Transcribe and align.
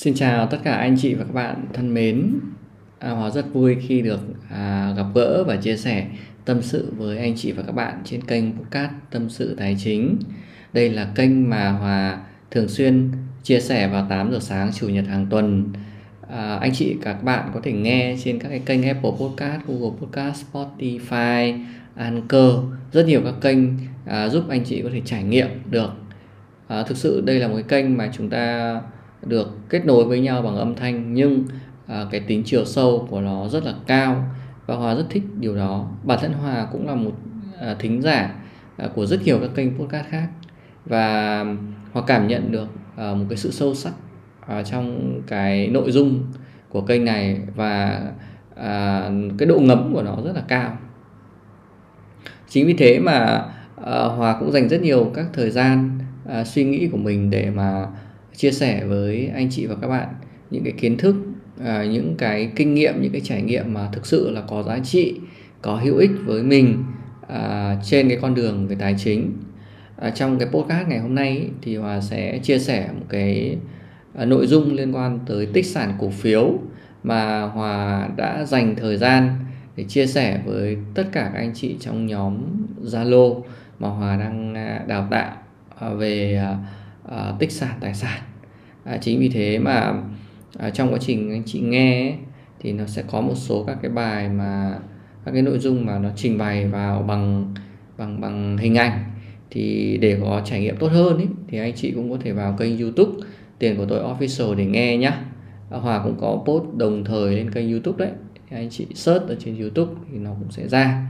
Xin 0.00 0.14
chào 0.14 0.46
tất 0.46 0.58
cả 0.64 0.74
anh 0.74 0.96
chị 0.98 1.14
và 1.14 1.24
các 1.24 1.32
bạn 1.32 1.66
thân 1.72 1.94
mến. 1.94 2.40
À, 2.98 3.10
Hòa 3.10 3.30
rất 3.30 3.52
vui 3.52 3.76
khi 3.80 4.02
được 4.02 4.20
à, 4.50 4.92
gặp 4.96 5.06
gỡ 5.14 5.44
và 5.44 5.56
chia 5.56 5.76
sẻ 5.76 6.06
tâm 6.44 6.62
sự 6.62 6.92
với 6.96 7.18
anh 7.18 7.36
chị 7.36 7.52
và 7.52 7.62
các 7.62 7.72
bạn 7.72 7.94
trên 8.04 8.24
kênh 8.24 8.44
podcast 8.52 8.92
Tâm 9.10 9.30
sự 9.30 9.54
Tài 9.54 9.76
chính. 9.78 10.18
Đây 10.72 10.90
là 10.90 11.12
kênh 11.14 11.50
mà 11.50 11.70
Hòa 11.70 12.20
thường 12.50 12.68
xuyên 12.68 13.10
chia 13.42 13.60
sẻ 13.60 13.88
vào 13.88 14.06
8 14.10 14.32
giờ 14.32 14.38
sáng 14.40 14.70
chủ 14.72 14.88
nhật 14.88 15.04
hàng 15.08 15.26
tuần. 15.30 15.72
À, 16.28 16.56
anh 16.60 16.72
chị 16.74 16.94
và 16.94 17.12
các 17.12 17.22
bạn 17.22 17.50
có 17.54 17.60
thể 17.62 17.72
nghe 17.72 18.16
trên 18.24 18.38
các 18.38 18.48
cái 18.48 18.62
kênh 18.66 18.82
Apple 18.82 19.10
Podcast, 19.20 19.62
Google 19.66 19.98
Podcast, 20.00 20.44
Spotify, 20.52 21.64
Anchor, 21.94 22.54
rất 22.92 23.06
nhiều 23.06 23.20
các 23.24 23.34
kênh 23.40 23.58
à, 24.06 24.28
giúp 24.28 24.44
anh 24.48 24.64
chị 24.64 24.82
có 24.82 24.88
thể 24.92 25.02
trải 25.04 25.22
nghiệm 25.22 25.48
được. 25.70 25.90
À, 26.68 26.82
thực 26.82 26.96
sự 26.96 27.20
đây 27.20 27.38
là 27.38 27.48
một 27.48 27.54
cái 27.54 27.82
kênh 27.82 27.96
mà 27.96 28.10
chúng 28.16 28.30
ta 28.30 28.76
được 29.22 29.48
kết 29.68 29.86
nối 29.86 30.04
với 30.04 30.20
nhau 30.20 30.42
bằng 30.42 30.56
âm 30.56 30.74
thanh 30.74 31.14
nhưng 31.14 31.44
à, 31.86 32.06
cái 32.10 32.20
tính 32.20 32.42
chiều 32.44 32.64
sâu 32.64 33.06
của 33.10 33.20
nó 33.20 33.48
rất 33.48 33.64
là 33.64 33.74
cao 33.86 34.24
và 34.66 34.76
Hòa 34.76 34.94
rất 34.94 35.04
thích 35.10 35.22
điều 35.38 35.56
đó. 35.56 35.88
Bản 36.02 36.18
thân 36.22 36.32
Hòa 36.32 36.66
cũng 36.72 36.86
là 36.86 36.94
một 36.94 37.12
à, 37.60 37.76
thính 37.78 38.02
giả 38.02 38.34
à, 38.76 38.88
của 38.94 39.06
rất 39.06 39.22
nhiều 39.24 39.38
các 39.40 39.50
kênh 39.54 39.78
podcast 39.78 40.06
khác 40.06 40.28
và 40.86 41.06
à, 41.06 41.44
Hòa 41.92 42.02
cảm 42.06 42.28
nhận 42.28 42.52
được 42.52 42.68
à, 42.96 43.14
một 43.14 43.24
cái 43.28 43.36
sự 43.36 43.50
sâu 43.50 43.74
sắc 43.74 43.92
à, 44.46 44.62
trong 44.62 45.20
cái 45.26 45.68
nội 45.68 45.92
dung 45.92 46.24
của 46.68 46.80
kênh 46.80 47.04
này 47.04 47.40
và 47.54 48.02
à, 48.56 49.10
cái 49.38 49.46
độ 49.48 49.58
ngấm 49.58 49.94
của 49.94 50.02
nó 50.02 50.16
rất 50.24 50.32
là 50.34 50.42
cao. 50.48 50.78
Chính 52.48 52.66
vì 52.66 52.72
thế 52.72 52.98
mà 52.98 53.44
à, 53.84 54.04
Hòa 54.04 54.36
cũng 54.40 54.52
dành 54.52 54.68
rất 54.68 54.80
nhiều 54.80 55.10
các 55.14 55.26
thời 55.32 55.50
gian 55.50 55.98
à, 56.28 56.44
suy 56.44 56.64
nghĩ 56.64 56.88
của 56.88 56.98
mình 56.98 57.30
để 57.30 57.50
mà 57.50 57.86
chia 58.36 58.50
sẻ 58.50 58.84
với 58.84 59.30
anh 59.34 59.48
chị 59.50 59.66
và 59.66 59.74
các 59.82 59.88
bạn 59.88 60.08
những 60.50 60.64
cái 60.64 60.72
kiến 60.72 60.96
thức 60.96 61.16
à, 61.64 61.84
những 61.84 62.14
cái 62.18 62.50
kinh 62.56 62.74
nghiệm 62.74 63.02
những 63.02 63.12
cái 63.12 63.20
trải 63.20 63.42
nghiệm 63.42 63.74
mà 63.74 63.88
thực 63.92 64.06
sự 64.06 64.30
là 64.30 64.40
có 64.40 64.62
giá 64.62 64.78
trị 64.78 65.14
có 65.62 65.76
hữu 65.76 65.96
ích 65.96 66.10
với 66.24 66.42
mình 66.42 66.84
à, 67.28 67.76
trên 67.84 68.08
cái 68.08 68.18
con 68.22 68.34
đường 68.34 68.68
về 68.68 68.76
tài 68.78 68.94
chính. 68.98 69.32
À, 69.96 70.10
trong 70.10 70.38
cái 70.38 70.48
podcast 70.48 70.88
ngày 70.88 70.98
hôm 70.98 71.14
nay 71.14 71.48
thì 71.62 71.76
hòa 71.76 72.00
sẽ 72.00 72.38
chia 72.38 72.58
sẻ 72.58 72.88
một 72.98 73.06
cái 73.08 73.56
à, 74.14 74.24
nội 74.24 74.46
dung 74.46 74.74
liên 74.74 74.92
quan 74.92 75.18
tới 75.26 75.46
tích 75.46 75.66
sản 75.66 75.92
cổ 75.98 76.10
phiếu 76.10 76.58
mà 77.02 77.42
hòa 77.42 78.08
đã 78.16 78.44
dành 78.44 78.74
thời 78.76 78.96
gian 78.96 79.36
để 79.76 79.84
chia 79.84 80.06
sẻ 80.06 80.40
với 80.44 80.76
tất 80.94 81.04
cả 81.12 81.30
các 81.34 81.40
anh 81.40 81.52
chị 81.54 81.76
trong 81.80 82.06
nhóm 82.06 82.36
zalo 82.82 83.42
mà 83.78 83.88
hòa 83.88 84.16
đang 84.16 84.54
à, 84.54 84.84
đào 84.86 85.08
tạo 85.10 85.36
à, 85.78 85.88
về 85.88 86.36
à, 86.36 86.58
à, 87.10 87.34
tích 87.38 87.52
sản 87.52 87.78
tài 87.80 87.94
sản. 87.94 88.20
À, 88.84 88.98
chính 89.00 89.20
vì 89.20 89.28
thế 89.28 89.58
mà 89.58 89.94
à, 90.58 90.70
trong 90.70 90.92
quá 90.92 90.98
trình 91.00 91.30
anh 91.30 91.42
chị 91.46 91.60
nghe 91.60 92.14
thì 92.60 92.72
nó 92.72 92.86
sẽ 92.86 93.02
có 93.10 93.20
một 93.20 93.34
số 93.34 93.64
các 93.66 93.78
cái 93.82 93.90
bài 93.90 94.28
mà 94.28 94.78
các 95.24 95.32
cái 95.32 95.42
nội 95.42 95.58
dung 95.58 95.86
mà 95.86 95.98
nó 95.98 96.08
trình 96.16 96.38
bày 96.38 96.66
vào 96.66 97.02
bằng 97.02 97.54
bằng 97.98 98.20
bằng 98.20 98.56
hình 98.56 98.74
ảnh. 98.74 99.04
Thì 99.50 99.98
để 100.00 100.18
có 100.20 100.42
trải 100.44 100.60
nghiệm 100.60 100.76
tốt 100.76 100.92
hơn 100.92 101.18
ý, 101.18 101.26
thì 101.48 101.58
anh 101.58 101.72
chị 101.74 101.90
cũng 101.90 102.10
có 102.10 102.16
thể 102.20 102.32
vào 102.32 102.56
kênh 102.58 102.78
YouTube 102.78 103.12
tiền 103.58 103.76
của 103.76 103.86
tôi 103.86 104.00
official 104.00 104.54
để 104.54 104.66
nghe 104.66 104.96
nhá. 104.96 105.20
À, 105.70 105.78
Hòa 105.78 106.00
cũng 106.04 106.16
có 106.20 106.42
post 106.46 106.76
đồng 106.76 107.04
thời 107.04 107.36
lên 107.36 107.50
kênh 107.50 107.70
YouTube 107.70 108.06
đấy. 108.06 108.14
Thì 108.50 108.56
anh 108.56 108.70
chị 108.70 108.86
search 108.94 109.28
ở 109.28 109.36
trên 109.44 109.60
YouTube 109.60 109.92
thì 110.12 110.18
nó 110.18 110.30
cũng 110.40 110.50
sẽ 110.50 110.68
ra. 110.68 111.06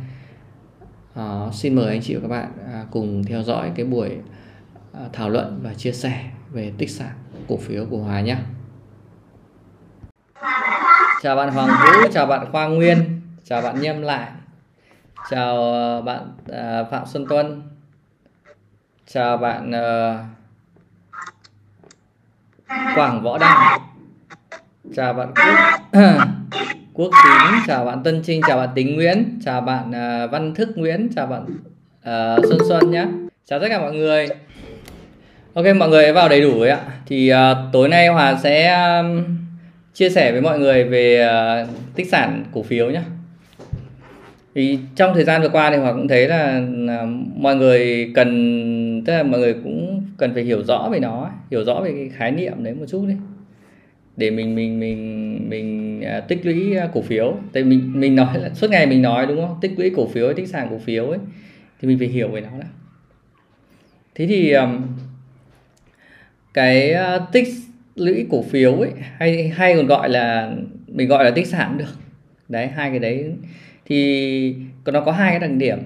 À, 1.14 1.46
xin 1.52 1.74
mời 1.74 1.86
anh 1.86 2.00
chị 2.00 2.14
và 2.14 2.20
các 2.20 2.28
bạn 2.28 2.48
à, 2.72 2.84
cùng 2.90 3.24
theo 3.24 3.42
dõi 3.42 3.70
cái 3.74 3.86
buổi 3.86 4.10
À, 4.92 5.00
thảo 5.12 5.30
luận 5.30 5.60
và 5.62 5.74
chia 5.74 5.92
sẻ 5.92 6.24
về 6.52 6.72
tích 6.78 6.90
sản 6.90 7.12
cổ 7.48 7.56
phiếu 7.56 7.86
của 7.90 7.98
Hòa 7.98 8.20
nhé. 8.20 8.36
Chào 11.22 11.36
bạn 11.36 11.50
Hoàng 11.50 11.68
Vũ, 11.68 12.08
chào 12.12 12.26
bạn 12.26 12.46
Khoa 12.52 12.68
Nguyên, 12.68 13.20
chào 13.44 13.62
bạn 13.62 13.80
Nhâm 13.80 14.02
Lại, 14.02 14.30
chào 15.30 15.74
à, 15.74 16.00
bạn 16.00 16.32
à, 16.48 16.84
Phạm 16.90 17.06
Xuân 17.06 17.26
Tuân, 17.28 17.62
chào 19.06 19.36
bạn 19.36 19.72
Quảng 22.94 23.22
Võ 23.22 23.38
Đăng, 23.38 23.80
chào 24.96 25.12
bạn 25.14 25.32
Quốc, 25.34 25.90
Quốc 26.94 27.10
Tín, 27.24 27.60
chào 27.66 27.84
bạn 27.84 28.02
Tân 28.02 28.22
Trinh, 28.24 28.40
chào 28.48 28.56
bạn 28.56 28.68
Tính 28.74 28.94
Nguyễn, 28.94 29.40
chào 29.44 29.60
bạn 29.60 29.90
Văn 30.30 30.54
Thức 30.54 30.68
Nguyễn, 30.76 31.08
chào 31.16 31.26
bạn 31.26 31.46
Xuân 32.42 32.58
Xuân 32.68 32.90
nhé. 32.90 33.06
Chào 33.44 33.60
tất 33.60 33.66
cả 33.70 33.78
mọi 33.78 33.92
người. 33.92 34.28
Ok 35.54 35.64
mọi 35.76 35.88
người 35.88 36.12
vào 36.12 36.28
đầy 36.28 36.40
đủ 36.40 36.60
ấy 36.60 36.70
ạ. 36.70 36.80
Thì 37.06 37.32
uh, 37.32 37.36
tối 37.72 37.88
nay 37.88 38.08
Hòa 38.08 38.38
sẽ 38.42 38.74
um, 38.98 39.24
chia 39.94 40.10
sẻ 40.10 40.32
với 40.32 40.40
mọi 40.40 40.58
người 40.58 40.84
về 40.84 41.28
uh, 41.62 41.68
tích 41.94 42.08
sản 42.08 42.44
cổ 42.52 42.62
phiếu 42.62 42.90
nhé. 42.90 43.00
Thì 44.54 44.78
trong 44.96 45.14
thời 45.14 45.24
gian 45.24 45.42
vừa 45.42 45.48
qua 45.48 45.70
thì 45.70 45.76
Hòa 45.76 45.92
cũng 45.92 46.08
thấy 46.08 46.28
là, 46.28 46.62
uh, 47.02 47.08
mọi 47.36 47.56
người 47.56 48.10
cần 48.14 49.02
tức 49.06 49.12
là 49.12 49.22
mọi 49.22 49.40
người 49.40 49.54
cũng 49.64 50.02
cần 50.16 50.34
phải 50.34 50.42
hiểu 50.42 50.64
rõ 50.64 50.88
về 50.92 50.98
nó, 50.98 51.30
hiểu 51.50 51.64
rõ 51.64 51.80
về 51.80 51.92
cái 51.92 52.10
khái 52.16 52.30
niệm 52.30 52.64
đấy 52.64 52.74
một 52.74 52.86
chút 52.88 53.04
đi. 53.08 53.14
Để 54.16 54.30
mình 54.30 54.54
mình 54.54 54.80
mình 54.80 55.38
mình 55.48 56.00
uh, 56.18 56.28
tích 56.28 56.46
lũy 56.46 56.76
cổ 56.94 57.02
phiếu. 57.02 57.34
Tại 57.52 57.64
mình 57.64 57.92
mình 57.94 58.16
nói 58.16 58.38
là 58.38 58.50
suốt 58.54 58.70
ngày 58.70 58.86
mình 58.86 59.02
nói 59.02 59.26
đúng 59.26 59.46
không? 59.46 59.56
Tích 59.60 59.72
lũy 59.76 59.90
cổ 59.96 60.06
phiếu, 60.06 60.32
tích 60.32 60.48
sản 60.48 60.66
cổ 60.70 60.78
phiếu 60.78 61.06
ấy 61.06 61.18
thì 61.80 61.88
mình 61.88 61.98
phải 61.98 62.08
hiểu 62.08 62.28
về 62.28 62.40
nó 62.40 62.48
đã. 62.60 62.66
Thế 64.14 64.26
thì 64.26 64.52
um, 64.52 64.82
cái 66.54 66.92
ờ, 66.92 67.26
tích 67.32 67.48
lũy 67.94 68.26
cổ 68.30 68.42
phiếu 68.42 68.74
ấy 68.80 68.92
hay 69.16 69.48
hay 69.48 69.76
còn 69.76 69.86
gọi 69.86 70.08
là 70.08 70.54
mình 70.86 71.08
gọi 71.08 71.24
là 71.24 71.30
tích 71.30 71.46
sản 71.46 71.78
được. 71.78 71.94
Đấy 72.48 72.66
hai 72.66 72.90
cái 72.90 72.98
đấy. 72.98 73.32
Thì 73.84 74.56
nó 74.84 75.00
có 75.00 75.12
hai 75.12 75.30
cái 75.30 75.40
đặc 75.40 75.50
điểm. 75.56 75.78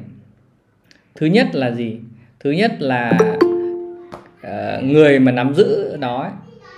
Thứ 1.14 1.26
nhất 1.26 1.54
là 1.54 1.70
gì? 1.70 1.98
Thứ 2.40 2.50
nhất 2.50 2.72
là 2.78 3.18
uh, 4.46 4.84
người 4.84 5.18
mà 5.18 5.32
nắm 5.32 5.54
giữ 5.54 5.96
nó 6.00 6.22
ấy, 6.22 6.32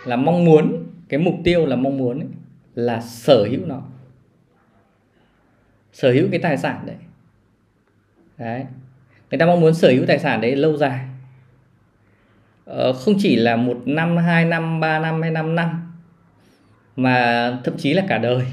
là 0.04 0.16
mong 0.16 0.44
muốn 0.44 0.86
cái 1.08 1.20
mục 1.20 1.34
tiêu 1.44 1.66
là 1.66 1.76
mong 1.76 1.98
muốn 1.98 2.18
ấy, 2.18 2.28
là 2.74 3.00
sở 3.00 3.44
hữu 3.50 3.66
nó. 3.66 3.82
Sở 5.92 6.12
hữu 6.12 6.28
cái 6.30 6.40
tài 6.40 6.56
sản 6.56 6.80
đấy. 6.86 6.96
Đấy. 8.38 8.64
Người 9.30 9.38
ta 9.38 9.46
mong 9.46 9.60
muốn 9.60 9.74
sở 9.74 9.90
hữu 9.90 10.06
tài 10.06 10.18
sản 10.18 10.40
đấy 10.40 10.56
lâu 10.56 10.76
dài. 10.76 11.00
Ờ, 12.66 12.92
không 12.92 13.14
chỉ 13.18 13.36
là 13.36 13.56
một 13.56 13.82
năm, 13.84 14.16
hai 14.16 14.44
năm, 14.44 14.80
ba 14.80 14.98
năm 14.98 15.22
hay 15.22 15.30
năm 15.30 15.54
năm 15.54 15.92
mà 16.96 17.60
thậm 17.64 17.76
chí 17.78 17.94
là 17.94 18.04
cả 18.08 18.18
đời. 18.18 18.46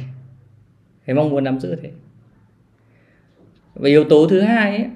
Cái 1.06 1.16
mong 1.16 1.30
muốn 1.30 1.44
nắm 1.44 1.60
giữ 1.60 1.76
thế. 1.76 1.92
Và 3.74 3.90
yếu 3.90 4.04
tố 4.04 4.28
thứ 4.30 4.42
hai 4.42 4.78
ấy, 4.78 4.90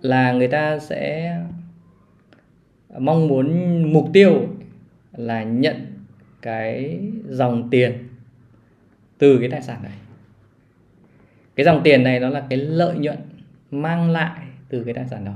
là 0.00 0.32
người 0.32 0.48
ta 0.48 0.78
sẽ 0.78 1.36
mong 2.98 3.28
muốn 3.28 3.82
mục 3.92 4.08
tiêu 4.12 4.48
là 5.12 5.42
nhận 5.42 5.86
cái 6.42 7.00
dòng 7.28 7.70
tiền 7.70 8.08
từ 9.18 9.38
cái 9.38 9.48
tài 9.48 9.62
sản 9.62 9.82
này. 9.82 9.98
Cái 11.56 11.66
dòng 11.66 11.80
tiền 11.84 12.02
này 12.02 12.20
nó 12.20 12.28
là 12.28 12.46
cái 12.50 12.58
lợi 12.58 12.98
nhuận 12.98 13.18
mang 13.70 14.10
lại 14.10 14.40
từ 14.68 14.84
cái 14.84 14.94
tài 14.94 15.06
sản 15.08 15.24
đó. 15.24 15.34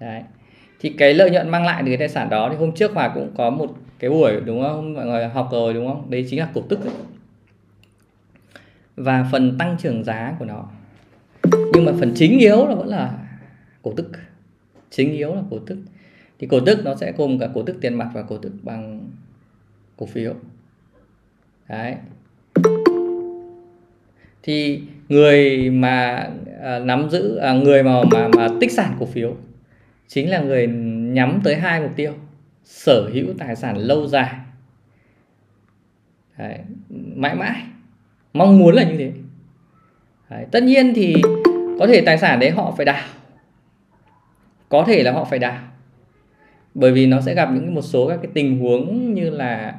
Đấy 0.00 0.22
thì 0.80 0.94
cái 0.98 1.14
lợi 1.14 1.30
nhuận 1.30 1.48
mang 1.48 1.64
lại 1.64 1.82
từ 1.82 1.88
cái 1.88 1.96
tài 1.96 2.08
sản 2.08 2.28
đó 2.30 2.48
thì 2.50 2.56
hôm 2.56 2.72
trước 2.72 2.92
Hòa 2.94 3.10
cũng 3.14 3.30
có 3.36 3.50
một 3.50 3.74
cái 3.98 4.10
buổi 4.10 4.40
đúng 4.40 4.62
không? 4.62 4.94
Mọi 4.94 5.06
người 5.06 5.28
học 5.28 5.48
rồi 5.52 5.74
đúng 5.74 5.86
không? 5.88 6.10
Đấy 6.10 6.26
chính 6.30 6.40
là 6.40 6.48
cổ 6.54 6.62
tức 6.68 6.80
ấy. 6.84 6.94
và 8.96 9.28
phần 9.32 9.58
tăng 9.58 9.76
trưởng 9.78 10.04
giá 10.04 10.36
của 10.38 10.44
nó. 10.44 10.64
Nhưng 11.72 11.84
mà 11.84 11.92
phần 12.00 12.12
chính 12.16 12.38
yếu 12.38 12.66
là 12.66 12.74
vẫn 12.74 12.88
là 12.88 13.18
cổ 13.82 13.92
tức. 13.96 14.10
Chính 14.90 15.12
yếu 15.12 15.34
là 15.34 15.42
cổ 15.50 15.58
tức. 15.66 15.78
Thì 16.38 16.46
cổ 16.46 16.60
tức 16.60 16.84
nó 16.84 16.94
sẽ 16.94 17.12
gồm 17.12 17.38
cả 17.38 17.48
cổ 17.54 17.62
tức 17.62 17.76
tiền 17.80 17.94
mặt 17.94 18.10
và 18.14 18.22
cổ 18.22 18.38
tức 18.38 18.52
bằng 18.62 19.10
cổ 19.96 20.06
phiếu. 20.06 20.34
Đấy. 21.68 21.94
Thì 24.42 24.82
người 25.08 25.70
mà 25.70 26.28
à, 26.62 26.78
nắm 26.78 27.10
giữ 27.10 27.36
à, 27.36 27.52
người 27.52 27.82
mà 27.82 28.02
mà 28.12 28.28
mà 28.36 28.48
tích 28.60 28.72
sản 28.72 28.96
cổ 29.00 29.06
phiếu 29.06 29.36
chính 30.08 30.30
là 30.30 30.40
người 30.40 30.66
nhắm 31.12 31.40
tới 31.44 31.56
hai 31.56 31.80
mục 31.80 31.92
tiêu 31.96 32.12
sở 32.64 33.10
hữu 33.12 33.26
tài 33.38 33.56
sản 33.56 33.76
lâu 33.76 34.06
dài. 34.06 34.34
Đấy, 36.38 36.58
mãi 37.14 37.34
mãi 37.34 37.62
mong 38.32 38.58
muốn 38.58 38.74
là 38.74 38.82
như 38.82 38.96
thế. 38.98 39.12
Đấy, 40.30 40.46
tất 40.50 40.62
nhiên 40.62 40.92
thì 40.94 41.14
có 41.78 41.86
thể 41.86 42.02
tài 42.06 42.18
sản 42.18 42.40
đấy 42.40 42.50
họ 42.50 42.74
phải 42.76 42.86
đào. 42.86 43.08
Có 44.68 44.84
thể 44.86 45.02
là 45.02 45.12
họ 45.12 45.24
phải 45.24 45.38
đào. 45.38 45.58
Bởi 46.74 46.92
vì 46.92 47.06
nó 47.06 47.20
sẽ 47.20 47.34
gặp 47.34 47.48
những 47.52 47.74
một 47.74 47.82
số 47.82 48.08
các 48.08 48.18
cái 48.22 48.30
tình 48.34 48.58
huống 48.58 49.14
như 49.14 49.30
là 49.30 49.74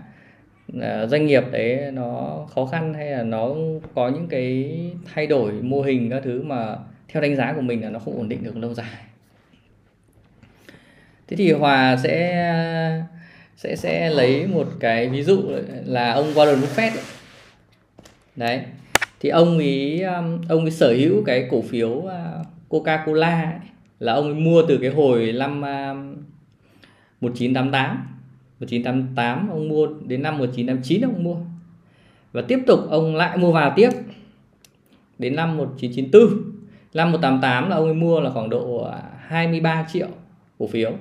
uh, 0.77 1.09
doanh 1.09 1.25
nghiệp 1.25 1.43
đấy 1.51 1.91
nó 1.91 2.39
khó 2.55 2.65
khăn 2.65 2.93
hay 2.93 3.11
là 3.11 3.23
nó 3.23 3.55
có 3.95 4.09
những 4.09 4.27
cái 4.27 4.79
thay 5.13 5.27
đổi 5.27 5.51
mô 5.51 5.81
hình 5.81 6.09
các 6.09 6.23
thứ 6.23 6.43
mà 6.43 6.75
theo 7.07 7.21
đánh 7.21 7.35
giá 7.35 7.53
của 7.53 7.61
mình 7.61 7.83
là 7.83 7.89
nó 7.89 7.99
không 7.99 8.17
ổn 8.17 8.29
định 8.29 8.43
được 8.43 8.57
lâu 8.57 8.73
dài 8.73 9.08
thế 11.29 11.35
thì 11.35 11.51
hòa 11.51 11.97
sẽ 12.03 12.45
sẽ 13.55 13.75
sẽ 13.75 14.09
lấy 14.09 14.47
một 14.47 14.67
cái 14.79 15.09
ví 15.09 15.23
dụ 15.23 15.43
là 15.85 16.13
ông 16.13 16.33
Warren 16.33 16.61
Buffett 16.61 16.91
ấy. 16.91 17.03
đấy. 18.35 18.61
Thì 19.19 19.29
ông 19.29 19.57
ấy 19.57 20.01
um, 20.01 20.41
ông 20.49 20.61
ấy 20.61 20.71
sở 20.71 20.93
hữu 20.93 21.23
cái 21.25 21.47
cổ 21.51 21.61
phiếu 21.61 21.89
uh, 21.89 22.11
Coca-Cola 22.69 23.43
ấy, 23.43 23.59
là 23.99 24.13
ông 24.13 24.25
ấy 24.25 24.33
mua 24.33 24.63
từ 24.67 24.77
cái 24.77 24.89
hồi 24.89 25.31
năm 25.31 25.61
um, 25.61 26.15
1988 27.21 28.07
1988 28.59 29.49
ông 29.49 29.69
mua 29.69 29.87
đến 30.05 30.21
năm 30.21 30.37
1989 30.37 31.01
ông 31.01 31.23
mua. 31.23 31.37
Và 32.31 32.41
tiếp 32.41 32.59
tục 32.67 32.79
ông 32.89 33.15
lại 33.15 33.37
mua 33.37 33.51
vào 33.51 33.73
tiếp. 33.75 33.89
Đến 35.17 35.35
năm 35.35 35.57
1994 35.57 36.51
năm 36.93 37.11
188 37.11 37.69
là 37.69 37.75
ông 37.75 37.85
ấy 37.85 37.93
mua 37.93 38.19
là 38.19 38.29
khoảng 38.29 38.49
độ 38.49 38.87
uh, 38.87 38.93
23 39.27 39.87
triệu 39.91 40.07
cổ 40.59 40.67
phiếu 40.67 40.91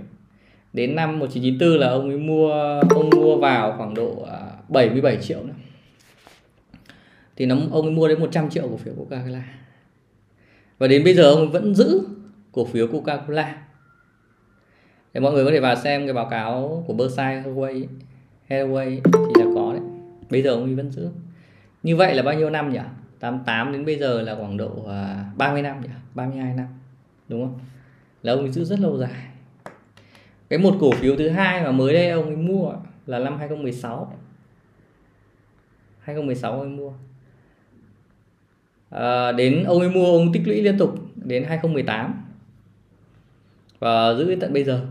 đến 0.79 0.97
năm 0.97 1.19
1994 1.19 1.81
là 1.81 1.89
ông 1.89 2.09
ấy 2.09 2.19
mua, 2.19 2.53
ông 2.91 3.11
mua 3.11 3.37
vào 3.37 3.75
khoảng 3.77 3.95
độ 3.95 4.27
à, 4.31 4.39
77 4.69 5.19
triệu 5.23 5.43
nữa. 5.43 5.55
Thì 7.37 7.47
nó, 7.47 7.57
ông 7.71 7.87
ấy 7.87 7.91
mua 7.91 8.09
đến 8.09 8.21
100 8.21 8.51
triệu 8.51 8.69
cổ 8.69 8.77
phiếu 8.77 8.95
Coca-Cola. 8.95 9.41
Và 10.79 10.87
đến 10.87 11.05
bây 11.05 11.15
giờ 11.15 11.31
ông 11.31 11.39
ấy 11.39 11.47
vẫn 11.47 11.75
giữ 11.75 12.03
cổ 12.53 12.65
phiếu 12.65 12.87
Coca-Cola. 12.87 13.45
Để 15.15 15.21
mọi 15.21 15.33
người 15.33 15.45
có 15.45 15.51
thể 15.51 15.61
vào 15.61 15.77
xem 15.77 16.07
cái 16.07 16.15
báo 16.15 16.29
cáo 16.31 16.85
của 16.87 16.93
Berkshire 16.93 17.43
Hathaway 17.43 17.87
Hathaway 18.49 19.01
thì 19.13 19.45
là 19.45 19.47
có 19.55 19.73
đấy. 19.73 19.83
Bây 20.31 20.43
giờ 20.43 20.51
ông 20.51 20.65
ấy 20.65 20.75
vẫn 20.75 20.91
giữ. 20.91 21.09
Như 21.83 21.97
vậy 21.97 22.15
là 22.15 22.23
bao 22.23 22.35
nhiêu 22.35 22.51
năm 22.51 22.73
nhỉ? 22.73 22.81
88 23.21 23.73
đến 23.73 23.85
bây 23.85 23.99
giờ 23.99 24.23
là 24.23 24.35
khoảng 24.35 24.57
độ 24.57 24.85
à, 24.89 25.31
30 25.37 25.63
năm 25.63 25.81
nhỉ? 25.81 25.89
32 26.15 26.55
năm, 26.55 26.67
đúng 27.29 27.43
không? 27.43 27.59
Là 28.23 28.33
ông 28.33 28.41
ấy 28.41 28.51
giữ 28.51 28.65
rất 28.65 28.81
lâu 28.81 28.99
dài 28.99 29.29
cái 30.49 30.59
một 30.59 30.77
cổ 30.81 30.91
phiếu 30.93 31.17
thứ 31.17 31.29
hai 31.29 31.63
mà 31.63 31.73
mới 31.73 31.95
đây 31.95 32.11
ông 32.11 32.27
ấy 32.27 32.37
mua 32.37 32.73
là 33.07 33.19
năm 33.19 33.39
2016 33.39 34.19
2016 36.01 36.53
ông 36.53 36.61
ấy 36.61 36.69
mua. 36.69 36.93
À, 38.91 39.33
đến 39.33 39.65
ông 39.65 39.81
ấy 39.81 39.91
mua 39.91 40.05
ông 40.05 40.33
tích 40.33 40.43
lũy 40.47 40.63
liên 40.63 40.79
tục 40.79 40.95
đến 41.17 41.45
2018 41.45 42.25
và 43.79 44.15
giữ 44.15 44.29
đến 44.29 44.41
tận 44.41 44.53
bây 44.53 44.65
giờ. 44.65 44.87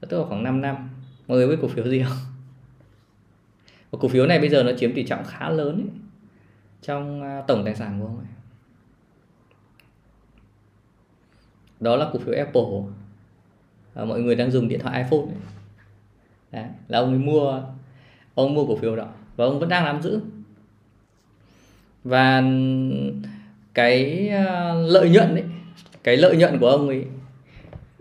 Tức 0.00 0.18
là 0.18 0.24
khoảng 0.28 0.42
5 0.42 0.60
năm. 0.60 0.90
Mọi 1.26 1.38
người 1.38 1.48
biết 1.48 1.58
cổ 1.62 1.68
phiếu 1.68 1.88
gì 1.88 2.02
không? 2.02 2.16
Và 3.90 3.98
cổ 4.02 4.08
phiếu 4.08 4.26
này 4.26 4.38
bây 4.38 4.48
giờ 4.48 4.62
nó 4.62 4.72
chiếm 4.76 4.94
tỷ 4.94 5.04
trọng 5.04 5.24
khá 5.24 5.48
lớn 5.48 5.74
ấy, 5.74 6.00
trong 6.82 7.22
à, 7.22 7.42
tổng 7.48 7.64
tài 7.64 7.74
sản 7.74 8.00
của 8.00 8.06
ông 8.06 8.18
ấy. 8.18 8.26
Đó 11.80 11.96
là 11.96 12.10
cổ 12.12 12.18
phiếu 12.18 12.34
Apple. 12.34 12.62
Ờ, 13.98 14.04
mọi 14.04 14.20
người 14.20 14.34
đang 14.34 14.50
dùng 14.50 14.68
điện 14.68 14.80
thoại 14.80 15.02
iPhone 15.02 15.18
ấy. 15.18 15.36
Đấy, 16.52 16.64
là 16.88 16.98
ông 16.98 17.08
ấy 17.08 17.18
mua 17.18 17.62
ông 18.34 18.54
mua 18.54 18.66
cổ 18.66 18.76
phiếu 18.76 18.96
đó 18.96 19.06
và 19.36 19.44
ông 19.44 19.58
vẫn 19.60 19.68
đang 19.68 19.84
nắm 19.84 20.02
giữ. 20.02 20.20
Và 22.04 22.42
cái 23.74 24.28
ờ, 24.28 24.82
lợi 24.82 25.10
nhuận 25.10 25.34
ấy 25.34 25.44
cái 26.04 26.16
lợi 26.16 26.36
nhuận 26.36 26.58
của 26.58 26.68
ông 26.68 26.88
ấy 26.88 27.04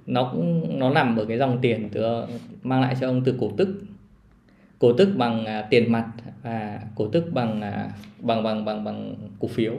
nó 0.05 0.29
cũng 0.33 0.79
nó 0.79 0.89
nằm 0.89 1.17
ở 1.17 1.25
cái 1.25 1.37
dòng 1.37 1.59
tiền 1.61 1.89
từ 1.91 2.01
ờ, 2.01 2.27
mang 2.63 2.81
lại 2.81 2.95
cho 3.01 3.07
ông 3.07 3.23
từ 3.23 3.35
cổ 3.39 3.51
tức. 3.57 3.81
Cổ 4.79 4.93
tức 4.93 5.09
bằng 5.15 5.45
à, 5.45 5.67
tiền 5.69 5.91
mặt 5.91 6.05
và 6.43 6.79
cổ 6.95 7.07
tức 7.07 7.33
bằng 7.33 7.61
à, 7.61 7.89
bằng 8.19 8.43
bằng 8.43 8.65
bằng 8.65 8.83
bằng 8.83 9.15
cổ 9.39 9.47
phiếu. 9.47 9.73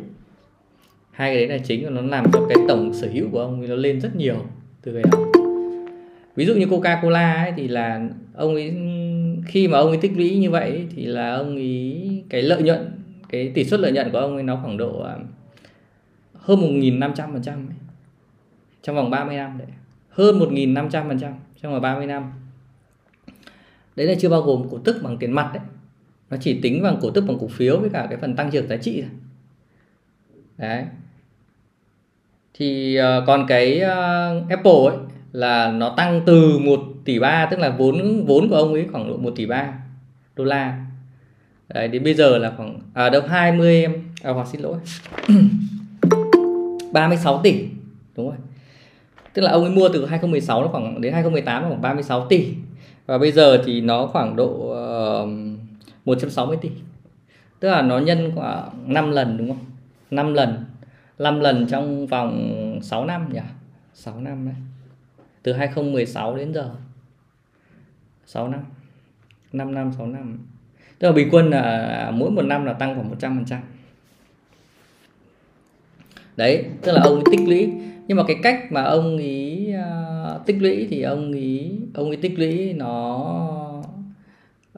Hai 1.11 1.35
cái 1.35 1.47
đấy 1.47 1.59
là 1.59 1.65
chính 1.65 1.85
và 1.85 1.91
nó 1.91 2.01
làm 2.01 2.33
cho 2.33 2.47
cái 2.49 2.59
tổng 2.69 2.95
sở 2.95 3.09
hữu 3.13 3.29
của 3.33 3.41
ông 3.41 3.61
ấy 3.61 3.69
nó 3.69 3.75
lên 3.75 4.01
rất 4.01 4.17
nhiều 4.17 4.47
từ 4.83 4.93
cái 4.93 5.03
đó 5.13 5.28
ví 6.39 6.47
dụ 6.47 6.55
như 6.55 6.67
Coca 6.67 7.01
Cola 7.03 7.33
ấy 7.33 7.53
thì 7.57 7.69
là 7.69 8.09
ông 8.35 8.55
ấy 8.55 8.77
khi 9.47 9.69
mà 9.69 9.79
ông 9.79 9.89
ấy 9.89 9.99
tích 10.01 10.13
lũy 10.17 10.39
như 10.39 10.51
vậy 10.51 10.87
thì 10.97 11.07
là 11.07 11.35
ông 11.35 11.57
ấy 11.57 12.25
cái 12.29 12.43
lợi 12.43 12.63
nhuận 12.63 12.91
cái 13.29 13.53
tỷ 13.55 13.65
suất 13.65 13.81
lợi 13.81 13.93
nhuận 13.93 14.11
của 14.13 14.19
ông 14.19 14.35
ấy 14.35 14.43
nó 14.43 14.59
khoảng 14.63 14.77
độ 14.77 15.03
à, 15.03 15.17
hơn 16.35 16.61
một 16.61 16.69
nghìn 16.71 17.01
năm 17.01 17.13
trăm 17.15 17.33
phần 17.33 17.43
trăm 17.43 17.69
trong 18.83 18.97
vòng 18.97 19.11
30 19.11 19.37
năm 19.37 19.59
đấy. 19.59 19.69
Hơn 20.09 20.39
một 20.39 20.53
nghìn 20.53 20.75
năm 20.75 20.91
trăm 20.91 21.09
phần 21.09 21.19
trăm 21.19 21.33
trong 21.63 21.73
vòng 21.73 21.83
30 21.83 22.07
năm. 22.07 22.33
Đấy 23.97 24.07
là 24.07 24.15
chưa 24.21 24.29
bao 24.29 24.43
gồm 24.43 24.69
cổ 24.71 24.79
tức 24.85 24.97
bằng 25.03 25.19
tiền 25.19 25.33
mặt 25.33 25.51
đấy. 25.55 25.63
Nó 26.31 26.37
chỉ 26.41 26.61
tính 26.61 26.83
bằng 26.83 26.99
cổ 27.01 27.11
tức 27.11 27.25
bằng 27.29 27.39
cổ 27.41 27.49
phiếu 27.49 27.81
với 27.81 27.91
cả 27.91 28.07
cái 28.11 28.19
phần 28.19 28.37
tăng 28.37 28.51
trưởng 28.51 28.69
giá 28.69 28.77
trị 28.77 29.03
thôi. 29.03 29.11
Đấy. 30.57 30.85
Thì 32.55 32.99
uh, 33.01 33.27
còn 33.27 33.47
cái 33.49 33.77
uh, 33.77 34.51
Apple 34.51 34.73
ấy 34.89 34.97
là 35.39 35.71
nó 35.71 35.95
tăng 35.97 36.23
từ 36.27 36.59
1 36.59 36.81
tỷ 37.05 37.19
3 37.19 37.47
tức 37.51 37.59
là 37.59 37.71
vốn 37.71 38.25
vốn 38.27 38.49
của 38.49 38.57
ông 38.57 38.73
ấy 38.73 38.87
khoảng 38.93 39.09
độ 39.09 39.17
1 39.17 39.33
tỷ 39.37 39.47
3 39.47 39.73
đô 40.37 40.45
la. 40.45 40.87
Đấy 41.69 41.89
đến 41.89 42.05
bây 42.05 42.15
giờ 42.15 42.39
là 42.39 42.53
khoảng 42.57 42.81
à 42.95 43.09
đâu 43.09 43.23
20 43.29 43.83
em 43.83 43.93
à 44.23 44.33
hoặc 44.33 44.47
xin 44.53 44.61
lỗi 44.61 44.79
36 46.93 47.41
tỷ 47.43 47.69
đúng 48.17 48.27
rồi. 48.27 48.37
Tức 49.35 49.43
là 49.43 49.51
ông 49.51 49.65
ấy 49.65 49.73
mua 49.73 49.89
từ 49.89 50.07
2016 50.07 50.63
nó 50.63 50.69
khoảng 50.69 51.01
đến 51.01 51.13
2018 51.13 51.63
khoảng 51.63 51.83
36 51.83 52.27
tỷ. 52.27 52.55
Và 53.07 53.19
bây 53.19 53.33
giờ 53.33 53.63
thì 53.67 53.81
nó 53.81 54.07
khoảng 54.07 54.37
độ 54.37 54.75
uh, 55.23 55.29
160 56.05 56.57
tỷ. 56.61 56.71
Tức 57.61 57.69
là 57.69 57.83
nó 57.83 57.99
nhân 57.99 58.33
khoảng 58.35 58.71
5 58.87 59.11
lần 59.11 59.37
đúng 59.37 59.49
không? 59.49 59.65
5 60.11 60.35
lần 60.35 60.65
5 61.19 61.41
lần 61.41 61.67
trong 61.67 62.07
vòng 62.07 62.79
6 62.83 63.05
năm 63.05 63.33
nhỉ? 63.33 63.41
6 63.95 64.21
năm 64.21 64.47
đấy 64.47 64.55
từ 65.49 65.55
2016 65.55 66.37
đến 66.37 66.55
giờ. 66.55 66.71
6 68.27 68.49
năm. 68.49 68.61
5 69.53 69.75
năm 69.75 69.93
6 69.97 70.07
năm. 70.07 70.39
Tức 70.99 71.09
là 71.09 71.15
bình 71.15 71.29
quân 71.33 71.51
là 71.51 72.11
mỗi 72.15 72.31
một 72.31 72.43
năm 72.43 72.65
là 72.65 72.73
tăng 72.73 72.95
khoảng 72.95 73.09
100 73.09 73.37
phần 73.37 73.45
trăm. 73.45 73.61
Đấy 76.37 76.65
tức 76.83 76.93
là 76.93 77.03
ông 77.03 77.23
tích 77.31 77.41
lũy. 77.49 77.71
Nhưng 78.09 78.17
mà 78.17 78.23
cái 78.27 78.37
cách 78.43 78.73
mà 78.73 78.83
ông 78.83 79.19
ý 79.19 79.69
uh, 79.69 79.85
à, 80.25 80.39
tích 80.47 80.57
lũy 80.61 80.87
thì 80.91 81.03
ông 81.03 81.33
ý 81.33 81.71
ông 81.95 82.11
ý 82.11 82.17
tích 82.17 82.39
lũy 82.39 82.73
nó 82.73 83.17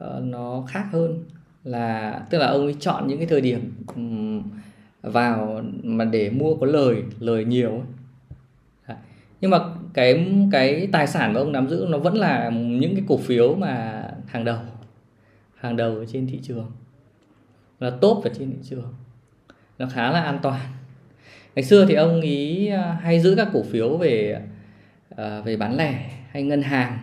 uh, 0.01 0.23
nó 0.23 0.63
khác 0.67 0.85
hơn 0.91 1.23
là 1.63 2.21
tức 2.29 2.37
là 2.37 2.47
ông 2.47 2.65
ấy 2.65 2.75
chọn 2.79 3.07
những 3.07 3.17
cái 3.17 3.27
thời 3.27 3.41
điểm 3.41 3.73
um, 3.95 4.43
vào 5.01 5.61
mà 5.83 6.05
để 6.05 6.29
mua 6.29 6.55
có 6.55 6.65
lời 6.65 7.03
lời 7.19 7.45
nhiều 7.45 7.83
nhưng 9.41 9.51
mà 9.51 9.59
cái 9.93 10.27
cái 10.51 10.87
tài 10.91 11.07
sản 11.07 11.33
mà 11.33 11.39
ông 11.39 11.51
nắm 11.51 11.69
giữ 11.69 11.85
nó 11.89 11.97
vẫn 11.97 12.15
là 12.15 12.49
những 12.53 12.95
cái 12.95 13.03
cổ 13.07 13.17
phiếu 13.17 13.55
mà 13.55 14.03
hàng 14.27 14.45
đầu 14.45 14.59
hàng 15.55 15.75
đầu 15.75 15.95
ở 15.95 16.05
trên 16.05 16.27
thị 16.27 16.39
trường. 16.43 16.71
Là 17.79 17.89
tốt 18.01 18.21
ở 18.23 18.31
trên 18.39 18.51
thị 18.51 18.57
trường. 18.63 18.93
Nó 19.79 19.87
khá 19.93 20.11
là 20.11 20.21
an 20.21 20.39
toàn. 20.41 20.61
Ngày 21.55 21.63
xưa 21.63 21.85
thì 21.85 21.93
ông 21.93 22.21
ý 22.21 22.67
à, 22.67 22.99
hay 23.01 23.19
giữ 23.19 23.35
các 23.35 23.47
cổ 23.53 23.63
phiếu 23.63 23.97
về 23.97 24.41
uh, 25.13 25.45
về 25.45 25.57
bán 25.57 25.77
lẻ 25.77 26.11
hay 26.29 26.43
ngân 26.43 26.61
hàng 26.61 26.99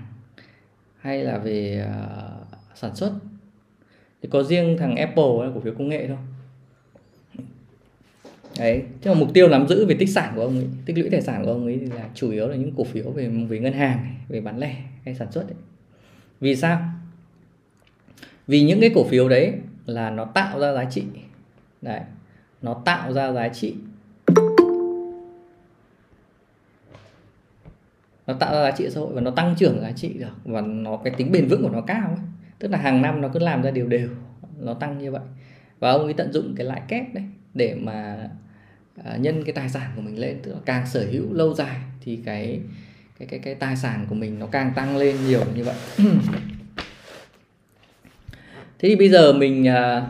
hay 1.00 1.24
là 1.24 1.38
về 1.38 1.86
uh, 1.86 2.58
sản 2.74 2.96
xuất. 2.96 3.12
Thì 4.22 4.28
có 4.32 4.42
riêng 4.42 4.76
thằng 4.78 4.96
Apple 4.96 5.24
là 5.40 5.50
cổ 5.54 5.60
phiếu 5.60 5.74
công 5.78 5.88
nghệ 5.88 6.06
thôi 6.08 6.16
đấy. 8.58 8.82
Chứ 9.02 9.10
mà 9.10 9.18
mục 9.18 9.28
tiêu 9.34 9.48
nắm 9.48 9.68
giữ 9.68 9.86
về 9.86 9.96
tích 9.98 10.08
sản 10.08 10.32
của 10.36 10.42
ông 10.42 10.56
ấy, 10.56 10.68
tích 10.86 10.98
lũy 10.98 11.10
tài 11.10 11.22
sản 11.22 11.44
của 11.44 11.52
ông 11.52 11.64
ấy 11.64 11.76
là 11.76 12.08
chủ 12.14 12.30
yếu 12.30 12.48
là 12.48 12.56
những 12.56 12.72
cổ 12.76 12.84
phiếu 12.84 13.10
về 13.10 13.28
về 13.28 13.58
ngân 13.58 13.72
hàng, 13.72 14.14
về 14.28 14.40
bán 14.40 14.58
lẻ 14.58 14.76
hay 15.04 15.14
sản 15.14 15.32
xuất 15.32 15.42
ấy. 15.42 15.56
vì 16.40 16.56
sao? 16.56 16.82
Vì 18.46 18.62
những 18.62 18.80
cái 18.80 18.90
cổ 18.94 19.04
phiếu 19.04 19.28
đấy 19.28 19.52
là 19.86 20.10
nó 20.10 20.24
tạo 20.24 20.60
ra 20.60 20.72
giá 20.72 20.84
trị. 20.84 21.04
Đấy. 21.82 22.00
Nó 22.62 22.82
tạo 22.84 23.12
ra 23.12 23.32
giá 23.32 23.48
trị. 23.48 23.74
Nó 28.26 28.34
tạo 28.34 28.54
ra 28.54 28.62
giá 28.62 28.70
trị 28.70 28.90
xã 28.90 29.00
hội 29.00 29.12
và 29.14 29.20
nó 29.20 29.30
tăng 29.30 29.54
trưởng 29.58 29.80
giá 29.80 29.92
trị 29.92 30.12
được. 30.18 30.32
Và 30.44 30.60
nó, 30.60 30.96
cái 30.96 31.14
tính 31.16 31.32
bền 31.32 31.48
vững 31.48 31.62
của 31.62 31.70
nó 31.70 31.80
cao 31.80 32.08
ấy. 32.08 32.26
tức 32.58 32.70
là 32.70 32.78
hàng 32.78 33.02
năm 33.02 33.20
nó 33.20 33.28
cứ 33.28 33.38
làm 33.38 33.62
ra 33.62 33.70
đều 33.70 33.86
đều, 33.86 34.08
nó 34.58 34.74
tăng 34.74 34.98
như 34.98 35.10
vậy. 35.10 35.22
Và 35.78 35.90
ông 35.90 36.04
ấy 36.04 36.14
tận 36.14 36.32
dụng 36.32 36.54
cái 36.56 36.66
lãi 36.66 36.82
kép 36.88 37.14
đấy 37.14 37.24
để 37.54 37.74
mà 37.74 38.28
À, 39.04 39.16
nhân 39.16 39.44
cái 39.44 39.52
tài 39.52 39.68
sản 39.68 39.90
của 39.96 40.02
mình 40.02 40.18
lên 40.18 40.38
tức 40.42 40.52
là 40.52 40.58
càng 40.64 40.86
sở 40.86 41.06
hữu 41.10 41.32
lâu 41.32 41.54
dài 41.54 41.80
thì 42.00 42.18
cái 42.24 42.60
cái 43.18 43.28
cái 43.28 43.38
cái 43.38 43.54
tài 43.54 43.76
sản 43.76 44.06
của 44.08 44.14
mình 44.14 44.38
nó 44.38 44.46
càng 44.46 44.72
tăng 44.76 44.96
lên 44.96 45.16
nhiều 45.26 45.44
như 45.54 45.64
vậy. 45.64 45.74
Thế 48.78 48.88
thì 48.88 48.96
bây 48.96 49.08
giờ 49.08 49.32
mình 49.32 49.68
à, 49.68 50.06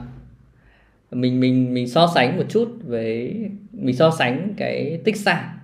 mình 1.10 1.40
mình 1.40 1.74
mình 1.74 1.88
so 1.88 2.10
sánh 2.14 2.36
một 2.36 2.44
chút 2.48 2.78
với 2.84 3.36
mình 3.72 3.96
so 3.96 4.10
sánh 4.18 4.54
cái 4.56 5.00
tích 5.04 5.16
sản 5.16 5.58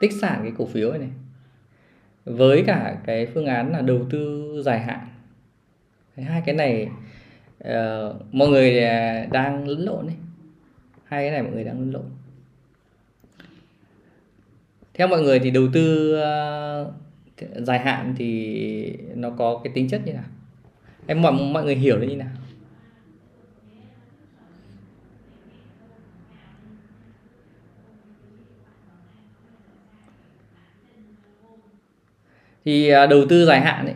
tích 0.00 0.12
sản 0.20 0.40
cái 0.42 0.52
cổ 0.58 0.66
phiếu 0.66 0.90
này, 0.90 0.98
này 0.98 1.10
với 2.24 2.64
cả 2.66 2.96
cái 3.06 3.26
phương 3.26 3.46
án 3.46 3.72
là 3.72 3.80
đầu 3.80 4.06
tư 4.10 4.52
dài 4.64 4.80
hạn. 4.80 5.06
Hai 6.16 6.42
cái 6.46 6.54
này 6.54 6.88
uh, 7.64 8.34
mọi 8.34 8.48
người 8.48 8.84
à, 8.84 9.26
đang 9.32 9.68
lẫn 9.68 9.84
lộn 9.84 10.06
đấy 10.06 10.16
hai 11.04 11.24
cái 11.24 11.30
này 11.30 11.42
mọi 11.42 11.52
người 11.52 11.64
đang 11.64 11.80
lẫn 11.80 11.90
lộn 11.92 12.04
theo 15.00 15.08
mọi 15.08 15.22
người 15.22 15.38
thì 15.38 15.50
đầu 15.50 15.68
tư 15.72 16.14
uh, 16.14 17.64
dài 17.66 17.78
hạn 17.78 18.14
thì 18.18 18.96
nó 19.14 19.30
có 19.30 19.60
cái 19.64 19.72
tính 19.74 19.88
chất 19.88 20.02
như 20.04 20.12
nào? 20.12 20.24
Em 21.06 21.22
mọi 21.22 21.32
mọi 21.32 21.64
người 21.64 21.74
hiểu 21.74 21.98
nó 21.98 22.06
như 22.06 22.16
nào? 22.16 22.28
Thì 32.64 32.92
uh, 33.04 33.10
đầu 33.10 33.24
tư 33.28 33.46
dài 33.46 33.60
hạn 33.60 33.86
ấy 33.86 33.94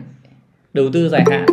đầu 0.73 0.89
tư 0.93 1.09
dài 1.09 1.23
hạn 1.31 1.45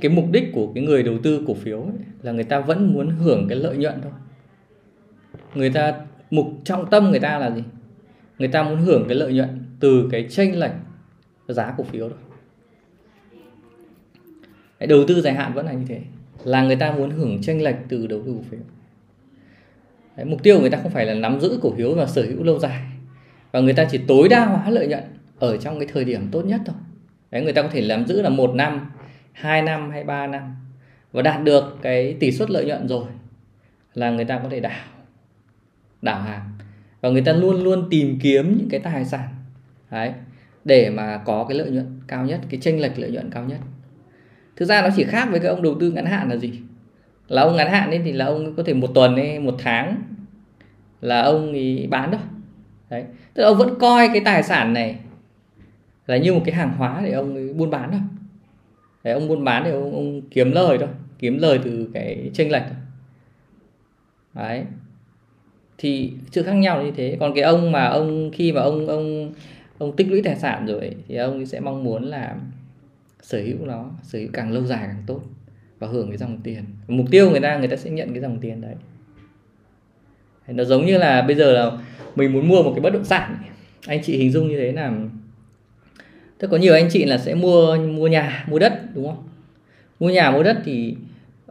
cái 0.00 0.10
mục 0.10 0.24
đích 0.30 0.50
của 0.52 0.72
cái 0.74 0.84
người 0.84 1.02
đầu 1.02 1.18
tư 1.22 1.44
cổ 1.46 1.54
phiếu 1.54 1.80
ấy, 1.80 1.92
là 2.22 2.32
người 2.32 2.44
ta 2.44 2.60
vẫn 2.60 2.92
muốn 2.92 3.08
hưởng 3.08 3.48
cái 3.48 3.58
lợi 3.58 3.76
nhuận 3.76 4.00
thôi. 4.02 4.12
Người 5.54 5.70
ta 5.70 5.94
mục 6.30 6.46
trọng 6.64 6.90
tâm 6.90 7.10
người 7.10 7.20
ta 7.20 7.38
là 7.38 7.50
gì? 7.50 7.62
Người 8.42 8.48
ta 8.48 8.62
muốn 8.62 8.80
hưởng 8.80 9.04
cái 9.08 9.16
lợi 9.16 9.32
nhuận 9.32 9.48
từ 9.80 10.08
cái 10.12 10.26
chênh 10.30 10.58
lệch 10.58 10.70
giá 11.48 11.74
cổ 11.76 11.84
phiếu 11.84 12.08
rồi. 12.08 12.18
đầu 14.88 15.04
tư 15.08 15.20
dài 15.20 15.34
hạn 15.34 15.54
vẫn 15.54 15.66
là 15.66 15.72
như 15.72 15.84
thế. 15.88 16.00
Là 16.44 16.62
người 16.62 16.76
ta 16.76 16.92
muốn 16.92 17.10
hưởng 17.10 17.42
chênh 17.42 17.62
lệch 17.62 17.74
từ 17.88 18.06
đầu 18.06 18.22
tư 18.26 18.34
cổ 18.36 18.42
phiếu. 18.50 18.60
Đấy, 20.16 20.26
mục 20.26 20.42
tiêu 20.42 20.56
của 20.56 20.60
người 20.60 20.70
ta 20.70 20.78
không 20.82 20.90
phải 20.90 21.06
là 21.06 21.14
nắm 21.14 21.40
giữ 21.40 21.58
cổ 21.62 21.74
phiếu 21.76 21.94
và 21.94 22.06
sở 22.06 22.22
hữu 22.22 22.42
lâu 22.42 22.58
dài. 22.58 22.82
Và 23.52 23.60
người 23.60 23.72
ta 23.72 23.84
chỉ 23.90 23.98
tối 24.08 24.28
đa 24.28 24.46
hóa 24.46 24.70
lợi 24.70 24.86
nhuận 24.86 25.04
ở 25.38 25.56
trong 25.56 25.78
cái 25.78 25.88
thời 25.92 26.04
điểm 26.04 26.28
tốt 26.32 26.42
nhất 26.42 26.60
thôi. 26.66 26.76
Đấy 27.30 27.42
người 27.42 27.52
ta 27.52 27.62
có 27.62 27.68
thể 27.72 27.88
nắm 27.88 28.06
giữ 28.06 28.22
là 28.22 28.28
một 28.28 28.54
năm 28.54 28.90
2 29.32 29.62
năm 29.62 29.90
hay 29.90 30.04
3 30.04 30.26
năm. 30.26 30.56
Và 31.12 31.22
đạt 31.22 31.44
được 31.44 31.78
cái 31.82 32.16
tỷ 32.20 32.32
suất 32.32 32.50
lợi 32.50 32.64
nhuận 32.64 32.88
rồi 32.88 33.04
là 33.94 34.10
người 34.10 34.24
ta 34.24 34.40
có 34.42 34.48
thể 34.48 34.60
đảo. 34.60 34.84
Đảo 36.02 36.22
hàng 36.22 36.52
và 37.02 37.10
người 37.10 37.22
ta 37.22 37.32
luôn 37.32 37.62
luôn 37.64 37.88
tìm 37.90 38.18
kiếm 38.22 38.58
những 38.58 38.68
cái 38.68 38.80
tài 38.80 39.04
sản. 39.04 39.28
Đấy 39.90 40.12
để 40.64 40.90
mà 40.90 41.22
có 41.24 41.44
cái 41.48 41.58
lợi 41.58 41.70
nhuận 41.70 42.00
cao 42.08 42.26
nhất 42.26 42.40
cái 42.50 42.60
chênh 42.60 42.80
lệch 42.80 42.98
lợi 42.98 43.10
nhuận 43.10 43.30
cao 43.30 43.44
nhất. 43.44 43.58
Thực 44.56 44.66
ra 44.66 44.82
nó 44.82 44.88
chỉ 44.96 45.04
khác 45.04 45.28
với 45.30 45.40
cái 45.40 45.48
ông 45.48 45.62
đầu 45.62 45.76
tư 45.80 45.90
ngắn 45.90 46.06
hạn 46.06 46.28
là 46.28 46.36
gì? 46.36 46.52
Là 47.28 47.42
ông 47.42 47.56
ngắn 47.56 47.70
hạn 47.70 47.90
ấy 47.90 48.00
thì 48.04 48.12
là 48.12 48.24
ông 48.24 48.56
có 48.56 48.62
thể 48.62 48.74
một 48.74 48.90
tuần 48.94 49.16
hay 49.16 49.40
một 49.40 49.54
tháng 49.58 50.02
là 51.00 51.22
ông 51.22 51.52
ấy 51.52 51.86
bán 51.90 52.10
thôi. 52.10 52.20
Đấy 52.90 53.04
tức 53.34 53.42
là 53.42 53.48
ông 53.48 53.58
vẫn 53.58 53.78
coi 53.78 54.08
cái 54.08 54.22
tài 54.24 54.42
sản 54.42 54.72
này 54.72 54.98
là 56.06 56.16
như 56.16 56.34
một 56.34 56.42
cái 56.44 56.54
hàng 56.54 56.72
hóa 56.76 57.00
để 57.04 57.12
ông 57.12 57.34
ấy 57.34 57.52
buôn 57.52 57.70
bán 57.70 57.90
thôi. 57.92 58.00
Đấy 59.04 59.14
ông 59.14 59.28
buôn 59.28 59.44
bán 59.44 59.64
thì 59.64 59.70
ông, 59.70 59.94
ông 59.94 60.22
kiếm 60.30 60.52
lời 60.52 60.78
thôi 60.78 60.88
kiếm 61.18 61.38
lời 61.38 61.60
từ 61.64 61.90
cái 61.94 62.30
chênh 62.34 62.52
lệch 62.52 62.62
đấy 64.34 64.64
thì 65.78 66.12
sự 66.30 66.42
khác 66.42 66.52
nhau 66.52 66.82
như 66.82 66.90
thế. 66.96 67.16
Còn 67.20 67.34
cái 67.34 67.44
ông 67.44 67.72
mà 67.72 67.86
ông 67.86 68.30
khi 68.34 68.52
mà 68.52 68.60
ông 68.60 68.86
ông 68.86 69.32
ông 69.78 69.96
tích 69.96 70.08
lũy 70.10 70.22
tài 70.22 70.36
sản 70.36 70.66
rồi 70.66 70.94
thì 71.08 71.16
ông 71.16 71.46
sẽ 71.46 71.60
mong 71.60 71.84
muốn 71.84 72.04
là 72.04 72.36
sở 73.22 73.38
hữu 73.38 73.56
nó 73.66 73.90
sở 74.02 74.18
hữu 74.18 74.28
càng 74.32 74.52
lâu 74.52 74.64
dài 74.64 74.84
càng 74.86 75.02
tốt 75.06 75.20
và 75.78 75.88
hưởng 75.88 76.08
cái 76.08 76.16
dòng 76.16 76.38
tiền. 76.42 76.64
Mục 76.88 77.06
tiêu 77.10 77.30
người 77.30 77.40
ta 77.40 77.58
người 77.58 77.68
ta 77.68 77.76
sẽ 77.76 77.90
nhận 77.90 78.12
cái 78.12 78.20
dòng 78.20 78.38
tiền 78.40 78.60
đấy. 78.60 78.74
Nó 80.48 80.64
giống 80.64 80.86
như 80.86 80.98
là 80.98 81.22
bây 81.22 81.36
giờ 81.36 81.52
là 81.52 81.70
mình 82.16 82.32
muốn 82.32 82.48
mua 82.48 82.62
một 82.62 82.72
cái 82.74 82.80
bất 82.80 82.92
động 82.92 83.04
sản 83.04 83.36
anh 83.86 84.02
chị 84.02 84.16
hình 84.16 84.30
dung 84.30 84.48
như 84.48 84.58
thế 84.58 84.72
là 84.72 84.92
tức 86.38 86.48
có 86.48 86.56
nhiều 86.56 86.74
anh 86.74 86.88
chị 86.90 87.04
là 87.04 87.18
sẽ 87.18 87.34
mua 87.34 87.76
mua 87.76 88.06
nhà 88.06 88.44
mua 88.48 88.58
đất 88.58 88.80
đúng 88.94 89.06
không? 89.06 89.28
Mua 90.00 90.10
nhà 90.10 90.30
mua 90.30 90.42
đất 90.42 90.58
thì 90.64 90.96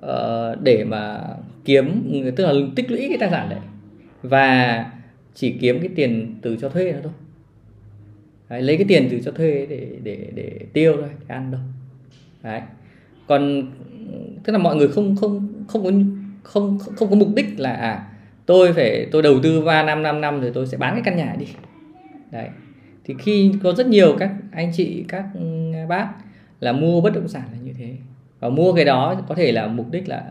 uh, 0.06 0.62
để 0.62 0.84
mà 0.84 1.22
kiếm 1.66 2.12
tức 2.36 2.46
là 2.46 2.54
tích 2.75 2.92
lũy 2.92 3.06
cái 3.10 3.18
tài 3.20 3.30
sản 3.30 3.50
đấy 3.50 3.60
và 4.22 4.86
chỉ 5.34 5.58
kiếm 5.62 5.80
cái 5.80 5.90
tiền 5.96 6.36
từ 6.42 6.58
cho 6.62 6.70
thuê 6.70 6.92
đó 6.92 7.00
thôi. 7.04 7.13
Đấy, 8.50 8.62
lấy 8.62 8.78
cái 8.78 8.86
tiền 8.88 9.08
từ 9.12 9.20
cho 9.25 9.32
thuê 9.32 9.66
để 9.70 9.88
để 10.04 10.28
để 10.36 10.51
tiêu 10.74 10.94
thôi 10.96 11.10
để 11.20 11.36
ăn 11.36 11.51
đâu. 11.51 11.62
Đấy. 12.44 12.62
Còn 13.28 13.72
tức 14.44 14.54
là 14.54 14.60
mọi 14.60 14.75
người 14.75 14.88
không 14.88 15.16
không 15.16 15.48
không 15.68 15.84
có 15.84 15.92
không 16.44 16.80
không 16.80 17.10
có 17.10 17.16
mục 17.16 17.30
đích 17.36 17.60
là 17.60 17.74
à 17.74 18.08
tôi 18.46 18.74
phải 18.74 19.08
tôi 19.12 19.22
đầu 19.22 19.40
tư 19.44 19.62
3 19.62 19.84
năm 19.84 20.04
5 20.04 20.22
năm 20.22 20.42
rồi 20.42 20.51
tôi 20.54 20.68
sẽ 20.68 20.78
bán 20.78 20.94
cái 20.94 21.01
căn 21.06 21.18
nhà 21.18 21.36
đi. 21.40 21.46
Đấy. 22.32 22.48
Thì 23.04 23.16
khi 23.20 23.54
có 23.63 23.74
rất 23.74 23.88
nhiều 23.88 24.16
các 24.20 24.32
anh 24.51 24.72
chị 24.75 25.06
các 25.08 25.25
ừ, 25.34 25.74
bác 25.90 26.10
là 26.60 26.72
mua 26.72 27.01
bất 27.01 27.13
động 27.13 27.28
sản 27.28 27.44
là 27.51 27.58
như 27.63 27.74
thế. 27.78 27.96
Và 28.40 28.50
mua 28.50 28.74
cái 28.74 28.86
đó 28.86 29.22
có 29.28 29.36
thể 29.36 29.51
là 29.51 29.68
mục 29.68 29.92
đích 29.92 30.08
là 30.10 30.24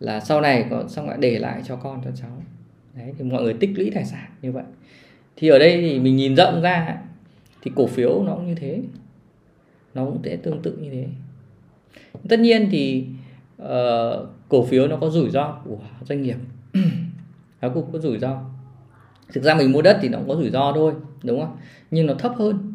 là 0.00 0.20
sau 0.20 0.40
này 0.40 0.64
có 0.70 0.84
xong 0.88 1.08
lại 1.08 1.18
để 1.20 1.38
lại 1.38 1.62
cho 1.64 1.76
con 1.76 2.00
cho 2.04 2.10
cháu 2.14 2.42
đấy 2.98 3.12
thì 3.18 3.24
mọi 3.24 3.42
người 3.42 3.54
tích 3.54 3.70
lũy 3.76 3.90
tài 3.94 4.04
sản 4.04 4.30
như 4.42 4.52
vậy. 4.52 4.64
Thì 5.36 5.48
ở 5.48 5.58
đây 5.58 5.80
thì 5.80 5.98
mình 5.98 6.16
nhìn 6.16 6.36
rộng 6.36 6.62
ra 6.62 6.98
thì 7.62 7.70
cổ 7.76 7.86
phiếu 7.86 8.22
nó 8.22 8.34
cũng 8.34 8.46
như 8.46 8.54
thế. 8.54 8.82
Nó 9.94 10.04
cũng 10.04 10.20
sẽ 10.24 10.36
tương 10.36 10.62
tự 10.62 10.76
như 10.76 10.90
thế. 10.90 11.06
Tất 12.28 12.40
nhiên 12.40 12.68
thì 12.70 13.06
uh, 13.62 13.68
cổ 14.48 14.64
phiếu 14.64 14.88
nó 14.88 14.96
có 14.96 15.10
rủi 15.10 15.30
ro 15.30 15.60
của 15.64 15.78
doanh 16.04 16.22
nghiệp. 16.22 16.36
Nó 17.60 17.68
cũng 17.68 17.92
có 17.92 17.98
rủi 17.98 18.18
ro. 18.18 18.40
Thực 19.32 19.44
ra 19.44 19.54
mình 19.54 19.72
mua 19.72 19.82
đất 19.82 19.98
thì 20.02 20.08
nó 20.08 20.18
cũng 20.18 20.28
có 20.28 20.34
rủi 20.34 20.50
ro 20.50 20.72
thôi 20.74 20.92
đúng 21.22 21.40
không? 21.40 21.56
Nhưng 21.90 22.06
nó 22.06 22.14
thấp 22.14 22.32
hơn. 22.36 22.74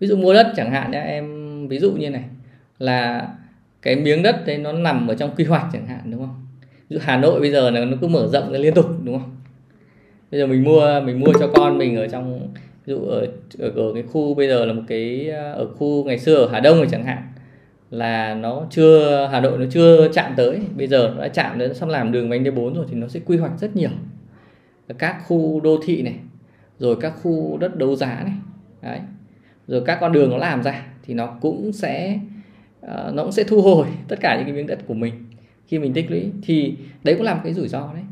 Ví 0.00 0.06
dụ 0.06 0.16
mua 0.16 0.34
đất 0.34 0.52
chẳng 0.56 0.70
hạn 0.70 0.90
nhé 0.90 1.00
em 1.00 1.68
ví 1.68 1.78
dụ 1.78 1.92
như 1.92 2.10
này 2.10 2.24
là 2.78 3.28
cái 3.82 3.96
miếng 3.96 4.22
đất 4.22 4.46
đấy 4.46 4.58
nó 4.58 4.72
nằm 4.72 5.08
ở 5.08 5.14
trong 5.14 5.34
quy 5.36 5.44
hoạch 5.44 5.66
chẳng 5.72 5.86
hạn 5.86 6.10
đúng 6.10 6.20
không? 6.20 6.43
Dụ 6.88 6.98
Hà 7.02 7.16
Nội 7.16 7.40
bây 7.40 7.50
giờ 7.50 7.70
là 7.70 7.84
nó 7.84 7.96
cứ 8.00 8.06
mở 8.06 8.28
rộng 8.28 8.52
ra 8.52 8.58
liên 8.58 8.74
tục 8.74 8.86
đúng 9.04 9.18
không? 9.18 9.36
Bây 10.30 10.40
giờ 10.40 10.46
mình 10.46 10.64
mua 10.64 11.00
mình 11.00 11.20
mua 11.20 11.32
cho 11.40 11.46
con 11.46 11.78
mình 11.78 11.96
ở 11.96 12.08
trong 12.08 12.48
ví 12.86 12.94
dụ 12.94 13.04
ở 13.04 13.26
ở, 13.58 13.68
ở 13.68 13.92
cái 13.94 14.02
khu 14.02 14.34
bây 14.34 14.48
giờ 14.48 14.64
là 14.64 14.72
một 14.72 14.82
cái 14.88 15.28
ờ, 15.28 15.52
ở 15.52 15.66
khu 15.74 16.04
ngày 16.04 16.18
xưa 16.18 16.34
ở 16.34 16.48
Hà 16.52 16.60
Đông 16.60 16.76
rồi 16.76 16.88
chẳng 16.90 17.04
hạn 17.04 17.22
là 17.90 18.34
nó 18.34 18.66
chưa 18.70 19.26
Hà 19.32 19.40
Nội 19.40 19.58
nó 19.58 19.64
chưa 19.70 20.08
chạm 20.12 20.32
tới. 20.36 20.60
Bây 20.76 20.86
giờ 20.86 21.12
nó 21.16 21.22
đã 21.22 21.28
chạm 21.28 21.58
đến 21.58 21.74
sắp 21.74 21.88
làm 21.88 22.12
đường 22.12 22.30
vành 22.30 22.44
đai 22.44 22.50
4 22.50 22.74
rồi 22.74 22.86
thì 22.88 22.94
nó 22.94 23.08
sẽ 23.08 23.20
quy 23.26 23.36
hoạch 23.36 23.58
rất 23.58 23.76
nhiều. 23.76 23.90
Các 24.98 25.16
khu 25.26 25.60
đô 25.60 25.78
thị 25.84 26.02
này 26.02 26.14
rồi 26.78 26.96
các 27.00 27.12
khu 27.22 27.58
đất 27.58 27.76
đấu 27.76 27.96
giá 27.96 28.22
này 28.24 28.34
đấy. 28.82 29.00
Rồi 29.68 29.82
các 29.86 29.98
con 30.00 30.12
đường 30.12 30.30
nó 30.30 30.36
làm 30.36 30.62
ra 30.62 30.86
thì 31.02 31.14
nó 31.14 31.26
cũng 31.40 31.72
sẽ 31.72 32.18
uh, 32.86 33.14
nó 33.14 33.22
cũng 33.22 33.32
sẽ 33.32 33.44
thu 33.44 33.62
hồi 33.62 33.86
tất 34.08 34.16
cả 34.20 34.36
những 34.36 34.44
cái 34.44 34.54
miếng 34.54 34.66
đất 34.66 34.78
của 34.86 34.94
mình 34.94 35.14
khi 35.68 35.78
mình 35.78 35.92
tích 35.92 36.10
lũy 36.10 36.30
thì 36.42 36.74
đấy 37.04 37.14
cũng 37.14 37.24
làm 37.24 37.38
cái 37.44 37.54
rủi 37.54 37.68
ro 37.68 37.90
đấy. 37.94 38.02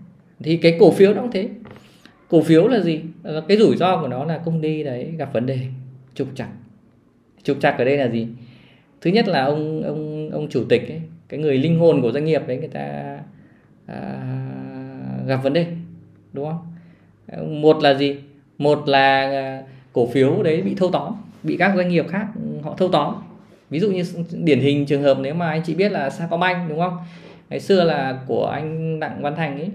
Thì 0.43 0.57
cái 0.57 0.77
cổ 0.81 0.91
phiếu 0.91 1.15
nó 1.15 1.23
cũng 1.23 1.31
thế. 1.31 1.49
Cổ 2.29 2.43
phiếu 2.43 2.69
là 2.69 2.81
gì? 2.81 3.01
Ờ, 3.23 3.41
cái 3.49 3.57
rủi 3.57 3.77
ro 3.77 4.01
của 4.01 4.09
nó 4.09 4.25
là 4.25 4.39
công 4.39 4.61
ty 4.63 4.83
đấy 4.83 5.13
gặp 5.19 5.33
vấn 5.33 5.47
đề 5.47 5.59
trục 6.15 6.29
chặt 6.35 6.49
trục 7.43 7.61
chặt 7.61 7.75
ở 7.79 7.85
đây 7.85 7.97
là 7.97 8.09
gì? 8.09 8.27
Thứ 9.01 9.11
nhất 9.11 9.29
là 9.29 9.45
ông 9.45 9.83
ông 9.83 10.31
ông 10.31 10.49
chủ 10.49 10.65
tịch 10.69 10.89
ấy, 10.89 11.01
cái 11.29 11.41
người 11.41 11.59
linh 11.59 11.79
hồn 11.79 12.03
của 12.03 12.13
doanh 12.13 12.25
nghiệp 12.25 12.43
đấy 12.47 12.57
người 12.57 12.69
ta 12.69 13.19
à, 13.87 14.23
gặp 15.27 15.37
vấn 15.37 15.53
đề 15.53 15.67
đúng 16.33 16.47
không? 16.47 16.59
Ờ, 17.27 17.45
một 17.45 17.83
là 17.83 17.95
gì? 17.95 18.17
Một 18.59 18.89
là 18.89 19.21
à, 19.21 19.63
cổ 19.93 20.07
phiếu 20.07 20.43
đấy 20.43 20.63
bị 20.63 20.75
thâu 20.75 20.91
tóm 20.91 21.13
bị 21.43 21.57
các 21.57 21.73
doanh 21.77 21.89
nghiệp 21.89 22.07
khác 22.09 22.27
ừ, 22.35 22.43
họ 22.63 22.75
thâu 22.79 22.89
tóm. 22.89 23.15
Ví 23.71 23.81
dụ 23.81 23.91
như 23.91 24.05
điển 24.33 24.61
hình 24.61 24.87
trường 24.87 25.03
hợp 25.03 25.19
nếu 25.21 25.35
mà 25.35 25.51
anh 25.51 25.63
chị 25.65 25.75
biết 25.75 25.93
là 25.93 26.11
Sacombank 26.11 26.69
đúng 26.69 26.79
không? 26.79 26.99
Ngày 27.53 27.61
xưa 27.61 27.85
là 27.85 28.23
của 28.27 28.47
anh 28.47 29.01
Đặng 29.01 29.23
Văn 29.23 29.37
Thành 29.37 29.61
ấy. 29.61 29.71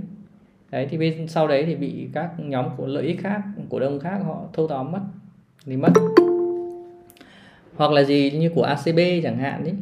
Đấy, 0.71 0.87
thì 0.89 0.97
bên 0.97 1.27
sau 1.27 1.47
đấy 1.47 1.63
thì 1.65 1.75
bị 1.75 2.07
các 2.13 2.31
nhóm 2.37 2.65
của 2.77 2.87
lợi 2.87 3.03
ích 3.03 3.21
khác, 3.21 3.41
cổ 3.69 3.79
đông 3.79 3.99
khác 3.99 4.19
họ 4.25 4.43
thâu 4.53 4.67
tóm 4.67 4.91
mất, 4.91 4.99
thì 5.65 5.77
mất. 5.77 5.89
Hoặc 7.75 7.91
là 7.91 8.03
gì 8.03 8.31
như 8.31 8.49
của 8.49 8.63
ACB 8.63 8.99
chẳng 9.23 9.37
hạn 9.37 9.63
ấy, 9.63 9.73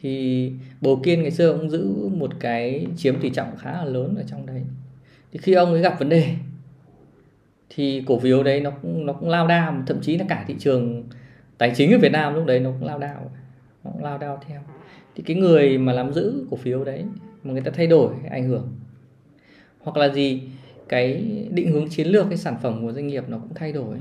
thì 0.00 0.52
bồ 0.80 0.96
kiên 0.96 1.22
ngày 1.22 1.30
xưa 1.30 1.52
cũng 1.52 1.70
giữ 1.70 2.08
một 2.08 2.30
cái 2.40 2.86
chiếm 2.96 3.20
tỷ 3.20 3.30
trọng 3.30 3.56
khá 3.56 3.72
là 3.72 3.84
lớn 3.84 4.14
ở 4.16 4.22
trong 4.26 4.46
đấy. 4.46 4.62
Thì 5.32 5.38
khi 5.42 5.52
ông 5.52 5.72
ấy 5.72 5.80
gặp 5.80 5.98
vấn 5.98 6.08
đề, 6.08 6.34
thì 7.70 8.02
cổ 8.06 8.18
phiếu 8.18 8.42
đấy 8.42 8.60
nó 8.60 8.70
cũng 8.70 9.06
nó 9.06 9.12
cũng 9.12 9.28
lao 9.28 9.46
đao, 9.46 9.82
thậm 9.86 10.00
chí 10.02 10.18
là 10.18 10.24
cả 10.28 10.44
thị 10.48 10.54
trường 10.58 11.04
tài 11.58 11.72
chính 11.74 11.92
ở 11.92 11.98
Việt 11.98 12.12
Nam 12.12 12.34
lúc 12.34 12.46
đấy 12.46 12.60
nó 12.60 12.70
cũng 12.70 12.88
lao 12.88 12.98
đao, 12.98 13.30
nó 13.84 13.90
cũng 13.90 14.04
lao 14.04 14.18
đao 14.18 14.40
theo. 14.48 14.60
Thì 15.14 15.22
cái 15.26 15.36
người 15.36 15.78
mà 15.78 15.92
nắm 15.92 16.12
giữ 16.12 16.46
cổ 16.50 16.56
phiếu 16.56 16.84
đấy 16.84 17.04
mà 17.44 17.52
người 17.52 17.62
ta 17.62 17.70
thay 17.70 17.86
đổi 17.86 18.14
ảnh 18.30 18.48
hưởng. 18.48 18.72
Hoặc 19.80 19.96
là 19.96 20.08
gì 20.08 20.42
cái 20.88 21.24
định 21.50 21.72
hướng 21.72 21.88
chiến 21.88 22.06
lược 22.06 22.26
cái 22.28 22.38
sản 22.38 22.56
phẩm 22.62 22.82
của 22.82 22.92
doanh 22.92 23.06
nghiệp 23.06 23.24
nó 23.28 23.38
cũng 23.38 23.54
thay 23.54 23.72
đổi. 23.72 23.96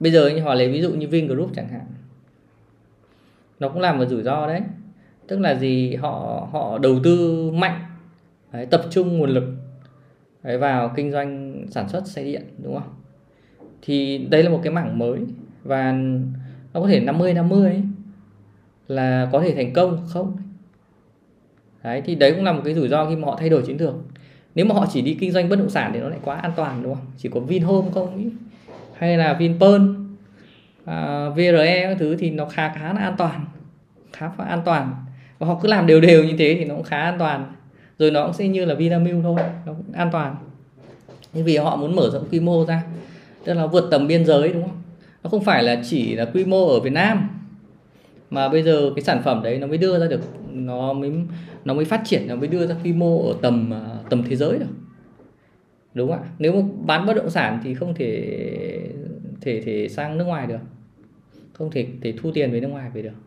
Bây 0.00 0.12
giờ 0.12 0.28
như 0.28 0.40
họ 0.40 0.54
lấy 0.54 0.72
ví 0.72 0.82
dụ 0.82 0.90
như 0.90 1.08
Vingroup 1.08 1.50
chẳng 1.54 1.68
hạn. 1.68 1.86
Nó 3.60 3.68
cũng 3.68 3.80
làm 3.82 3.98
một 3.98 4.04
rủi 4.08 4.22
ro 4.22 4.46
đấy. 4.46 4.60
Tức 5.26 5.40
là 5.40 5.54
gì 5.54 5.94
họ 5.94 6.48
họ 6.52 6.78
đầu 6.78 7.00
tư 7.04 7.50
mạnh 7.50 7.80
đấy, 8.52 8.66
tập 8.66 8.82
trung 8.90 9.18
nguồn 9.18 9.30
lực 9.30 9.44
đấy, 10.42 10.58
vào 10.58 10.92
kinh 10.96 11.12
doanh 11.12 11.62
sản 11.70 11.88
xuất 11.88 12.06
xe 12.06 12.24
điện 12.24 12.42
đúng 12.62 12.74
không? 12.74 12.94
Thì 13.82 14.18
đây 14.18 14.42
là 14.42 14.50
một 14.50 14.60
cái 14.62 14.72
mảng 14.72 14.98
mới 14.98 15.20
và 15.64 15.92
nó 16.72 16.80
có 16.80 16.88
thể 16.88 17.00
50 17.00 17.34
50 17.34 17.70
ấy, 17.70 17.82
là 18.88 19.28
có 19.32 19.40
thể 19.40 19.54
thành 19.54 19.72
công 19.72 20.06
không? 20.08 20.36
Đấy 21.86 22.02
thì 22.04 22.14
đấy 22.14 22.32
cũng 22.32 22.44
là 22.44 22.52
một 22.52 22.60
cái 22.64 22.74
rủi 22.74 22.88
ro 22.88 23.06
khi 23.06 23.16
mà 23.16 23.26
họ 23.26 23.36
thay 23.40 23.48
đổi 23.48 23.62
chiến 23.62 23.80
lược. 23.80 23.94
Nếu 24.54 24.66
mà 24.66 24.74
họ 24.74 24.86
chỉ 24.92 25.02
đi 25.02 25.14
kinh 25.20 25.32
doanh 25.32 25.48
bất 25.48 25.56
động 25.56 25.70
sản 25.70 25.90
thì 25.94 26.00
nó 26.00 26.08
lại 26.08 26.18
quá 26.24 26.36
an 26.36 26.52
toàn 26.56 26.82
đúng 26.82 26.94
không? 26.94 27.04
Chỉ 27.18 27.28
có 27.28 27.40
Vinhome 27.40 27.88
không 27.94 28.18
ý. 28.18 28.24
Hay 28.94 29.16
là 29.16 29.34
Vinpearl 29.34 29.82
à, 30.84 31.28
VRE 31.28 31.82
các 31.82 31.96
thứ 31.98 32.16
thì 32.16 32.30
nó 32.30 32.44
khá 32.44 32.68
khá 32.68 32.92
là 32.92 33.00
an 33.00 33.14
toàn. 33.18 33.44
Khá 34.12 34.30
là 34.38 34.44
an 34.44 34.62
toàn. 34.64 34.94
Và 35.38 35.46
họ 35.46 35.58
cứ 35.62 35.68
làm 35.68 35.86
đều 35.86 36.00
đều 36.00 36.24
như 36.24 36.34
thế 36.38 36.56
thì 36.58 36.64
nó 36.64 36.74
cũng 36.74 36.84
khá 36.84 37.02
an 37.02 37.18
toàn. 37.18 37.52
Rồi 37.98 38.10
nó 38.10 38.24
cũng 38.24 38.32
sẽ 38.32 38.48
như 38.48 38.64
là 38.64 38.74
Vinamilk 38.74 39.22
thôi 39.22 39.40
nó 39.66 39.72
cũng 39.72 39.92
an 39.92 40.08
toàn. 40.12 40.36
Nhưng 41.32 41.44
vì 41.44 41.56
họ 41.56 41.76
muốn 41.76 41.96
mở 41.96 42.10
rộng 42.12 42.28
quy 42.30 42.40
mô 42.40 42.64
ra 42.64 42.82
tức 43.44 43.54
là 43.54 43.66
vượt 43.66 43.88
tầm 43.90 44.06
biên 44.06 44.24
giới 44.24 44.52
đúng 44.52 44.62
không? 44.62 44.82
Nó 45.24 45.30
không 45.30 45.44
phải 45.44 45.62
là 45.62 45.82
chỉ 45.90 46.14
là 46.14 46.24
quy 46.24 46.44
mô 46.44 46.68
ở 46.68 46.80
Việt 46.80 46.92
Nam 46.92 47.28
mà 48.30 48.48
bây 48.48 48.62
giờ 48.62 48.90
cái 48.96 49.02
sản 49.02 49.22
phẩm 49.24 49.42
đấy 49.42 49.58
nó 49.58 49.66
mới 49.66 49.78
đưa 49.78 49.98
ra 49.98 50.06
được 50.06 50.20
nó 50.52 50.92
mới 50.92 51.12
nó 51.66 51.74
mới 51.74 51.84
phát 51.84 52.02
triển, 52.04 52.28
nó 52.28 52.36
mới 52.36 52.48
đưa 52.48 52.66
ra 52.66 52.76
quy 52.84 52.92
mô 52.92 53.28
ở 53.28 53.34
tầm 53.42 53.72
à, 53.72 53.80
tầm 54.10 54.22
thế 54.22 54.36
giới 54.36 54.58
được 54.58 54.66
đúng 55.96 56.10
không 56.10 56.22
ạ? 56.22 56.28
Nếu 56.38 56.62
mà 56.62 56.68
bán 56.84 57.06
bất 57.06 57.16
động 57.16 57.30
sản 57.30 57.60
thì 57.64 57.74
không 57.74 57.94
thể 57.94 58.38
thể 59.40 59.60
thể 59.60 59.88
sang 59.88 60.18
nước 60.18 60.24
ngoài 60.24 60.46
được. 60.46 60.58
Không 61.52 61.70
thể 61.70 61.86
thể 62.02 62.14
thu 62.16 62.30
tiền 62.34 62.52
về 62.52 62.60
nước 62.60 62.68
ngoài 62.68 62.90
về 62.94 63.02
được. 63.02 63.18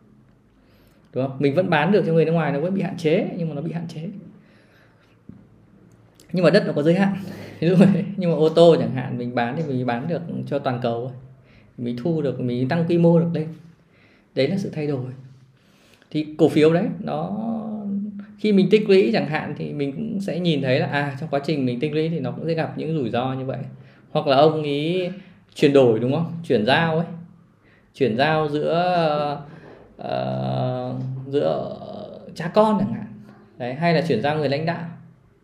Đúng 1.13 1.27
không? 1.27 1.37
Mình 1.39 1.55
vẫn 1.55 1.69
bán 1.69 1.91
được 1.91 2.03
cho 2.07 2.13
người 2.13 2.25
nước 2.25 2.31
ngoài, 2.31 2.51
nó 2.51 2.59
vẫn 2.59 2.73
bị 2.73 2.81
hạn 2.81 2.97
chế, 2.97 3.27
nhưng 3.37 3.49
mà 3.49 3.55
nó 3.55 3.61
bị 3.61 3.71
hạn 3.71 3.87
chế. 3.87 4.09
Nhưng 6.33 6.43
mà 6.43 6.49
đất 6.49 6.63
nó 6.67 6.73
có 6.73 6.83
giới 6.83 6.95
hạn. 6.95 7.13
Đúng 7.61 7.79
rồi. 7.79 8.05
Nhưng 8.17 8.31
mà 8.31 8.37
ô 8.37 8.49
tô 8.49 8.75
chẳng 8.79 8.91
hạn, 8.91 9.17
mình 9.17 9.35
bán 9.35 9.55
thì 9.57 9.63
mình 9.63 9.85
bán 9.85 10.07
được 10.07 10.21
cho 10.47 10.59
toàn 10.59 10.79
cầu 10.81 11.11
mình 11.77 11.97
thu 11.97 12.21
được, 12.21 12.39
mình 12.39 12.67
tăng 12.67 12.85
quy 12.87 12.97
mô 12.97 13.19
được 13.19 13.29
lên. 13.33 13.47
Đấy 14.35 14.47
là 14.47 14.57
sự 14.57 14.69
thay 14.73 14.87
đổi. 14.87 15.05
Thì 16.11 16.27
cổ 16.37 16.49
phiếu 16.49 16.73
đấy, 16.73 16.87
nó 16.99 17.37
khi 18.39 18.51
mình 18.51 18.67
tích 18.71 18.89
lũy 18.89 19.09
chẳng 19.13 19.27
hạn 19.27 19.53
thì 19.57 19.73
mình 19.73 19.91
cũng 19.91 20.21
sẽ 20.21 20.39
nhìn 20.39 20.61
thấy 20.61 20.79
là 20.79 20.85
à 20.85 21.17
trong 21.19 21.29
quá 21.29 21.39
trình 21.45 21.65
mình 21.65 21.79
tích 21.79 21.93
lũy 21.93 22.09
thì 22.09 22.19
nó 22.19 22.31
cũng 22.31 22.47
sẽ 22.47 22.53
gặp 22.53 22.77
những 22.77 22.97
rủi 22.97 23.09
ro 23.09 23.33
như 23.33 23.45
vậy. 23.45 23.57
Hoặc 24.11 24.27
là 24.27 24.37
ông 24.37 24.63
ý 24.63 25.07
chuyển 25.55 25.73
đổi 25.73 25.99
đúng 25.99 26.13
không? 26.13 26.33
Chuyển 26.47 26.65
giao 26.65 26.95
ấy. 26.95 27.05
Chuyển 27.95 28.17
giao 28.17 28.49
giữa 28.49 29.41
uh, 30.01 31.01
giữa 31.27 31.75
cha 32.35 32.51
con 32.53 32.77
chẳng 32.79 32.93
hạn. 32.93 33.05
Đấy 33.57 33.73
hay 33.73 33.93
là 33.93 34.01
chuyển 34.07 34.21
giao 34.21 34.37
người 34.37 34.49
lãnh 34.49 34.65
đạo 34.65 34.85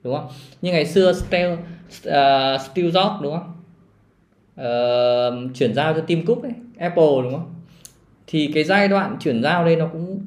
đúng 0.04 0.16
không? 0.16 0.28
Như 0.62 0.72
ngày 0.72 0.86
xưa 0.86 1.14
Steve, 1.14 1.54
uh, 1.54 1.60
ờ, 2.04 2.58
Steve 2.58 2.90
Jobs 2.90 3.22
đúng 3.22 3.34
không? 3.34 3.52
Uh, 4.62 5.56
chuyển 5.56 5.74
giao 5.74 5.94
cho 5.94 6.02
Tim 6.02 6.25
Cook 6.25 6.44
ấy, 6.44 6.54
Apple 6.78 7.22
đúng 7.24 7.32
không? 7.32 7.54
Thì 8.28 8.52
cái 8.54 8.64
giai 8.64 8.88
đoạn 8.88 9.18
chuyển 9.20 9.44
giao 9.44 9.66
đây 9.66 9.75
nó 9.75 9.88
cũng 9.88 10.25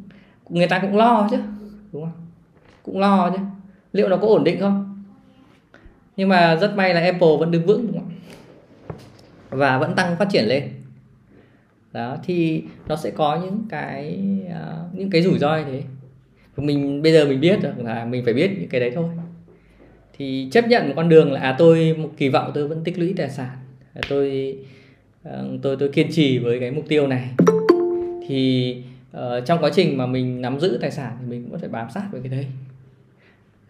người 0.49 0.67
ta 0.67 0.79
cũng 0.79 0.97
lo 0.97 1.29
chứ 1.31 1.37
đúng 1.93 2.03
không? 2.03 2.28
Cũng 2.89 3.01
lo 3.01 3.31
chứ. 3.31 3.43
Liệu 3.93 4.09
nó 4.09 4.17
có 4.17 4.27
ổn 4.27 4.45
định 4.45 4.61
không? 4.61 5.05
Nhưng 6.17 6.29
mà 6.29 6.57
rất 6.57 6.77
may 6.77 6.95
là 6.95 7.01
Apple 7.01 7.37
vẫn 7.39 7.51
đứng 7.51 7.67
vững 7.67 7.87
đúng 7.87 7.99
không 7.99 8.11
và 9.51 9.79
vẫn 9.79 9.95
tăng 9.95 10.17
phát 10.17 10.29
triển 10.31 10.45
lên. 10.45 10.63
Đó 11.93 12.17
thì 12.25 12.63
nó 12.89 12.97
sẽ 12.97 13.11
có 13.11 13.41
những 13.43 13.63
cái 13.69 14.19
uh, 14.47 14.95
những 14.95 15.11
cái 15.11 15.23
rủi 15.23 15.39
ro 15.39 15.57
như 15.57 15.65
thế. 15.65 15.83
Mình 16.57 17.03
bây 17.03 17.13
giờ 17.13 17.25
mình 17.25 17.41
biết 17.41 17.59
được 17.63 17.73
là 17.79 18.05
mình 18.05 18.25
phải 18.25 18.35
biết 18.35 18.51
những 18.59 18.69
cái 18.69 18.81
đấy 18.81 18.93
thôi. 18.95 19.05
Thì 20.19 20.49
chấp 20.53 20.69
nhận 20.69 20.89
một 20.89 20.93
con 20.97 21.09
đường 21.09 21.33
là 21.33 21.41
à 21.41 21.55
tôi 21.59 21.97
một 21.99 22.11
kỳ 22.17 22.29
vọng 22.29 22.51
tôi 22.55 22.69
vẫn 22.69 22.85
tích 22.85 22.99
lũy 22.99 23.15
tài 23.17 23.31
sản. 23.31 23.57
À, 23.95 24.01
tôi 24.09 24.57
uh, 25.29 25.35
tôi 25.63 25.77
tôi 25.77 25.89
kiên 25.89 26.13
trì 26.13 26.39
với 26.39 26.61
cái 26.61 26.71
mục 26.71 26.85
tiêu 26.89 27.07
này. 27.07 27.29
Thì 28.29 28.77
uh, 29.17 29.21
trong 29.47 29.59
quá 29.63 29.71
trình 29.75 29.99
mà 29.99 30.07
mình 30.07 30.43
nắm 30.43 30.61
giữ 30.61 30.79
tài 30.81 30.91
sản 30.91 31.17
thì 31.21 31.27
mình 31.27 31.49
cũng 31.51 31.61
phải 31.61 31.69
bám 31.69 31.91
sát 31.95 32.09
với 32.13 32.21
cái 32.21 32.31
đấy 32.31 32.47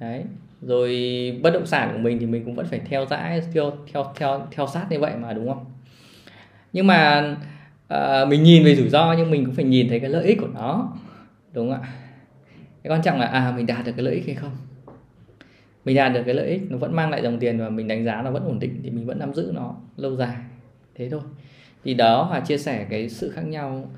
đấy. 0.00 0.24
Rồi 0.62 0.90
bất 1.42 1.50
động 1.50 1.66
sản 1.66 1.90
của 1.92 1.98
mình 1.98 2.18
thì 2.18 2.26
mình 2.26 2.44
cũng 2.44 2.54
vẫn 2.54 2.66
phải 2.66 2.80
theo 2.84 3.06
dõi 3.10 3.42
theo 3.54 3.72
theo 3.92 4.12
theo 4.16 4.46
theo 4.50 4.66
sát 4.66 4.86
như 4.90 5.00
vậy 5.00 5.12
mà 5.20 5.32
đúng 5.32 5.48
không? 5.48 5.64
Nhưng 6.72 6.86
mà 6.86 7.36
à, 7.88 8.24
mình 8.24 8.42
nhìn 8.42 8.64
về 8.64 8.74
rủi 8.74 8.88
ro 8.88 9.14
nhưng 9.18 9.30
mình 9.30 9.44
cũng 9.44 9.54
phải 9.54 9.64
nhìn 9.64 9.88
thấy 9.88 10.00
cái 10.00 10.10
lợi 10.10 10.24
ích 10.24 10.38
của 10.40 10.48
nó 10.54 10.96
đúng 11.52 11.70
không 11.70 11.82
ạ? 11.82 11.88
Cái 12.82 12.92
quan 12.92 13.02
trọng 13.02 13.20
là 13.20 13.26
à 13.26 13.52
mình 13.56 13.66
đạt 13.66 13.86
được 13.86 13.92
cái 13.96 14.04
lợi 14.04 14.14
ích 14.14 14.26
hay 14.26 14.34
không? 14.34 14.56
Mình 15.84 15.96
đạt 15.96 16.12
được 16.12 16.22
cái 16.26 16.34
lợi 16.34 16.48
ích 16.48 16.60
nó 16.70 16.76
vẫn 16.76 16.96
mang 16.96 17.10
lại 17.10 17.22
dòng 17.22 17.38
tiền 17.38 17.58
và 17.58 17.68
mình 17.68 17.88
đánh 17.88 18.04
giá 18.04 18.22
nó 18.22 18.30
vẫn 18.30 18.44
ổn 18.44 18.58
định 18.58 18.80
thì 18.82 18.90
mình 18.90 19.06
vẫn 19.06 19.18
nắm 19.18 19.34
giữ 19.34 19.52
nó 19.54 19.74
lâu 19.96 20.16
dài. 20.16 20.36
Thế 20.94 21.08
thôi. 21.10 21.20
Thì 21.84 21.94
đó 21.94 22.30
là 22.32 22.40
chia 22.40 22.58
sẻ 22.58 22.86
cái 22.90 23.08
sự 23.08 23.30
khác 23.30 23.42
nhau 23.46 23.90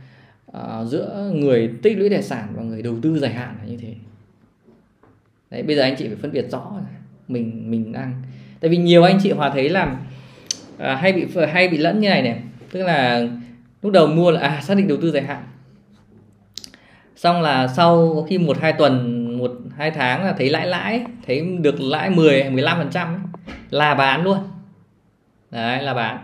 uh, 0.56 0.86
giữa 0.86 1.32
người 1.34 1.70
tích 1.82 1.98
lũy 1.98 2.10
tài 2.10 2.22
sản 2.22 2.48
và 2.56 2.62
người 2.62 2.82
đầu 2.82 2.94
tư 3.02 3.18
dài 3.18 3.32
hạn 3.32 3.56
là 3.58 3.64
như 3.64 3.76
thế 3.76 3.94
đấy 5.50 5.62
bây 5.62 5.76
giờ 5.76 5.82
anh 5.82 5.96
chị 5.98 6.08
phải 6.08 6.16
phân 6.16 6.32
biệt 6.32 6.46
rõ 6.50 6.72
mình 7.28 7.70
mình 7.70 7.92
đang 7.92 8.22
tại 8.60 8.70
vì 8.70 8.76
nhiều 8.76 9.02
anh 9.02 9.18
chị 9.22 9.30
hòa 9.30 9.50
thấy 9.50 9.68
là 9.68 9.96
à, 10.80 10.96
hay 10.96 11.12
bị 11.12 11.26
hay 11.52 11.68
bị 11.68 11.76
lẫn 11.78 12.00
như 12.00 12.08
này 12.08 12.22
này. 12.22 12.40
Tức 12.72 12.82
là 12.82 13.26
lúc 13.82 13.92
đầu 13.92 14.06
mua 14.06 14.30
là 14.30 14.40
à 14.40 14.60
xác 14.60 14.74
định 14.74 14.88
đầu 14.88 14.98
tư 15.02 15.10
dài 15.10 15.22
hạn. 15.22 15.42
Xong 17.16 17.42
là 17.42 17.68
sau 17.68 18.12
có 18.16 18.22
khi 18.22 18.38
một 18.38 18.58
hai 18.60 18.72
tuần 18.72 19.38
một 19.38 19.52
hai 19.76 19.90
tháng 19.90 20.24
là 20.24 20.32
thấy 20.32 20.50
lãi 20.50 20.66
lãi 20.66 21.04
thấy 21.26 21.40
được 21.60 21.80
lãi 21.80 22.10
10 22.10 22.50
15 22.50 22.78
phần 22.78 22.90
trăm 22.90 23.22
là 23.70 23.94
bán 23.94 24.24
luôn. 24.24 24.38
Đấy 25.50 25.82
là 25.82 25.94
bán. 25.94 26.18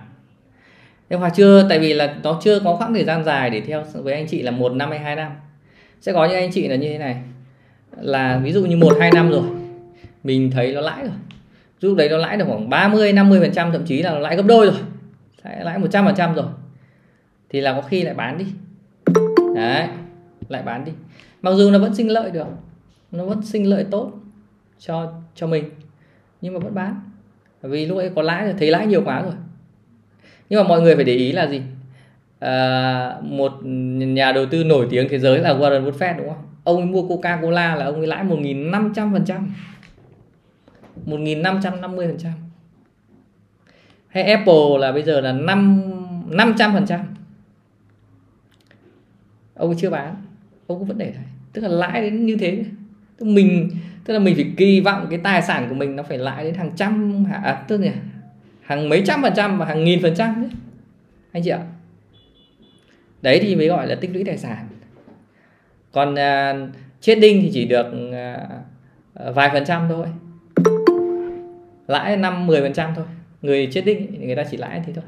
Nhưng 1.11 1.21
hòa 1.21 1.31
chưa 1.31 1.69
tại 1.69 1.79
vì 1.79 1.93
là 1.93 2.17
nó 2.23 2.41
chưa 2.43 2.61
có 2.61 2.77
khoảng 2.77 2.95
thời 2.95 3.05
gian 3.05 3.25
dài 3.25 3.51
để 3.51 3.61
theo 3.61 3.85
với 3.95 4.15
anh 4.15 4.27
chị 4.27 4.43
là 4.43 4.51
một 4.51 4.73
năm 4.73 4.91
hay 4.91 4.99
hai 4.99 5.17
năm. 5.17 5.33
Sẽ 6.01 6.13
có 6.13 6.25
những 6.25 6.37
anh 6.37 6.53
chị 6.53 6.69
là 6.69 6.77
như 6.77 6.89
thế 6.89 6.99
này 6.99 7.17
là 8.01 8.41
ví 8.45 8.53
dụ 8.53 8.65
như 8.65 8.77
một 8.77 8.97
hai 9.01 9.11
năm 9.11 9.31
rồi 9.31 9.43
mình 10.25 10.51
thấy 10.51 10.75
nó 10.75 10.81
lãi 10.81 11.03
rồi. 11.03 11.15
Lúc 11.81 11.97
đấy 11.97 12.09
nó 12.09 12.17
lãi 12.17 12.37
được 12.37 12.45
khoảng 12.49 12.71
30 12.71 13.13
50 13.13 13.41
phần 13.41 13.53
trăm 13.53 13.73
thậm 13.73 13.85
chí 13.85 14.03
là 14.03 14.11
nó 14.11 14.19
lãi 14.19 14.37
gấp 14.37 14.47
đôi 14.47 14.67
rồi. 14.67 14.81
Lãi 15.61 15.79
100 15.79 16.05
phần 16.05 16.15
trăm 16.15 16.35
rồi. 16.35 16.47
Thì 17.51 17.61
là 17.61 17.73
có 17.73 17.83
khi 17.83 18.03
lại 18.03 18.15
bán 18.15 18.39
đi. 18.39 18.45
Đấy 19.55 19.89
lại 20.49 20.63
bán 20.63 20.85
đi. 20.85 20.93
Mặc 21.43 21.55
dù 21.55 21.71
nó 21.71 21.79
vẫn 21.79 21.95
sinh 21.95 22.11
lợi 22.11 22.31
được 22.31 22.47
nó 23.13 23.25
vẫn 23.25 23.43
sinh 23.43 23.71
lợi 23.71 23.85
tốt 23.91 24.13
cho 24.79 25.13
cho 25.35 25.47
mình 25.47 25.65
nhưng 26.41 26.55
mà 26.55 26.61
vẫn 26.61 26.75
bán. 26.75 27.01
Bởi 27.63 27.71
vì 27.73 27.87
lúc 27.87 27.99
ấy 27.99 28.11
có 28.15 28.23
lãi 28.23 28.45
rồi 28.45 28.55
thấy 28.59 28.71
lãi 28.71 28.87
nhiều 28.87 29.03
quá 29.05 29.23
rồi. 29.23 29.33
Nhưng 30.49 30.63
mà 30.63 30.69
mọi 30.69 30.81
người 30.81 30.95
phải 30.95 31.05
để 31.05 31.15
ý 31.15 31.33
là 31.33 31.47
gì? 31.47 31.63
À, 32.39 33.17
một 33.23 33.53
nhà 33.97 34.33
đầu 34.33 34.47
tư 34.47 34.65
nổi 34.65 34.87
tiếng 34.91 35.09
thế 35.11 35.19
giới 35.19 35.39
là 35.39 35.55
Warren 35.55 35.91
Buffett 35.91 36.19
đúng 36.19 36.29
không? 36.29 36.43
Ông 36.67 36.77
ấy 36.77 36.87
mua 36.87 37.09
Coca 37.09 37.41
Cola 37.43 37.75
là 37.75 37.85
ông 37.85 37.97
ấy 37.97 38.07
lãi 38.07 38.25
1.500 38.25 39.13
phần 39.13 39.25
trăm. 39.25 39.53
1.550 41.07 41.97
phần 41.97 42.19
trăm. 42.19 42.33
Hay 44.09 44.23
Apple 44.23 44.79
là 44.81 44.93
bây 44.93 45.03
giờ 45.03 45.21
là 45.21 45.33
5 45.33 45.83
500 46.27 46.73
phần 46.73 46.87
trăm. 46.87 47.01
Ông 49.55 49.69
ấy 49.69 49.77
chưa 49.79 49.91
bán. 49.91 50.15
Ông 50.67 50.79
cũng 50.79 50.89
vẫn 50.89 50.99
để 50.99 51.11
đấy 51.11 51.25
tức 51.53 51.63
là 51.63 51.69
lãi 51.69 52.03
đến 52.03 52.27
như 52.27 52.37
thế. 52.37 52.65
Tức 53.17 53.27
mình 53.27 53.71
tức 54.05 54.15
là 54.15 54.21
mình 54.21 54.35
phải 54.35 54.53
kỳ 54.57 54.81
vọng 54.81 55.07
cái 55.11 55.19
tài 55.19 55.43
sản 55.43 55.67
của 55.69 55.75
mình 55.75 55.97
nó 55.97 56.03
phải 56.03 56.19
lãi 56.19 56.45
đến 56.45 56.55
hàng 56.55 56.71
trăm 56.77 57.25
à, 57.33 57.41
à 57.45 57.65
tức 57.69 57.81
là 57.81 57.93
hàng 58.63 58.89
mấy 58.89 59.03
trăm 59.07 59.23
phần 59.23 59.33
trăm 59.37 59.59
và 59.59 59.67
hàng 59.67 59.85
nghìn 59.85 60.03
phần 60.03 60.15
trăm 60.15 60.43
đấy 60.43 60.51
anh 61.33 61.43
chị 61.43 61.51
ạ. 61.51 61.67
Đấy 63.23 63.39
thì 63.43 63.57
mới 63.57 63.69
gọi 63.69 63.87
là 63.87 63.95
tích 63.95 64.11
lũy 64.15 64.25
tài 64.25 64.39
sản 64.39 64.67
còn 65.93 66.15
uh, 66.15 66.71
chết 67.01 67.15
đinh 67.15 67.43
thì 67.43 67.51
chỉ 67.55 67.65
được 67.65 67.87
uh, 67.87 69.35
vài 69.35 69.51
phần 69.53 69.65
trăm 69.65 69.89
thôi. 69.89 70.07
Lãi 71.87 72.17
năm 72.17 72.47
mười 72.47 72.61
phần 72.61 72.73
trăm 72.73 72.93
thôi. 72.97 73.05
Người 73.43 73.69
chết 73.73 73.85
đinh 73.85 74.27
người 74.27 74.37
ta 74.37 74.45
chỉ 74.51 74.57
lãi 74.57 74.83
thế 74.87 74.93
thôi. 74.93 75.05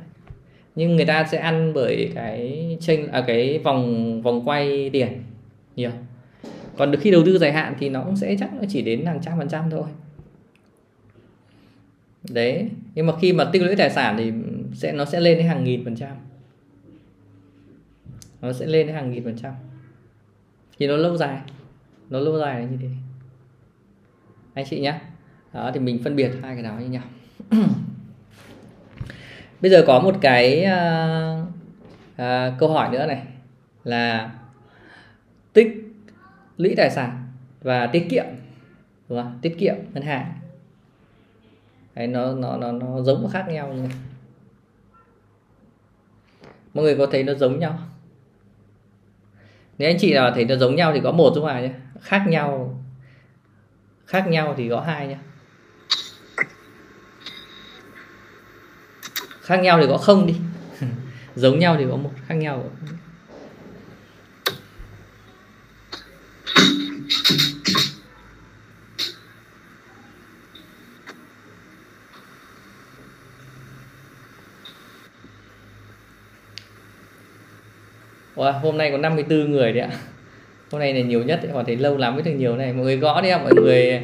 Nhưng 0.74 0.96
người 0.96 1.04
ta 1.04 1.24
sẽ 1.24 1.38
ăn 1.38 1.72
bởi 1.74 2.12
cái 2.14 2.76
tranh 2.80 3.08
à, 3.08 3.24
cái 3.26 3.58
vòng 3.58 4.22
vòng 4.22 4.48
quay 4.48 4.90
tiền 4.90 5.22
nhiều. 5.76 5.90
Còn 6.76 6.90
được 6.90 6.98
khi 7.00 7.10
đầu 7.10 7.22
tư 7.26 7.38
dài 7.38 7.52
hạn 7.52 7.74
thì 7.78 7.88
nó 7.88 8.02
cũng 8.02 8.16
sẽ 8.16 8.36
chắc 8.40 8.54
nó 8.54 8.62
chỉ 8.68 8.82
đến 8.82 9.06
hàng 9.06 9.20
trăm 9.22 9.38
phần 9.38 9.48
trăm 9.48 9.70
thôi. 9.70 9.86
Đấy. 12.30 12.68
Nhưng 12.94 13.06
mà 13.06 13.12
khi 13.20 13.32
mà 13.32 13.44
tích 13.44 13.62
lũy 13.62 13.76
tài 13.76 13.90
sản 13.90 14.16
thì 14.18 14.32
sẽ 14.74 14.92
nó 14.92 15.04
sẽ 15.04 15.20
lên 15.20 15.38
đến 15.38 15.46
hàng 15.46 15.64
nghìn 15.64 15.84
phần 15.84 15.96
trăm. 15.96 16.10
Nó 18.40 18.52
sẽ 18.52 18.66
lên 18.66 18.86
đến 18.86 18.96
hàng 18.96 19.10
nghìn 19.10 19.24
phần 19.24 19.36
trăm 19.42 19.52
thì 20.78 20.86
nó 20.86 20.96
lâu 20.96 21.16
dài. 21.16 21.40
Nó 22.10 22.20
lâu 22.20 22.38
dài 22.38 22.60
là 22.60 22.66
như 22.66 22.76
thế. 22.80 22.88
Anh 24.54 24.64
chị 24.68 24.80
nhé 24.80 25.00
đó 25.52 25.70
thì 25.74 25.80
mình 25.80 26.00
phân 26.04 26.16
biệt 26.16 26.30
hai 26.42 26.54
cái 26.54 26.62
đó 26.62 26.78
như 26.78 26.86
nhau. 26.86 27.02
Bây 29.60 29.70
giờ 29.70 29.84
có 29.86 30.00
một 30.00 30.14
cái 30.20 30.66
uh, 30.66 31.48
uh, 32.12 32.58
câu 32.58 32.72
hỏi 32.72 32.88
nữa 32.92 33.06
này. 33.06 33.26
Là 33.84 34.32
tích 35.52 35.68
lũy 36.56 36.74
tài 36.76 36.90
sản 36.90 37.26
và 37.62 37.86
tiết 37.86 38.06
kiệm 38.10 38.24
đúng 39.08 39.22
không? 39.22 39.38
tiết 39.42 39.58
kiệm 39.58 39.74
ngân 39.94 40.02
hàng. 40.02 40.32
Đấy, 41.94 42.06
nó 42.06 42.34
nó 42.34 42.56
nó 42.56 42.72
nó 42.72 43.00
giống 43.02 43.22
và 43.22 43.30
khác 43.30 43.46
nhau 43.48 43.72
như 43.72 43.82
này 43.82 43.96
mọi 46.74 46.84
người 46.84 46.96
có 46.96 47.06
thấy 47.06 47.22
nó 47.22 47.34
giống 47.34 47.58
nhau 47.58 47.78
nếu 49.78 49.90
anh 49.90 49.96
chị 49.98 50.14
nào 50.14 50.32
thấy 50.34 50.44
nó 50.44 50.56
giống 50.56 50.76
nhau 50.76 50.92
thì 50.94 51.00
có 51.04 51.12
một 51.12 51.32
đúng 51.34 51.46
không 51.46 51.62
nhé. 51.62 51.70
Khác 52.00 52.24
nhau 52.28 52.82
khác 54.06 54.28
nhau 54.28 54.54
thì 54.56 54.68
có 54.68 54.80
hai 54.80 55.06
nhé. 55.06 55.16
Khác 59.40 59.56
nhau 59.56 59.78
thì 59.80 59.86
có 59.88 59.96
không 59.96 60.26
đi. 60.26 60.34
Giống 61.34 61.58
nhau 61.58 61.76
thì 61.78 61.84
có 61.90 61.96
một, 61.96 62.10
khác 62.26 62.34
nhau 62.34 62.64
wow, 78.38 78.60
hôm 78.60 78.78
nay 78.78 78.90
có 78.90 78.98
54 78.98 79.52
người 79.52 79.72
đấy 79.72 79.82
ạ. 79.82 79.90
Hôm 80.70 80.80
nay 80.80 80.94
là 80.94 81.00
nhiều 81.00 81.22
nhất 81.22 81.40
Hòa 81.52 81.62
thấy 81.66 81.76
lâu 81.76 81.96
lắm 81.96 82.14
mới 82.14 82.22
được 82.22 82.30
nhiều 82.30 82.56
này. 82.56 82.72
Mọi 82.72 82.84
người 82.84 82.96
gõ 82.96 83.20
đi 83.20 83.28
ạ 83.28 83.38
mọi 83.38 83.52
người 83.54 84.02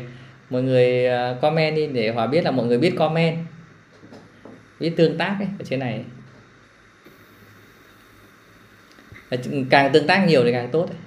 mọi 0.51 0.63
người 0.63 1.07
à, 1.07 1.37
comment 1.43 1.77
đi 1.77 1.87
để 1.87 2.11
Hòa 2.11 2.27
biết 2.27 2.45
là 2.45 2.51
mọi 2.51 2.67
người 2.67 2.79
biết 2.79 2.95
comment. 2.97 3.37
Biết 4.81 4.93
tương 4.97 5.19
tác 5.19 5.37
ấy, 5.39 5.49
ở 5.59 5.65
trên 5.65 5.81
này. 5.81 6.05
Càng 9.71 9.93
tương 9.93 10.07
tác 10.07 10.25
nhiều 10.29 10.45
thì 10.45 10.53
càng 10.53 10.69
tốt 10.73 10.87
ấy. 10.91 10.99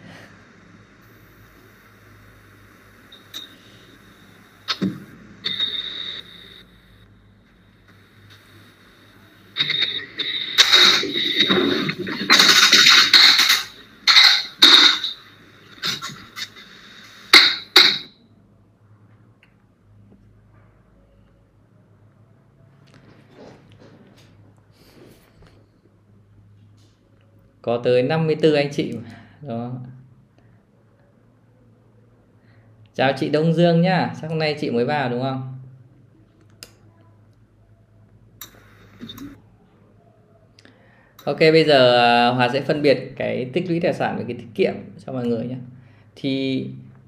Có 27.67 27.81
tới 27.83 28.03
54 28.03 28.53
anh 28.53 28.69
chị 28.71 28.93
đó 29.41 29.71
chào 32.95 33.13
chị 33.19 33.29
Đông 33.29 33.53
Dương 33.53 33.81
nhá 33.81 34.13
chắc 34.21 34.29
hôm 34.29 34.39
nay 34.39 34.55
chị 34.59 34.69
mới 34.71 34.85
vào 34.85 35.09
đúng 35.09 35.21
không 35.21 35.53
Ok, 41.23 41.39
bây 41.39 41.63
giờ 41.63 41.97
à, 41.97 42.27
Hòa 42.27 42.49
sẽ 42.53 42.61
phân 42.61 42.81
biệt 42.81 43.13
cái 43.15 43.49
tích 43.53 43.69
lũy 43.69 43.79
tài 43.79 43.93
sản 43.93 44.15
với 44.15 44.25
cái 44.27 44.37
tiết 44.37 44.47
kiệm 44.55 44.73
cho 45.05 45.13
mọi 45.13 45.27
người 45.27 45.45
nhé. 45.45 45.55
Thì 46.15 46.65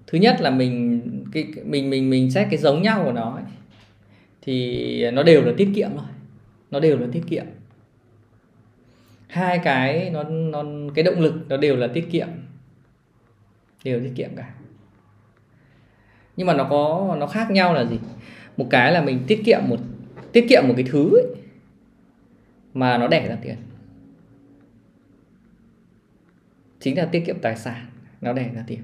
thứ 0.08 0.18
nhất 0.18 0.42
là 0.42 0.50
mình 0.50 1.02
cái, 1.34 1.48
mình 1.66 1.90
mình 1.90 2.10
mình 2.10 2.32
xét 2.32 2.48
cái 2.52 2.58
giống 2.58 2.82
nhau 2.82 3.02
của 3.06 3.12
nó 3.12 3.36
ấy. 3.36 3.44
thì 4.42 5.12
nó 5.12 5.24
đều 5.24 5.42
là 5.42 5.54
tiết 5.58 5.70
kiệm 5.76 5.90
thôi. 5.96 6.08
Nó 6.72 6.80
đều 6.80 6.98
là 6.98 7.08
tiết 7.12 7.24
kiệm 7.30 7.46
hai 9.30 9.60
cái 9.64 10.10
nó 10.10 10.24
nó 10.24 10.64
cái 10.96 11.04
động 11.04 11.20
lực 11.20 11.34
nó 11.50 11.58
đều 11.58 11.76
là 11.76 11.88
tiết 11.88 12.08
kiệm. 12.12 12.28
Đều 13.84 14.00
tiết 14.00 14.12
kiệm 14.16 14.30
cả. 14.36 14.54
Nhưng 16.36 16.48
mà 16.48 16.54
nó 16.54 16.68
có 16.70 17.16
nó 17.20 17.28
khác 17.28 17.52
nhau 17.52 17.74
là 17.74 17.86
gì? 17.86 18.00
Một 18.58 18.68
cái 18.70 18.92
là 18.92 19.02
mình 19.02 19.24
tiết 19.28 19.42
kiệm 19.46 19.62
một 19.68 19.78
tiết 20.32 20.46
kiệm 20.50 20.64
một 20.68 20.74
cái 20.78 20.86
thứ 20.92 21.10
ấy, 21.16 21.26
mà 22.74 22.98
nó 22.98 23.08
đẻ 23.08 23.28
ra 23.28 23.38
tiền. 23.42 23.56
Chính 26.80 26.98
là 26.98 27.06
tiết 27.06 27.24
kiệm 27.26 27.40
tài 27.40 27.58
sản 27.58 27.86
nó 28.22 28.34
đẻ 28.34 28.50
ra 28.56 28.64
tiền. 28.68 28.80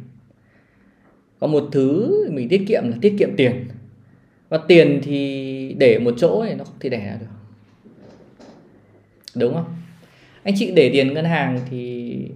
Có 1.39 1.47
một 1.47 1.69
thứ 1.71 2.12
mình 2.31 2.49
tiết 2.49 2.65
kiệm 2.67 2.84
là 2.86 2.97
tiết 3.01 3.15
kiệm 3.19 3.29
tiền. 3.38 3.67
Và 4.49 4.58
tiền 4.67 4.99
thì 5.03 5.75
để 5.79 5.99
một 5.99 6.13
chỗ 6.17 6.45
thì 6.47 6.55
nó 6.55 6.63
không 6.63 6.79
thể 6.79 6.89
đẻ 6.89 7.05
ra 7.05 7.17
được. 7.19 7.27
Đúng 9.36 9.53
không? 9.53 9.75
Anh 10.45 10.53
chị 10.58 10.71
để 10.75 10.89
tiền 10.93 11.13
ngân 11.13 11.25
hàng 11.25 11.60
thì 11.69 12.31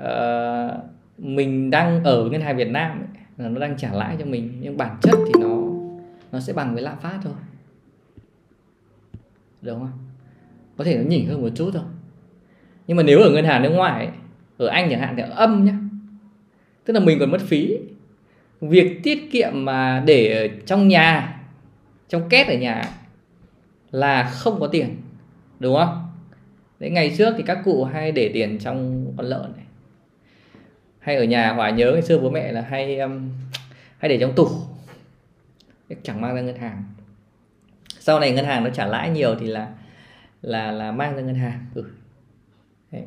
uh, 0.00 0.72
mình 1.18 1.70
đang 1.70 2.04
ở 2.04 2.28
ngân 2.30 2.40
hàng 2.40 2.56
Việt 2.56 2.68
Nam 2.68 2.98
ấy, 2.98 3.08
là 3.36 3.48
nó 3.48 3.60
đang 3.60 3.76
trả 3.76 3.92
lãi 3.92 4.16
cho 4.18 4.24
mình 4.24 4.52
nhưng 4.60 4.76
bản 4.76 4.96
chất 5.02 5.18
thì 5.26 5.32
nó 5.40 5.56
nó 6.32 6.40
sẽ 6.40 6.52
bằng 6.52 6.74
với 6.74 6.82
lạm 6.82 6.98
phát 7.00 7.18
thôi. 7.22 7.32
Đúng 9.62 9.78
không 9.78 9.98
có 10.76 10.84
thể 10.84 10.96
nó 10.96 11.02
nhỉnh 11.02 11.26
hơn 11.28 11.42
một 11.42 11.48
chút 11.54 11.70
thôi. 11.74 11.82
Nhưng 12.86 12.96
mà 12.96 13.02
nếu 13.02 13.20
ở 13.20 13.30
ngân 13.30 13.44
hàng 13.44 13.62
nước 13.62 13.70
ngoài 13.70 14.06
ấy, 14.06 14.14
ở 14.58 14.66
Anh 14.66 14.90
chẳng 14.90 15.00
hạn 15.00 15.14
thì 15.16 15.22
âm 15.30 15.64
nhá. 15.64 15.78
Tức 16.84 16.94
là 16.94 17.00
mình 17.00 17.18
còn 17.18 17.30
mất 17.30 17.40
phí. 17.40 17.78
Việc 18.60 19.00
tiết 19.02 19.30
kiệm 19.32 19.64
mà 19.64 20.02
để 20.06 20.48
ở 20.48 20.48
trong 20.66 20.88
nhà 20.88 21.40
trong 22.08 22.28
két 22.28 22.46
ở 22.46 22.54
nhà 22.54 22.82
là 23.90 24.30
không 24.30 24.60
có 24.60 24.66
tiền. 24.66 24.96
Đúng 25.58 25.76
không? 25.76 26.05
Đấy, 26.80 26.90
ngày 26.90 27.14
trước 27.18 27.34
thì 27.36 27.42
các 27.46 27.58
cụ 27.64 27.84
hay 27.84 28.12
để 28.12 28.30
tiền 28.34 28.58
trong 28.58 29.06
con 29.16 29.26
lợn 29.26 29.52
này. 29.56 29.64
Hay 30.98 31.16
ở 31.16 31.24
nhà 31.24 31.52
hòa 31.52 31.70
nhớ 31.70 31.92
ngày 31.92 32.02
xưa 32.02 32.18
bố 32.18 32.30
mẹ 32.30 32.52
là 32.52 32.60
hay 32.60 32.98
um, 32.98 33.30
hay 33.98 34.08
để 34.08 34.18
trong 34.18 34.32
tủ. 34.34 34.48
Chẳng 36.02 36.20
mang 36.20 36.34
ra 36.34 36.40
ngân 36.40 36.56
hàng. 36.56 36.84
Sau 38.00 38.20
này 38.20 38.32
ngân 38.32 38.44
hàng 38.44 38.64
nó 38.64 38.70
trả 38.70 38.86
lãi 38.86 39.10
nhiều 39.10 39.34
thì 39.40 39.46
là 39.46 39.68
là 40.42 40.72
là 40.72 40.92
mang 40.92 41.16
ra 41.16 41.22
ngân 41.22 41.34
hàng. 41.34 41.66
Ừ. 41.74 41.84
Đấy. 42.92 43.02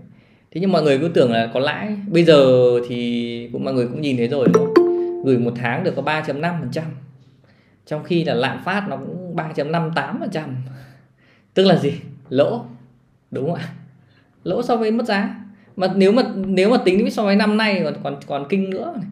thế 0.51 0.61
nhưng 0.61 0.71
mọi 0.71 0.83
người 0.83 0.99
cứ 0.99 1.11
tưởng 1.13 1.31
là 1.31 1.51
có 1.53 1.59
lãi. 1.59 1.97
Bây 2.07 2.23
giờ 2.23 2.55
thì 2.87 3.49
cũng 3.53 3.63
mọi 3.63 3.73
người 3.73 3.87
cũng 3.87 4.01
nhìn 4.01 4.17
thấy 4.17 4.27
rồi 4.27 4.47
đúng 4.53 4.65
không? 4.65 4.73
gửi 5.25 5.37
một 5.37 5.53
tháng 5.55 5.83
được 5.83 5.93
có 5.95 6.01
3.5 6.01 6.59
phần 6.59 6.69
trăm. 6.71 6.85
Trong 7.85 8.03
khi 8.03 8.23
là 8.23 8.33
lạm 8.33 8.63
phát 8.65 8.85
nó 8.89 8.97
cũng 8.97 9.35
3.58 9.35 10.19
phần 10.19 10.29
trăm. 10.31 10.55
Tức 11.53 11.65
là 11.65 11.75
gì? 11.75 11.93
Lỗ 12.29 12.65
đúng 13.31 13.45
không 13.45 13.55
ạ? 13.55 13.73
Lỗ 14.43 14.63
so 14.63 14.75
với 14.75 14.91
mất 14.91 15.05
giá. 15.05 15.35
Mà 15.75 15.87
nếu 15.95 16.11
mà 16.11 16.23
nếu 16.35 16.69
mà 16.69 16.77
tính 16.85 17.11
so 17.11 17.23
với 17.23 17.35
năm 17.35 17.57
nay 17.57 17.81
còn 17.83 17.93
còn 18.03 18.19
còn 18.27 18.45
kinh 18.49 18.69
nữa 18.69 18.93
này. 18.95 19.05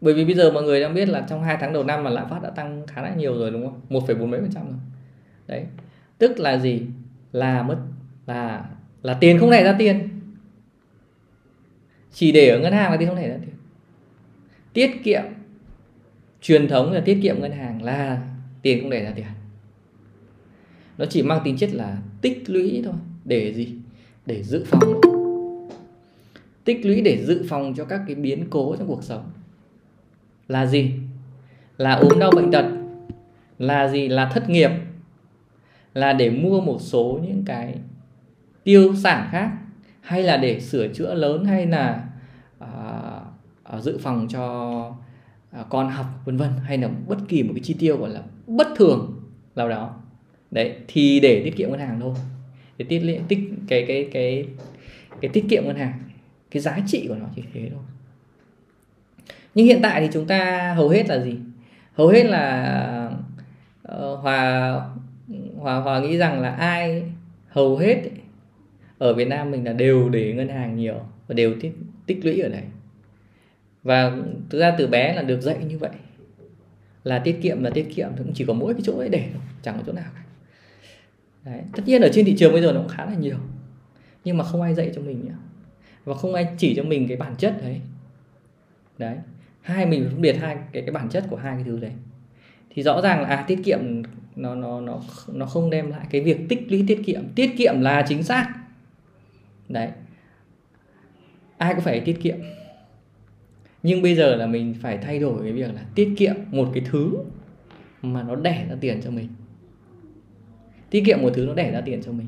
bởi 0.00 0.14
vì 0.14 0.24
bây 0.24 0.34
giờ 0.34 0.50
mọi 0.52 0.62
người 0.62 0.80
đang 0.80 0.94
biết 0.94 1.08
là 1.08 1.26
trong 1.28 1.42
hai 1.42 1.56
tháng 1.60 1.72
đầu 1.72 1.84
năm 1.84 2.04
mà 2.04 2.10
lạm 2.10 2.28
phát 2.30 2.42
đã 2.42 2.50
tăng 2.50 2.86
khá 2.86 3.02
là 3.02 3.14
nhiều 3.14 3.38
rồi, 3.38 3.50
đúng 3.50 3.66
không? 3.66 3.80
Một 3.88 4.06
phẩy 4.06 4.16
bốn 4.16 4.30
mấy 4.30 4.40
phần 4.40 4.50
trăm 4.54 4.66
rồi. 4.66 4.78
Đấy. 5.46 5.64
Tức 6.18 6.38
là 6.38 6.58
gì? 6.58 6.82
Là 7.32 7.62
mất, 7.62 7.76
là 8.26 8.64
là 9.02 9.14
tiền 9.14 9.38
không 9.38 9.50
đẻ 9.50 9.64
ra 9.64 9.74
tiền. 9.78 10.08
Chỉ 12.12 12.32
để 12.32 12.48
ở 12.48 12.58
ngân 12.58 12.72
hàng 12.72 12.90
là 12.90 12.96
tiền 12.96 13.08
không 13.08 13.16
đẻ 13.16 13.28
ra 13.28 13.36
tiền. 13.40 13.54
Tiết 14.72 15.04
kiệm, 15.04 15.22
truyền 16.42 16.68
thống 16.68 16.92
là 16.92 17.00
tiết 17.00 17.18
kiệm 17.22 17.40
ngân 17.40 17.52
hàng 17.52 17.82
là 17.82 18.22
tiền 18.62 18.80
không 18.80 18.90
để 18.90 19.04
ra 19.04 19.12
tiền 19.16 19.26
nó 20.98 21.04
chỉ 21.10 21.22
mang 21.22 21.40
tính 21.44 21.56
chất 21.56 21.70
là 21.72 21.98
tích 22.20 22.50
lũy 22.50 22.82
thôi 22.84 22.94
để 23.24 23.54
gì? 23.54 23.68
Để 24.26 24.42
dự 24.42 24.64
phòng 24.66 25.00
tích 26.64 26.86
lũy 26.86 27.00
để 27.00 27.24
dự 27.24 27.44
phòng 27.48 27.74
cho 27.76 27.84
các 27.84 28.00
cái 28.06 28.14
biến 28.14 28.46
cố 28.50 28.76
trong 28.78 28.88
cuộc 28.88 29.02
sống. 29.02 29.30
Là 30.48 30.66
gì? 30.66 30.92
Là 31.78 31.94
ốm 31.94 32.18
đau 32.18 32.30
bệnh 32.30 32.50
tật. 32.50 32.64
Là 33.58 33.88
gì? 33.88 34.08
Là 34.08 34.30
thất 34.34 34.50
nghiệp. 34.50 34.70
Là 35.94 36.12
để 36.12 36.30
mua 36.30 36.60
một 36.60 36.78
số 36.80 37.20
những 37.22 37.42
cái 37.46 37.78
tiêu 38.64 38.94
sản 38.96 39.28
khác 39.32 39.50
hay 40.00 40.22
là 40.22 40.36
để 40.36 40.60
sửa 40.60 40.88
chữa 40.88 41.14
lớn 41.14 41.44
hay 41.44 41.66
là 41.66 42.08
uh, 42.64 43.82
dự 43.82 43.98
phòng 43.98 44.28
cho 44.28 44.78
uh, 45.60 45.66
con 45.68 45.90
học 45.90 46.06
vân 46.24 46.36
vân 46.36 46.50
hay 46.62 46.78
là 46.78 46.88
bất 47.08 47.18
kỳ 47.28 47.42
một 47.42 47.50
cái 47.54 47.62
chi 47.64 47.76
tiêu 47.78 47.96
gọi 47.96 48.10
là 48.10 48.22
bất 48.46 48.66
thường 48.76 49.20
nào 49.56 49.68
đó 49.68 49.94
đấy 50.54 50.74
thì 50.88 51.20
để 51.20 51.42
tiết 51.44 51.56
kiệm 51.56 51.70
ngân 51.70 51.80
hàng 51.80 52.00
thôi. 52.00 52.14
Để 52.78 52.84
tiết 52.88 52.98
lệ 52.98 53.20
tích 53.28 53.38
cái 53.68 53.84
cái 53.88 54.08
cái 54.12 54.46
cái 55.20 55.30
tiết 55.32 55.44
kiệm 55.48 55.64
ngân 55.66 55.76
hàng 55.76 55.92
cái 56.50 56.62
giá 56.62 56.78
trị 56.86 57.06
của 57.08 57.14
nó 57.14 57.26
chỉ 57.36 57.42
thế 57.54 57.68
thôi. 57.72 57.82
Nhưng 59.54 59.66
hiện 59.66 59.80
tại 59.82 60.00
thì 60.00 60.08
chúng 60.12 60.26
ta 60.26 60.72
hầu 60.76 60.88
hết 60.88 61.08
là 61.08 61.18
gì? 61.18 61.36
Hầu 61.94 62.08
hết 62.08 62.24
là 62.24 63.10
uh, 63.92 64.18
hòa 64.18 64.72
hòa 65.58 65.76
hòa 65.76 66.00
nghĩ 66.00 66.16
rằng 66.16 66.40
là 66.40 66.50
ai 66.50 67.02
hầu 67.48 67.76
hết 67.76 68.02
ở 68.98 69.14
Việt 69.14 69.28
Nam 69.28 69.50
mình 69.50 69.64
là 69.64 69.72
đều 69.72 70.08
để 70.08 70.32
ngân 70.32 70.48
hàng 70.48 70.76
nhiều 70.76 71.00
và 71.26 71.34
đều 71.34 71.54
tích 71.60 71.72
tích 72.06 72.24
lũy 72.24 72.40
ở 72.40 72.48
đây 72.48 72.62
và 73.82 74.16
thực 74.50 74.58
ra 74.58 74.74
từ 74.78 74.86
bé 74.86 75.14
là 75.14 75.22
được 75.22 75.40
dạy 75.40 75.56
như 75.68 75.78
vậy. 75.78 75.90
Là 77.04 77.18
tiết 77.18 77.38
kiệm 77.42 77.62
là 77.62 77.70
tiết 77.70 77.86
kiệm 77.94 78.08
thì 78.16 78.24
cũng 78.24 78.32
chỉ 78.34 78.44
có 78.44 78.52
mỗi 78.52 78.74
cái 78.74 78.82
chỗ 78.84 78.98
ấy 78.98 79.08
để 79.08 79.28
thôi 79.32 79.42
chẳng 79.62 79.74
có 79.76 79.82
chỗ 79.86 79.92
nào 79.92 80.10
cả. 80.14 80.23
Đấy. 81.44 81.62
tất 81.72 81.82
nhiên 81.86 82.02
ở 82.02 82.08
trên 82.12 82.24
thị 82.24 82.36
trường 82.38 82.52
bây 82.52 82.62
giờ 82.62 82.72
nó 82.72 82.80
cũng 82.80 82.88
khá 82.88 83.04
là 83.04 83.14
nhiều 83.14 83.36
nhưng 84.24 84.36
mà 84.36 84.44
không 84.44 84.62
ai 84.62 84.74
dạy 84.74 84.92
cho 84.94 85.02
mình 85.02 85.24
nhá 85.24 85.34
và 86.04 86.14
không 86.14 86.34
ai 86.34 86.48
chỉ 86.58 86.74
cho 86.74 86.82
mình 86.82 87.08
cái 87.08 87.16
bản 87.16 87.36
chất 87.36 87.54
đấy. 87.62 87.80
Đấy 88.98 89.16
hai 89.60 89.86
mình 89.86 90.08
phân 90.10 90.20
biệt 90.20 90.32
hai 90.32 90.56
cái 90.72 90.82
cái 90.82 90.90
bản 90.90 91.08
chất 91.08 91.24
của 91.30 91.36
hai 91.36 91.54
cái 91.54 91.64
thứ 91.64 91.78
đấy. 91.78 91.92
Thì 92.70 92.82
rõ 92.82 93.00
ràng 93.00 93.22
là 93.22 93.28
à, 93.28 93.44
tiết 93.48 93.58
kiệm 93.64 94.02
nó 94.36 94.54
nó 94.54 94.80
nó 94.80 95.00
nó 95.32 95.46
không 95.46 95.70
đem 95.70 95.90
lại 95.90 96.06
cái 96.10 96.20
việc 96.20 96.40
tích 96.48 96.66
lũy 96.68 96.84
tiết 96.86 97.00
kiệm. 97.06 97.22
Tiết 97.34 97.50
kiệm 97.58 97.80
là 97.80 98.04
chính 98.08 98.22
xác. 98.22 98.54
Đấy. 99.68 99.88
Ai 101.58 101.74
cũng 101.74 101.84
phải 101.84 102.00
tiết 102.00 102.22
kiệm. 102.22 102.36
Nhưng 103.82 104.02
bây 104.02 104.14
giờ 104.14 104.36
là 104.36 104.46
mình 104.46 104.74
phải 104.80 104.98
thay 104.98 105.18
đổi 105.18 105.42
cái 105.42 105.52
việc 105.52 105.74
là 105.74 105.82
tiết 105.94 106.14
kiệm 106.16 106.34
một 106.50 106.70
cái 106.74 106.84
thứ 106.90 107.16
mà 108.02 108.22
nó 108.22 108.36
đẻ 108.36 108.66
ra 108.70 108.76
tiền 108.80 109.00
cho 109.04 109.10
mình 109.10 109.28
tiết 110.94 111.04
kiệm 111.06 111.22
một 111.22 111.30
thứ 111.34 111.46
nó 111.46 111.54
đẻ 111.54 111.70
ra 111.70 111.80
tiền 111.80 112.02
cho 112.02 112.12
mình. 112.12 112.26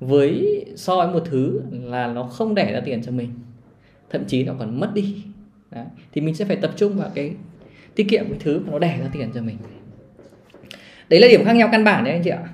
Với 0.00 0.64
so 0.76 0.96
với 0.96 1.14
một 1.14 1.22
thứ 1.24 1.62
là 1.70 2.06
nó 2.06 2.22
không 2.22 2.54
đẻ 2.54 2.72
ra 2.72 2.80
tiền 2.80 3.02
cho 3.02 3.12
mình, 3.12 3.30
thậm 4.10 4.24
chí 4.24 4.44
nó 4.44 4.54
còn 4.58 4.80
mất 4.80 4.90
đi. 4.94 5.16
Đấy. 5.70 5.84
thì 6.12 6.20
mình 6.20 6.34
sẽ 6.34 6.44
phải 6.44 6.56
tập 6.56 6.72
trung 6.76 6.96
vào 6.96 7.10
cái 7.14 7.32
tiết 7.94 8.06
kiệm 8.08 8.24
cái 8.28 8.38
thứ 8.40 8.60
mà 8.60 8.72
nó 8.72 8.78
đẻ 8.78 8.98
ra 9.00 9.08
tiền 9.12 9.30
cho 9.34 9.42
mình. 9.42 9.56
Đấy 11.08 11.20
là 11.20 11.28
điểm 11.28 11.44
khác 11.44 11.52
nhau 11.52 11.68
căn 11.72 11.84
bản 11.84 12.04
đấy, 12.04 12.12
anh 12.12 12.22
chị 12.22 12.30
ạ. 12.30 12.48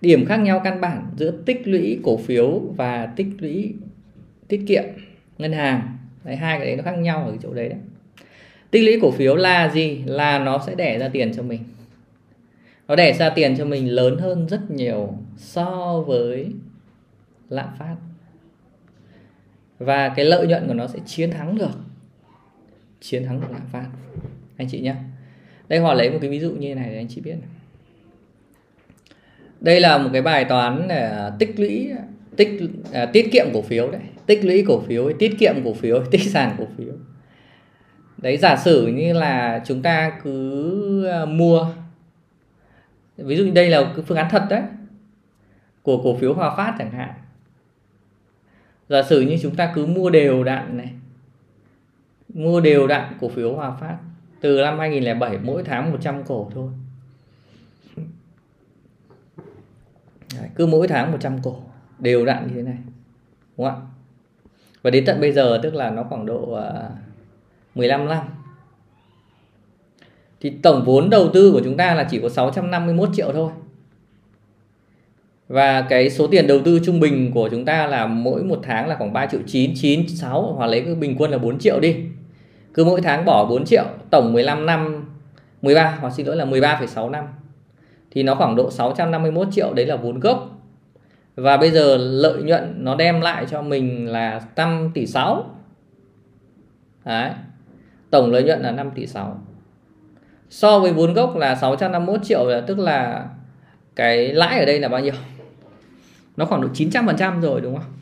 Điểm 0.00 0.26
khác 0.26 0.36
nhau 0.36 0.60
căn 0.64 0.80
bản 0.80 1.06
giữa 1.16 1.30
tích 1.30 1.68
lũy 1.68 1.98
cổ 2.02 2.16
phiếu 2.16 2.58
và 2.76 3.06
tích 3.06 3.26
lũy 3.38 3.74
tiết 4.48 4.64
kiệm 4.68 4.84
ngân 5.38 5.52
hàng. 5.52 5.96
Đấy, 6.24 6.36
hai 6.36 6.58
cái 6.58 6.66
đấy 6.66 6.76
nó 6.76 6.82
khác 6.82 6.98
nhau 6.98 7.24
ở 7.24 7.30
cái 7.30 7.38
chỗ 7.42 7.54
đấy 7.54 7.68
đấy. 7.68 7.78
Tích 8.70 8.84
lũy 8.84 8.98
cổ 9.02 9.10
phiếu 9.10 9.36
là 9.36 9.68
gì? 9.68 10.02
Là 10.06 10.38
nó 10.38 10.62
sẽ 10.66 10.74
đẻ 10.74 10.98
ra 10.98 11.08
tiền 11.08 11.32
cho 11.34 11.42
mình 11.42 11.60
nó 12.90 12.96
đẻ 12.96 13.12
ra 13.12 13.30
tiền 13.30 13.56
cho 13.58 13.64
mình 13.64 13.90
lớn 13.94 14.18
hơn 14.18 14.46
rất 14.46 14.70
nhiều 14.70 15.14
so 15.36 16.00
với 16.06 16.52
lạm 17.48 17.68
phát. 17.78 17.96
Và 19.78 20.08
cái 20.08 20.24
lợi 20.24 20.46
nhuận 20.46 20.66
của 20.66 20.74
nó 20.74 20.86
sẽ 20.86 20.98
chiến 21.06 21.30
thắng 21.30 21.58
được. 21.58 21.78
Chiến 23.00 23.24
thắng 23.24 23.40
được 23.40 23.46
lạm 23.50 23.66
phát. 23.72 23.86
Anh 24.56 24.68
chị 24.70 24.80
nhé 24.80 24.94
đây 25.68 25.80
họ 25.80 25.94
lấy 25.94 26.10
một 26.10 26.18
cái 26.20 26.30
ví 26.30 26.40
dụ 26.40 26.50
như 26.50 26.74
này 26.74 26.90
để 26.90 26.96
anh 26.96 27.08
chị 27.08 27.20
biết 27.20 27.34
đây 29.60 29.80
là 29.80 29.98
một 29.98 30.10
cái 30.12 30.22
bài 30.22 30.44
toán 30.44 30.88
để 30.88 31.30
tích 31.38 31.60
lũy 31.60 31.90
tích 32.36 32.60
à, 32.92 33.06
tiết 33.06 33.32
kiệm 33.32 33.46
cổ 33.54 33.62
phiếu 33.62 33.90
đấy. 33.90 34.02
Tích 34.26 34.44
lũy 34.44 34.64
cổ 34.68 34.80
phiếu 34.80 35.12
tiết 35.18 35.36
kiệm 35.38 35.54
cổ 35.64 35.74
phiếu 35.74 36.02
tích 36.10 36.22
sản 36.22 36.54
cổ 36.58 36.64
phiếu. 36.78 36.94
Đấy 38.18 38.36
giả 38.36 38.56
sử 38.56 38.86
như 38.86 39.12
là 39.12 39.62
chúng 39.66 39.82
ta 39.82 40.12
cứ 40.24 41.06
à, 41.06 41.24
mua 41.24 41.66
ví 43.24 43.36
dụ 43.36 43.44
như 43.44 43.50
đây 43.50 43.70
là 43.70 43.92
cái 43.96 44.04
phương 44.06 44.18
án 44.18 44.30
thật 44.30 44.46
đấy 44.50 44.62
của 45.82 46.02
cổ 46.02 46.16
phiếu 46.16 46.34
Hòa 46.34 46.56
Phát 46.56 46.74
chẳng 46.78 46.90
hạn. 46.90 47.14
Giả 48.88 49.02
sử 49.02 49.20
như 49.20 49.38
chúng 49.42 49.56
ta 49.56 49.72
cứ 49.74 49.86
mua 49.86 50.10
đều 50.10 50.44
đặn 50.44 50.76
này 50.76 50.92
mua 52.34 52.60
đều 52.60 52.86
đặn 52.86 53.16
cổ 53.20 53.28
phiếu 53.28 53.54
Hòa 53.54 53.76
Phát 53.80 53.98
từ 54.40 54.62
năm 54.62 54.78
2007 54.78 55.38
mỗi 55.38 55.62
tháng 55.64 55.90
100 55.90 56.24
cổ 56.24 56.50
thôi. 56.54 56.70
Đấy, 60.34 60.48
cứ 60.54 60.66
mỗi 60.66 60.88
tháng 60.88 61.12
100 61.12 61.42
cổ 61.42 61.62
đều 61.98 62.26
đặn 62.26 62.46
như 62.46 62.54
thế 62.54 62.62
này 62.62 62.78
đúng 63.56 63.66
không 63.66 63.80
ạ? 63.82 63.86
Và 64.82 64.90
đến 64.90 65.04
tận 65.06 65.20
bây 65.20 65.32
giờ 65.32 65.60
tức 65.62 65.74
là 65.74 65.90
nó 65.90 66.02
khoảng 66.02 66.26
độ 66.26 66.52
à, 66.52 66.86
uh, 66.86 67.76
15 67.76 68.08
năm 68.08 68.26
thì 70.40 70.50
tổng 70.62 70.84
vốn 70.84 71.10
đầu 71.10 71.28
tư 71.28 71.52
của 71.52 71.60
chúng 71.64 71.76
ta 71.76 71.94
là 71.94 72.04
chỉ 72.10 72.20
có 72.22 72.28
651 72.28 73.08
triệu 73.12 73.32
thôi 73.32 73.50
và 75.50 75.82
cái 75.82 76.10
số 76.10 76.26
tiền 76.26 76.46
đầu 76.46 76.60
tư 76.64 76.80
trung 76.84 77.00
bình 77.00 77.30
của 77.34 77.48
chúng 77.48 77.64
ta 77.64 77.86
là 77.86 78.06
mỗi 78.06 78.42
một 78.42 78.58
tháng 78.62 78.88
là 78.88 78.96
khoảng 78.96 79.12
3 79.12 79.26
triệu 79.26 79.40
9, 79.46 79.72
9, 79.74 80.08
6 80.08 80.52
hoặc 80.56 80.66
lấy 80.66 80.80
cái 80.80 80.94
bình 80.94 81.14
quân 81.18 81.30
là 81.30 81.38
4 81.38 81.58
triệu 81.58 81.80
đi. 81.80 81.96
Cứ 82.74 82.84
mỗi 82.84 83.00
tháng 83.00 83.24
bỏ 83.24 83.44
4 83.44 83.64
triệu, 83.64 83.84
tổng 84.10 84.32
15 84.32 84.66
năm 84.66 85.08
13 85.62 85.98
hoặc 86.00 86.12
xin 86.12 86.26
lỗi 86.26 86.36
là 86.36 86.44
13,6 86.44 87.10
năm. 87.10 87.24
Thì 88.10 88.22
nó 88.22 88.34
khoảng 88.34 88.56
độ 88.56 88.70
651 88.70 89.48
triệu 89.52 89.74
đấy 89.74 89.86
là 89.86 89.96
vốn 89.96 90.20
gốc. 90.20 90.58
Và 91.36 91.56
bây 91.56 91.70
giờ 91.70 91.96
lợi 91.96 92.42
nhuận 92.42 92.74
nó 92.84 92.94
đem 92.94 93.20
lại 93.20 93.46
cho 93.50 93.62
mình 93.62 94.08
là 94.08 94.40
5 94.56 94.90
tỷ 94.94 95.06
6. 95.06 95.44
Đấy. 97.04 97.30
Tổng 98.10 98.30
lợi 98.30 98.42
nhuận 98.42 98.60
là 98.60 98.70
5 98.70 98.90
tỷ 98.94 99.06
6. 99.06 99.42
So 100.50 100.78
với 100.78 100.92
vốn 100.92 101.14
gốc 101.14 101.36
là 101.36 101.54
651 101.54 102.20
triệu 102.24 102.46
là 102.46 102.60
tức 102.60 102.78
là 102.78 103.28
cái 103.96 104.32
lãi 104.32 104.58
ở 104.58 104.64
đây 104.64 104.80
là 104.80 104.88
bao 104.88 105.00
nhiêu? 105.00 105.14
nó 106.40 106.46
khoảng 106.46 106.60
độ 106.60 106.68
900 106.74 107.06
phần 107.06 107.16
trăm 107.16 107.40
rồi 107.40 107.60
đúng 107.60 107.76
không? 107.76 107.92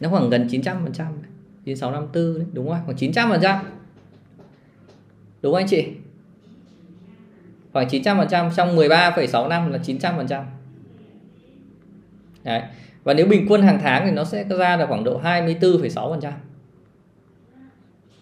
Nó 0.00 0.08
khoảng 0.08 0.30
gần 0.30 0.48
900 0.50 0.84
phần 0.84 0.92
trăm 0.92 1.06
9654 1.64 2.38
đấy, 2.38 2.46
đúng 2.52 2.68
không? 2.68 2.78
Khoảng 2.84 2.96
900 2.96 3.30
phần 3.30 3.40
trăm. 3.42 3.58
Đúng 5.42 5.52
không 5.52 5.60
anh 5.60 5.68
chị? 5.68 5.86
Khoảng 7.72 7.88
900 7.88 8.18
phần 8.18 8.28
trăm 8.28 8.50
trong 8.56 8.76
13,6 8.76 9.48
năm 9.48 9.72
là 9.72 9.78
900 9.78 10.16
phần 10.16 10.26
trăm. 10.26 10.44
Đấy. 12.44 12.62
Và 13.04 13.14
nếu 13.14 13.26
bình 13.26 13.46
quân 13.48 13.62
hàng 13.62 13.78
tháng 13.82 14.06
thì 14.06 14.10
nó 14.10 14.24
sẽ 14.24 14.44
ra 14.44 14.76
là 14.76 14.86
khoảng 14.86 15.04
độ 15.04 15.20
24,6 15.20 16.10
phần 16.10 16.20
trăm. 16.20 16.32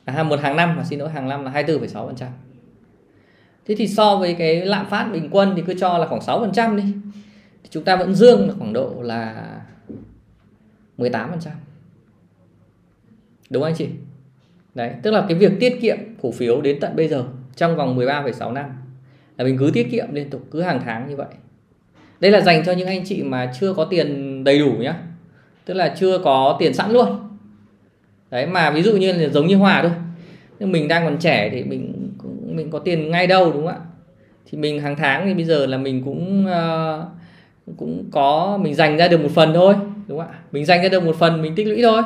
À, 0.05 0.23
một 0.23 0.41
hàng 0.41 0.57
năm 0.57 0.77
mà 0.77 0.85
xin 0.85 0.99
lỗi 0.99 1.11
hàng 1.11 1.29
năm 1.29 1.45
là 1.45 1.51
24,6 1.51 2.07
phần 2.07 2.17
trăm 2.17 2.29
thế 3.67 3.75
thì 3.75 3.89
so 3.89 4.17
với 4.17 4.35
cái 4.35 4.67
lạm 4.67 4.87
phát 4.87 5.09
bình 5.13 5.29
quân 5.31 5.53
thì 5.57 5.63
cứ 5.67 5.75
cho 5.75 5.99
là 5.99 6.07
khoảng 6.07 6.21
6% 6.21 6.77
đi. 6.77 6.83
Thì 7.63 7.69
chúng 7.71 7.85
ta 7.85 7.97
vẫn 7.97 8.15
dương 8.15 8.49
là 8.49 8.55
khoảng 8.59 8.73
độ 8.73 8.95
là 9.03 9.47
18% 10.99 11.29
đúng 13.51 13.63
không 13.63 13.63
anh 13.63 13.75
chị? 13.75 13.87
Đấy 14.75 14.91
tức 15.03 15.11
là 15.11 15.25
cái 15.29 15.39
việc 15.39 15.53
tiết 15.61 15.79
kiệm 15.81 15.99
cổ 16.23 16.31
phiếu 16.31 16.61
đến 16.61 16.81
tận 16.81 16.97
bây 16.97 17.09
giờ 17.09 17.25
trong 17.57 17.77
vòng 17.77 17.99
13,6 17.99 18.53
năm 18.53 18.71
là 19.39 19.45
mình 19.45 19.59
cứ 19.59 19.71
tiết 19.75 19.91
kiệm 19.91 20.07
liên 20.13 20.31
tục 20.31 20.43
cứ 20.51 20.63
hàng 20.63 20.81
tháng 20.85 21.09
như 21.09 21.17
vậy. 21.17 21.27
Đây 22.21 22.31
là 22.31 22.41
dành 22.41 22.63
cho 22.67 22.73
những 22.73 22.89
anh 22.89 23.05
chị 23.05 23.23
mà 23.23 23.53
chưa 23.61 23.75
có 23.75 23.85
tiền 23.85 24.45
đầy 24.45 24.59
đủ 24.59 24.73
nhá. 24.73 24.95
Tức 25.65 25.75
là 25.75 25.95
chưa 25.99 26.19
có 26.19 26.57
tiền 26.59 26.75
sẵn 26.75 26.91
luôn. 26.91 27.39
Đấy 28.31 28.47
mà 28.47 28.71
ví 28.71 28.83
dụ 28.83 28.97
như 28.97 29.13
là 29.13 29.29
giống 29.29 29.47
như 29.47 29.57
hòa 29.57 29.83
thôi. 29.83 29.93
Nhưng 30.59 30.73
mình 30.73 30.89
đang 30.89 31.05
còn 31.05 31.19
trẻ 31.19 31.51
thì 31.53 31.65
mình 31.65 32.02
mình 32.57 32.71
có 32.71 32.79
tiền 32.79 33.11
ngay 33.11 33.27
đâu 33.27 33.53
đúng 33.53 33.67
không 33.67 33.75
ạ? 33.75 33.81
Thì 34.47 34.59
mình 34.59 34.81
hàng 34.81 34.97
tháng 34.97 35.27
thì 35.27 35.35
bây 35.35 35.45
giờ 35.45 35.67
là 35.67 35.79
mình 35.79 36.03
cũng 36.05 36.47
uh, 36.47 37.77
cũng 37.77 38.05
có 38.11 38.59
mình 38.63 38.75
dành 38.75 38.97
ra 38.97 39.09
được 39.09 39.21
một 39.21 39.31
phần 39.35 39.55
thôi 39.55 39.75
đúng 40.07 40.19
không 40.19 40.29
ạ? 40.29 40.39
Mình 40.53 40.65
dành 40.65 40.83
ra 40.83 40.89
được 40.89 41.03
một 41.03 41.17
phần 41.17 41.43
mình 41.43 41.55
tích 41.55 41.67
lũy 41.67 41.83
thôi. 41.83 42.03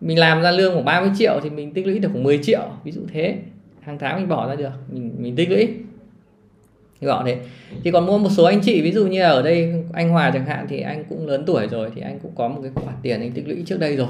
Mình 0.00 0.18
làm 0.18 0.42
ra 0.42 0.50
lương 0.50 0.72
khoảng 0.72 0.84
30 0.84 1.10
triệu 1.18 1.40
thì 1.42 1.50
mình 1.50 1.72
tích 1.72 1.86
lũy 1.86 1.98
được 1.98 2.08
khoảng 2.12 2.24
10 2.24 2.38
triệu 2.42 2.62
ví 2.84 2.92
dụ 2.92 3.00
thế. 3.12 3.38
Hàng 3.80 3.98
tháng 3.98 4.16
mình 4.16 4.28
bỏ 4.28 4.48
ra 4.48 4.54
được 4.54 4.70
mình 4.92 5.14
mình 5.18 5.36
tích 5.36 5.50
lũy. 5.50 5.68
Gọi 7.00 7.22
thế. 7.26 7.38
Thì 7.84 7.90
còn 7.90 8.06
mua 8.06 8.18
một 8.18 8.30
số 8.30 8.44
anh 8.44 8.60
chị 8.60 8.82
ví 8.82 8.92
dụ 8.92 9.06
như 9.06 9.22
ở 9.22 9.42
đây 9.42 9.84
anh 9.92 10.08
Hòa 10.08 10.30
chẳng 10.34 10.46
hạn 10.46 10.66
thì 10.68 10.80
anh 10.80 11.04
cũng 11.04 11.26
lớn 11.26 11.44
tuổi 11.46 11.66
rồi 11.66 11.90
thì 11.94 12.00
anh 12.00 12.18
cũng 12.18 12.32
có 12.34 12.48
một 12.48 12.60
cái 12.62 12.70
khoản 12.74 12.96
tiền 13.02 13.20
anh 13.20 13.32
tích 13.32 13.48
lũy 13.48 13.62
trước 13.66 13.80
đây 13.80 13.96
rồi. 13.96 14.08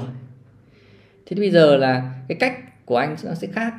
Thế 1.25 1.35
thì 1.35 1.39
bây 1.39 1.51
giờ 1.51 1.77
là 1.77 2.13
cái 2.27 2.37
cách 2.39 2.85
của 2.85 2.97
anh 2.97 3.15
nó 3.23 3.33
sẽ 3.33 3.47
khác. 3.47 3.73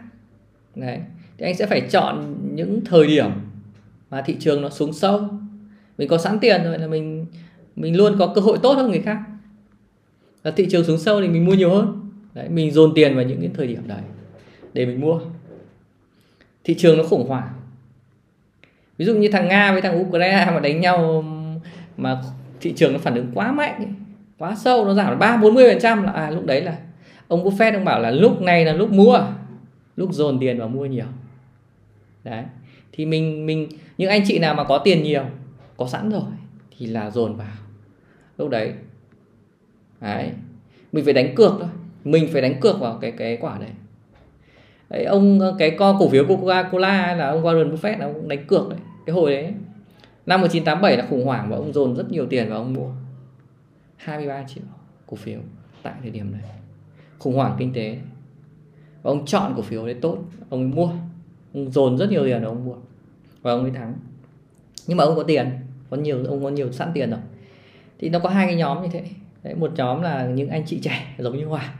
Đấy 0.75 0.99
thì 1.39 1.47
anh 1.47 1.57
sẽ 1.57 1.67
phải 1.67 1.81
chọn 1.81 2.37
những 2.55 2.85
thời 2.85 3.07
điểm 3.07 3.31
mà 4.11 4.23
thị 4.23 4.37
trường 4.41 4.63
nó 4.63 4.69
xuống 4.69 4.93
sâu. 4.93 5.29
Mình 5.99 6.09
có 6.09 6.19
sẵn 6.19 6.39
tiền 6.39 6.65
rồi 6.65 6.79
là 6.79 6.87
mình 6.87 7.27
mình 7.77 7.97
luôn 7.97 8.17
có 8.19 8.33
cơ 8.35 8.41
hội 8.41 8.59
tốt 8.63 8.73
hơn 8.73 8.91
người 8.91 9.01
khác. 9.01 9.19
Là 10.45 10.51
thị 10.51 10.67
trường 10.71 10.85
xuống 10.85 10.99
sâu 10.99 11.21
thì 11.21 11.29
mình 11.29 11.45
mua 11.45 11.55
nhiều 11.55 11.71
hơn. 11.71 12.11
Đấy 12.35 12.49
mình 12.49 12.71
dồn 12.71 12.93
tiền 12.95 13.15
vào 13.17 13.25
những 13.25 13.41
cái 13.41 13.51
thời 13.55 13.67
điểm 13.67 13.89
đấy 13.89 14.03
để 14.73 14.87
mình 14.87 15.01
mua. 15.01 15.21
Thị 16.65 16.75
trường 16.75 16.99
nó 16.99 17.05
khủng 17.05 17.29
hoảng. 17.29 17.49
Ví 18.99 19.05
dụ 19.05 19.15
như 19.15 19.29
thằng 19.29 19.49
nga 19.49 19.73
với 19.73 19.83
thằng 19.83 20.01
ukraine 20.01 20.51
mà 20.55 20.61
đánh 20.61 20.81
nhau 20.81 21.25
mà 21.97 22.23
thị 22.61 22.73
trường 22.77 22.93
nó 22.93 22.99
phản 22.99 23.15
ứng 23.15 23.31
quá 23.35 23.53
mạnh 23.53 23.95
quá 24.39 24.57
sâu 24.57 24.85
nó 24.85 24.95
giảm 24.95 25.19
ba 25.19 25.37
bốn 25.37 25.55
mươi 25.55 25.71
phần 25.71 25.83
trăm 25.83 26.03
là 26.03 26.13
à, 26.13 26.31
lúc 26.31 26.45
đấy 26.45 26.61
là 26.61 26.77
ông 27.29 27.45
Buffett 27.45 27.75
ông 27.75 27.85
bảo 27.85 28.01
là 28.01 28.11
lúc 28.11 28.41
này 28.41 28.65
là 28.65 28.73
lúc 28.73 28.93
mua 28.93 29.21
lúc 29.97 30.13
dồn 30.13 30.39
tiền 30.41 30.59
vào 30.59 30.69
mua 30.69 30.87
nhiều 30.87 31.05
đấy. 32.27 32.45
Thì 32.93 33.07
mình 33.07 33.47
mình, 33.47 33.69
những 33.99 34.11
anh 34.11 34.23
chị 34.27 34.39
nào 34.39 34.55
mà 34.55 34.65
có 34.65 34.79
tiền 34.79 35.03
nhiều, 35.03 35.25
có 35.77 35.87
sẵn 35.87 36.11
rồi, 36.11 36.23
thì 36.79 36.87
là 36.87 37.11
dồn 37.11 37.37
vào. 37.37 37.57
Lúc 38.39 38.51
đấy. 38.51 38.73
Đấy. 40.01 40.31
Mình 40.93 41.05
phải 41.05 41.15
đánh 41.15 41.35
cược 41.35 41.53
thôi. 41.61 41.69
Mình 42.05 42.29
phải 42.33 42.43
đánh 42.43 42.61
cược 42.61 42.81
vào 42.81 42.99
cái 43.01 43.11
cái 43.11 43.39
quả 43.41 43.59
đấy. 43.59 43.71
Đấy, 44.91 45.05
ông 45.05 45.41
ờ, 45.41 45.57
cái 45.59 45.71
co 45.71 45.97
cổ 45.99 46.09
phiếu 46.09 46.27
Coca 46.27 46.63
Cola 46.63 47.15
là 47.15 47.29
ông 47.29 47.43
Warren 47.43 47.77
Buffett 47.77 47.99
là 47.99 48.07
ông 48.07 48.29
đánh 48.29 48.47
cược 48.47 48.69
đấy. 48.69 48.79
Cái 49.07 49.15
hồi 49.15 49.33
đấy. 49.33 49.53
Năm 50.27 50.41
1987 50.41 50.97
là 50.97 51.07
khủng 51.11 51.25
hoảng 51.25 51.51
và 51.51 51.57
ông 51.57 51.73
dồn 51.73 51.97
rất 51.97 52.11
nhiều 52.11 52.27
tiền 52.27 52.49
vào 52.49 52.59
ông 52.59 52.73
mua. 52.73 52.91
23 53.97 54.45
triệu 54.49 54.65
cổ 55.07 55.17
phiếu 55.17 55.41
tại 55.83 55.95
thời 56.03 56.11
điểm 56.11 56.33
này. 56.33 56.51
Khủng 57.19 57.35
hoảng 57.35 57.57
kinh 57.59 57.73
tế. 57.73 57.99
Và 59.03 59.11
ông 59.11 59.27
chọn 59.27 59.53
cổ 59.57 59.63
phiếu 59.63 59.87
đấy 59.87 59.97
tốt. 60.03 60.19
Ông 60.51 60.71
mua 60.71 60.91
dồn 61.55 61.99
rất 61.99 62.11
nhiều 62.11 62.25
tiền 62.25 62.43
vào 62.43 62.51
ông 62.51 62.65
mua 62.65 62.75
và 63.43 63.53
ông 63.53 63.63
ấy 63.63 63.71
thắng. 63.71 63.95
Nhưng 64.87 64.97
mà 64.97 65.05
ông 65.05 65.17
có 65.17 65.23
tiền 65.23 65.51
có 65.91 65.97
nhiều 65.97 66.25
ông 66.25 66.45
có 66.45 66.51
nhiều 66.51 66.73
sẵn 66.73 66.91
tiền 66.95 67.11
rồi. 67.11 67.21
Thì 67.99 68.09
nó 68.09 68.19
có 68.19 68.29
hai 68.29 68.47
cái 68.47 68.57
nhóm 68.57 68.83
như 68.83 68.89
thế. 68.93 69.03
Đấy, 69.43 69.55
một 69.55 69.73
nhóm 69.77 70.03
là 70.03 70.27
những 70.27 70.49
anh 70.49 70.63
chị 70.67 70.79
trẻ 70.83 71.15
giống 71.19 71.39
như 71.39 71.45
Hòa. 71.45 71.75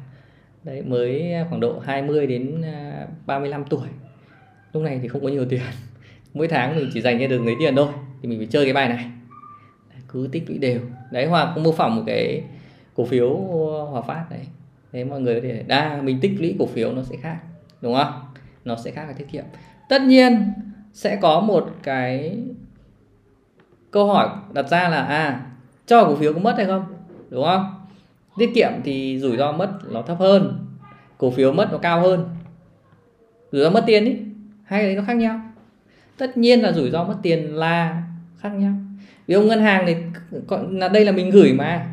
Đấy 0.65 0.83
mới 0.83 1.33
khoảng 1.49 1.61
độ 1.61 1.79
20 1.79 2.27
đến 2.27 2.63
à, 2.63 3.07
35 3.27 3.65
tuổi. 3.65 3.89
Lúc 4.73 4.83
này 4.83 4.99
thì 5.03 5.09
không 5.09 5.23
có 5.23 5.29
nhiều 5.29 5.47
tiền. 5.49 5.61
Mỗi 6.35 6.49
tháng 6.49 6.77
mình 6.77 6.91
chỉ 6.95 7.01
dành 7.01 7.19
ra 7.19 7.27
được 7.27 7.41
mấy 7.43 7.55
tiền 7.61 7.77
thôi 7.77 7.89
thì 8.23 8.29
mình 8.29 8.39
phải 8.39 8.47
chơi 8.47 8.65
cái 8.65 8.73
bài 8.73 8.89
này. 8.89 9.11
Cứ 10.09 10.29
tích 10.33 10.45
lũy 10.49 10.59
đều. 10.59 10.81
Đấy 11.11 11.27
Hòa 11.27 11.53
cũng 11.55 11.65
mô 11.65 11.73
phỏng 11.73 11.97
một 11.97 12.03
cái 12.07 12.43
cổ 12.95 13.05
phiếu 13.05 13.37
Hòa 13.91 14.03
Phát 14.03 14.25
đấy 14.31 14.41
đấy 14.93 15.05
mọi 15.05 15.21
người 15.21 15.41
có 15.41 15.49
thể 15.49 15.65
đa 15.67 16.03
mình 16.03 16.21
tích 16.21 16.33
lũy 16.39 16.57
cổ 16.59 16.67
phiếu 16.67 16.93
nó 16.93 17.03
sẽ 17.03 17.17
khác 17.17 17.39
đúng 17.81 17.95
không? 17.95 18.13
Nó 18.67 18.77
sẽ 18.77 18.91
khác 18.91 19.05
cái 19.05 19.15
tiết 19.15 19.29
kiệm. 19.33 19.45
Tất 19.89 20.03
nhiên, 20.03 20.53
sẽ 20.93 21.17
có 21.17 21.41
một 21.41 21.71
cái 21.83 22.39
câu 23.91 24.07
hỏi 24.07 24.29
đặt 24.53 24.69
ra 24.69 24.89
là 24.89 25.03
à 25.03 25.47
cho 25.87 26.05
cổ 26.05 26.17
phiếu 26.17 26.33
có 26.33 26.41
mất 26.41 26.55
hay 26.57 26.67
không? 26.67 26.85
Đúng 27.31 27.45
không? 27.45 27.75
Tiết 28.39 28.51
kiệm 28.55 28.71
thì 28.85 29.19
rủi 29.19 29.37
ro 29.37 29.53
mất 29.53 29.71
nó 29.91 30.03
thấp 30.03 30.19
hơn, 30.19 30.67
cổ 31.19 31.31
phiếu 31.31 31.53
mất 31.53 31.69
nó 31.73 31.79
cao 31.79 32.01
hơn. 32.01 32.29
Rủi 33.53 33.63
ro 33.63 33.71
mất 33.71 33.85
tiền 33.87 34.05
ý, 34.05 34.17
hai 34.65 34.81
cái 34.81 34.87
đấy 34.87 34.97
nó 34.97 35.03
khác 35.07 35.17
nhau. 35.17 35.41
Tất 36.19 36.37
nhiên 36.37 36.61
là 36.61 36.73
rủi 36.73 36.91
ro 36.91 37.05
mất 37.05 37.17
tiền 37.23 37.55
là 37.55 38.03
khác 38.39 38.49
nhau. 38.49 38.73
Vì 39.27 39.35
ông 39.35 39.47
ngân 39.47 39.61
hàng 39.61 39.85
này 39.85 40.05
là 40.71 40.89
đây 40.89 41.05
là 41.05 41.13
mình 41.13 41.31
gửi 41.31 41.53
mà, 41.53 41.87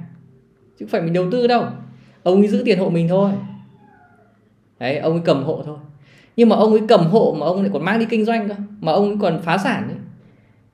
chứ 0.79 0.85
không 0.85 0.91
phải 0.91 1.01
mình 1.01 1.13
đầu 1.13 1.31
tư 1.31 1.47
đâu. 1.47 1.65
Ông 2.23 2.41
ấy 2.41 2.47
giữ 2.47 2.61
tiền 2.65 2.79
hộ 2.79 2.89
mình 2.89 3.07
thôi. 3.07 3.31
Đấy, 4.79 4.97
ông 4.97 5.13
ấy 5.13 5.21
cầm 5.25 5.43
hộ 5.43 5.63
thôi 5.65 5.77
nhưng 6.35 6.49
mà 6.49 6.55
ông 6.55 6.71
ấy 6.71 6.81
cầm 6.87 7.05
hộ 7.05 7.35
mà 7.39 7.45
ông 7.45 7.61
lại 7.61 7.69
còn 7.73 7.85
mang 7.85 7.99
đi 7.99 8.05
kinh 8.09 8.25
doanh 8.25 8.49
cơ. 8.49 8.55
Mà 8.79 8.91
ông 8.91 9.07
ấy 9.07 9.17
còn 9.21 9.41
phá 9.41 9.57
sản 9.57 9.87
ấy. 9.87 9.97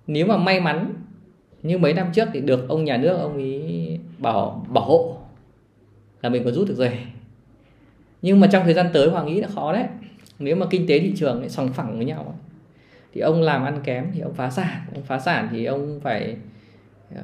nếu 0.08 0.26
mà 0.26 0.38
may 0.38 0.60
mắn 0.60 0.94
như 1.64 1.78
mấy 1.78 1.94
năm 1.94 2.08
trước 2.14 2.30
thì 2.34 2.42
được 2.42 2.70
ông 2.70 2.86
nhà 2.86 2.98
nước 2.98 3.18
ông 3.18 3.38
ấy 3.38 4.00
bảo 4.18 4.66
bảo 4.70 4.84
hộ 4.84 5.18
là 6.22 6.30
mình 6.30 6.44
còn 6.44 6.54
rút 6.54 6.68
được 6.68 6.76
rồi. 6.78 6.92
Nhưng 8.22 8.40
mà 8.40 8.48
trong 8.48 8.64
thời 8.64 8.74
gian 8.74 8.90
tới 8.94 9.10
hoàng 9.10 9.26
nghĩ 9.26 9.42
là 9.42 9.48
khó 9.48 9.74
đấy. 9.74 9.86
Nếu 10.40 10.56
mà 10.56 10.66
kinh 10.70 10.88
tế 10.88 11.00
thị 11.00 11.14
trường 11.18 11.40
lại 11.40 11.50
sòng 11.50 11.74
phẳng 11.74 11.98
với 11.98 12.06
nhau 12.06 12.36
thì 13.14 13.22
ông 13.22 13.42
làm 13.42 13.64
ăn 13.64 13.80
kém 13.84 14.12
thì 14.14 14.20
ông 14.20 14.34
phá 14.34 14.50
sản. 14.50 14.82
Ông 14.94 15.04
phá 15.04 15.20
sản 15.20 15.48
thì 15.52 15.66
ông 15.66 16.00
phải 16.04 16.36
uh, 17.14 17.20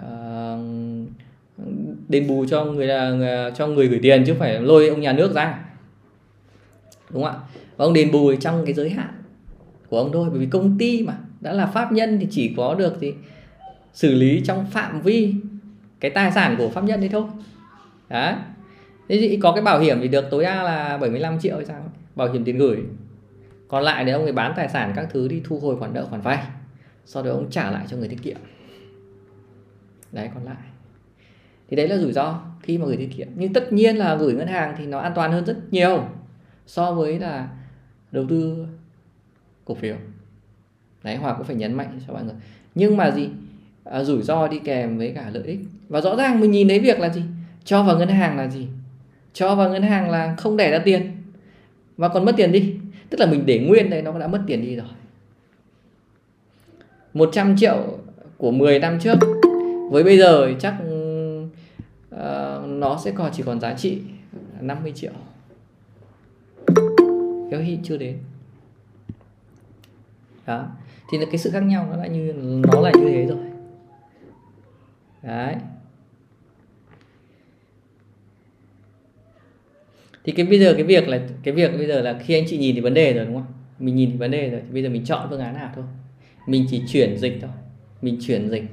đền 2.08 2.28
bù 2.28 2.46
cho 2.46 2.66
người 2.66 2.88
là 2.88 3.52
cho 3.56 3.68
người 3.68 3.88
gửi 3.88 4.00
tiền 4.02 4.24
chứ 4.28 4.36
phải 4.40 4.60
lôi 4.60 4.88
ông 4.88 5.02
nhà 5.02 5.14
nước 5.14 5.34
ra. 5.36 5.66
Đúng 7.10 7.24
không 7.24 7.34
ạ? 7.34 7.40
Và 7.78 7.86
ông 7.86 7.94
đền 7.94 8.12
bù 8.12 8.36
trong 8.36 8.66
cái 8.66 8.74
giới 8.74 8.90
hạn 8.90 9.10
của 9.90 9.98
ông 9.98 10.12
thôi. 10.14 10.30
Bởi 10.30 10.40
vì 10.40 10.46
công 10.46 10.78
ty 10.78 11.04
mà, 11.04 11.18
đã 11.42 11.54
là 11.54 11.66
pháp 11.66 11.92
nhân 11.92 12.18
thì 12.20 12.28
chỉ 12.32 12.54
có 12.58 12.76
được 12.76 12.98
thì 13.02 13.14
xử 13.94 14.14
lý 14.14 14.42
trong 14.46 14.66
phạm 14.66 15.02
vi 15.02 15.34
cái 16.00 16.12
tài 16.12 16.32
sản 16.32 16.56
của 16.58 16.70
pháp 16.70 16.84
nhân 16.84 17.00
đấy 17.00 17.10
thôi. 17.10 17.24
Đấy. 18.10 18.34
Thế 19.10 19.18
thì 19.18 19.38
có 19.38 19.52
cái 19.52 19.64
bảo 19.64 19.80
hiểm 19.80 19.98
thì 20.02 20.08
được 20.08 20.26
tối 20.32 20.44
đa 20.44 20.64
là 20.64 20.98
75 20.98 21.40
triệu 21.40 21.56
hay 21.56 21.66
sao? 21.66 21.92
Bảo 22.16 22.32
hiểm 22.32 22.44
tiền 22.44 22.58
gửi. 22.58 22.78
Còn 23.68 23.84
lại 23.84 24.04
nếu 24.06 24.16
ông 24.16 24.24
ấy 24.24 24.34
bán 24.34 24.54
tài 24.56 24.70
sản 24.70 24.94
các 24.96 25.08
thứ 25.12 25.28
đi, 25.28 25.42
thu 25.44 25.60
hồi 25.60 25.78
khoản 25.78 25.94
nợ, 25.94 26.06
khoản 26.10 26.22
vay. 26.22 26.44
Sau 27.06 27.24
đó 27.24 27.32
ông 27.32 27.50
trả 27.50 27.72
lại 27.72 27.86
cho 27.90 27.98
người 27.98 28.08
tiết 28.08 28.22
kiệm. 28.24 28.38
Đấy, 30.12 30.30
còn 30.34 30.44
lại. 30.44 30.56
Thì 31.70 31.76
đấy 31.76 31.88
là 31.88 31.98
rủi 31.98 32.14
ro 32.14 32.42
khi 32.62 32.78
mà 32.78 32.86
gửi 32.86 32.98
tiết 32.98 33.10
kiệm. 33.18 33.28
Nhưng 33.36 33.54
tất 33.54 33.74
nhiên 33.74 33.96
là 33.96 34.16
gửi 34.16 34.34
ngân 34.34 34.48
hàng 34.48 34.76
thì 34.78 34.86
nó 34.86 35.00
an 35.00 35.12
toàn 35.16 35.32
hơn 35.32 35.46
rất 35.46 35.58
nhiều 35.72 36.04
so 36.66 36.92
với 36.94 37.20
là 37.20 37.50
đầu 38.16 38.26
tư 38.30 38.66
cổ 39.66 39.76
phiếu. 39.76 39.96
Đấy 41.04 41.16
hòa 41.16 41.34
cũng 41.34 41.46
phải 41.46 41.56
nhấn 41.56 41.74
mạnh 41.74 42.00
cho 42.08 42.14
mọi 42.14 42.24
người. 42.24 42.34
Nhưng 42.76 42.98
mà 42.98 43.12
gì? 43.12 43.30
À, 43.84 44.04
rủi 44.04 44.22
ro 44.22 44.48
đi 44.48 44.60
kèm 44.60 44.98
với 44.98 45.12
cả 45.16 45.30
lợi 45.34 45.44
ích. 45.44 45.60
Và 45.90 46.02
rõ 46.02 46.16
ràng 46.16 46.40
mình 46.40 46.52
nhìn 46.52 46.68
thấy 46.68 46.80
việc 46.80 47.00
là 47.00 47.10
gì? 47.10 47.22
Cho 47.64 47.84
vào 47.84 47.98
ngân 47.98 48.10
hàng 48.10 48.38
là 48.38 48.48
gì? 48.48 48.68
Cho 49.34 49.56
vào 49.56 49.70
ngân 49.70 49.84
hàng 49.84 50.10
là 50.10 50.36
không 50.36 50.58
để 50.58 50.72
ra 50.72 50.80
tiền. 50.80 51.12
Và 51.98 52.08
còn 52.08 52.26
mất 52.26 52.34
tiền 52.38 52.52
đi. 52.52 52.76
Tức 53.10 53.20
là 53.20 53.26
mình 53.26 53.46
để 53.46 53.60
nguyên 53.60 53.90
đây 53.90 54.02
nó 54.02 54.20
đã 54.20 54.28
mất 54.28 54.42
tiền 54.48 54.62
đi 54.62 54.76
rồi. 54.76 54.88
100 57.14 57.58
triệu 57.58 57.98
của 58.38 58.52
10 58.52 58.80
năm 58.80 59.00
trước. 59.00 59.16
Với 59.92 60.04
bây 60.04 60.18
giờ 60.18 60.54
chắc 60.60 60.76
uh, 60.80 62.68
nó 62.68 63.00
sẽ 63.04 63.12
còn 63.12 63.32
chỉ 63.34 63.44
còn 63.44 63.60
giá 63.60 63.74
trị 63.74 64.02
50 64.62 64.92
triệu 64.96 65.12
kéo 67.52 67.62
hị 67.62 67.78
chưa 67.84 67.98
đến. 67.98 68.18
Đó. 70.46 70.68
Thì 71.12 71.18
là 71.18 71.26
cái 71.26 71.38
sự 71.38 71.50
khác 71.50 71.60
nhau 71.60 71.88
nó 71.92 71.98
lại 71.98 72.10
như, 72.10 72.34
nó 72.74 72.82
là 72.82 72.92
như 73.00 73.10
thế 73.10 73.26
rồi. 73.26 73.38
Đấy. 75.24 75.56
Thì 80.24 80.32
cái 80.32 80.46
bây 80.46 80.60
giờ, 80.60 80.74
cái 80.74 80.84
việc 80.84 81.08
là, 81.08 81.28
cái 81.44 81.54
việc 81.54 81.72
bây 81.78 81.88
giờ 81.88 82.02
là 82.02 82.20
khi 82.24 82.34
anh 82.34 82.46
chị 82.48 82.58
nhìn 82.58 82.76
thì 82.76 82.82
vấn 82.82 82.94
đề 82.94 83.14
rồi, 83.14 83.26
đúng 83.26 83.34
không? 83.34 83.54
Mình 83.80 83.96
nhìn 83.96 84.12
thì 84.12 84.18
vấn 84.18 84.32
đề 84.32 84.50
rồi. 84.50 84.62
Thì 84.68 84.74
bây 84.74 84.84
giờ 84.84 84.90
mình 84.90 85.06
chọn 85.06 85.28
phương 85.30 85.40
án 85.40 85.54
nào 85.54 85.72
thôi? 85.76 85.86
Mình 86.48 86.66
chỉ 86.70 86.82
chuyển 86.88 87.18
dịch 87.18 87.38
thôi. 87.42 87.52
Mình 88.02 88.18
chuyển 88.22 88.50
dịch. 88.50 88.64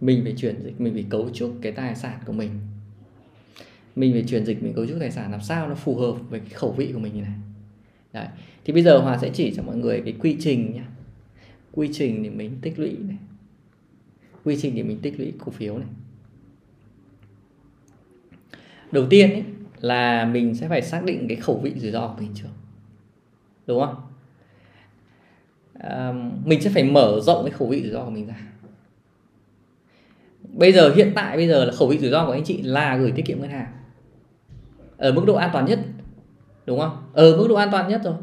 Mình 0.00 0.20
phải 0.24 0.34
chuyển 0.36 0.62
dịch. 0.62 0.80
Mình 0.80 0.94
phải 0.94 1.04
cấu 1.10 1.30
trúc 1.30 1.54
cái 1.62 1.72
tài 1.72 1.96
sản 1.96 2.18
của 2.26 2.32
mình. 2.32 2.50
Mình 3.96 4.12
phải 4.12 4.24
chuyển 4.28 4.46
dịch, 4.46 4.62
mình 4.62 4.72
cấu 4.72 4.86
trúc 4.86 4.96
tài 5.00 5.10
sản 5.10 5.30
làm 5.30 5.40
sao 5.40 5.68
nó 5.68 5.74
phù 5.74 5.96
hợp 5.96 6.14
với 6.30 6.40
cái 6.40 6.48
khẩu 6.48 6.72
vị 6.72 6.90
của 6.92 6.98
mình 6.98 7.14
như 7.14 7.22
này. 7.22 7.32
Đấy. 8.12 8.26
thì 8.64 8.72
bây 8.72 8.82
giờ 8.82 8.98
hòa 8.98 9.18
sẽ 9.18 9.30
chỉ 9.34 9.54
cho 9.56 9.62
mọi 9.62 9.76
người 9.76 10.02
cái 10.04 10.14
quy 10.20 10.36
trình 10.40 10.72
nhé 10.72 10.82
quy 11.72 11.88
trình 11.92 12.22
để 12.22 12.30
mình 12.30 12.58
tích 12.62 12.78
lũy 12.78 12.96
này. 13.08 13.16
Quy 14.44 14.58
trình 14.60 14.74
để 14.74 14.82
mình 14.82 14.98
tích 15.02 15.20
lũy 15.20 15.32
cổ 15.38 15.52
phiếu 15.52 15.78
này. 15.78 15.88
Đầu 18.92 19.06
tiên 19.10 19.30
ấy, 19.30 19.44
là 19.80 20.24
mình 20.24 20.54
sẽ 20.54 20.68
phải 20.68 20.82
xác 20.82 21.04
định 21.04 21.28
cái 21.28 21.36
khẩu 21.36 21.58
vị 21.58 21.72
rủi 21.76 21.90
ro 21.90 22.08
của 22.08 22.22
mình 22.22 22.30
trước. 22.34 22.48
Đúng 23.66 23.80
không? 23.80 23.96
À, 25.78 26.12
mình 26.44 26.60
sẽ 26.62 26.70
phải 26.70 26.84
mở 26.84 27.20
rộng 27.22 27.44
cái 27.44 27.50
khẩu 27.50 27.68
vị 27.68 27.82
rủi 27.82 27.92
ro 27.92 28.04
của 28.04 28.10
mình 28.10 28.26
ra. 28.26 28.40
Bây 30.42 30.72
giờ 30.72 30.94
hiện 30.94 31.12
tại 31.14 31.36
bây 31.36 31.48
giờ 31.48 31.64
là 31.64 31.72
khẩu 31.72 31.88
vị 31.88 31.98
rủi 31.98 32.10
ro 32.10 32.26
của 32.26 32.32
anh 32.32 32.44
chị 32.44 32.62
là 32.62 32.96
gửi 32.96 33.12
tiết 33.12 33.24
kiệm 33.24 33.40
ngân 33.40 33.50
hàng. 33.50 33.72
Ở 34.96 35.12
mức 35.12 35.22
độ 35.26 35.34
an 35.34 35.50
toàn 35.52 35.64
nhất 35.66 35.80
đúng 36.68 36.80
không? 36.80 36.96
Ở 37.12 37.36
mức 37.36 37.46
độ 37.48 37.54
an 37.54 37.68
toàn 37.72 37.88
nhất 37.88 38.00
rồi. 38.04 38.14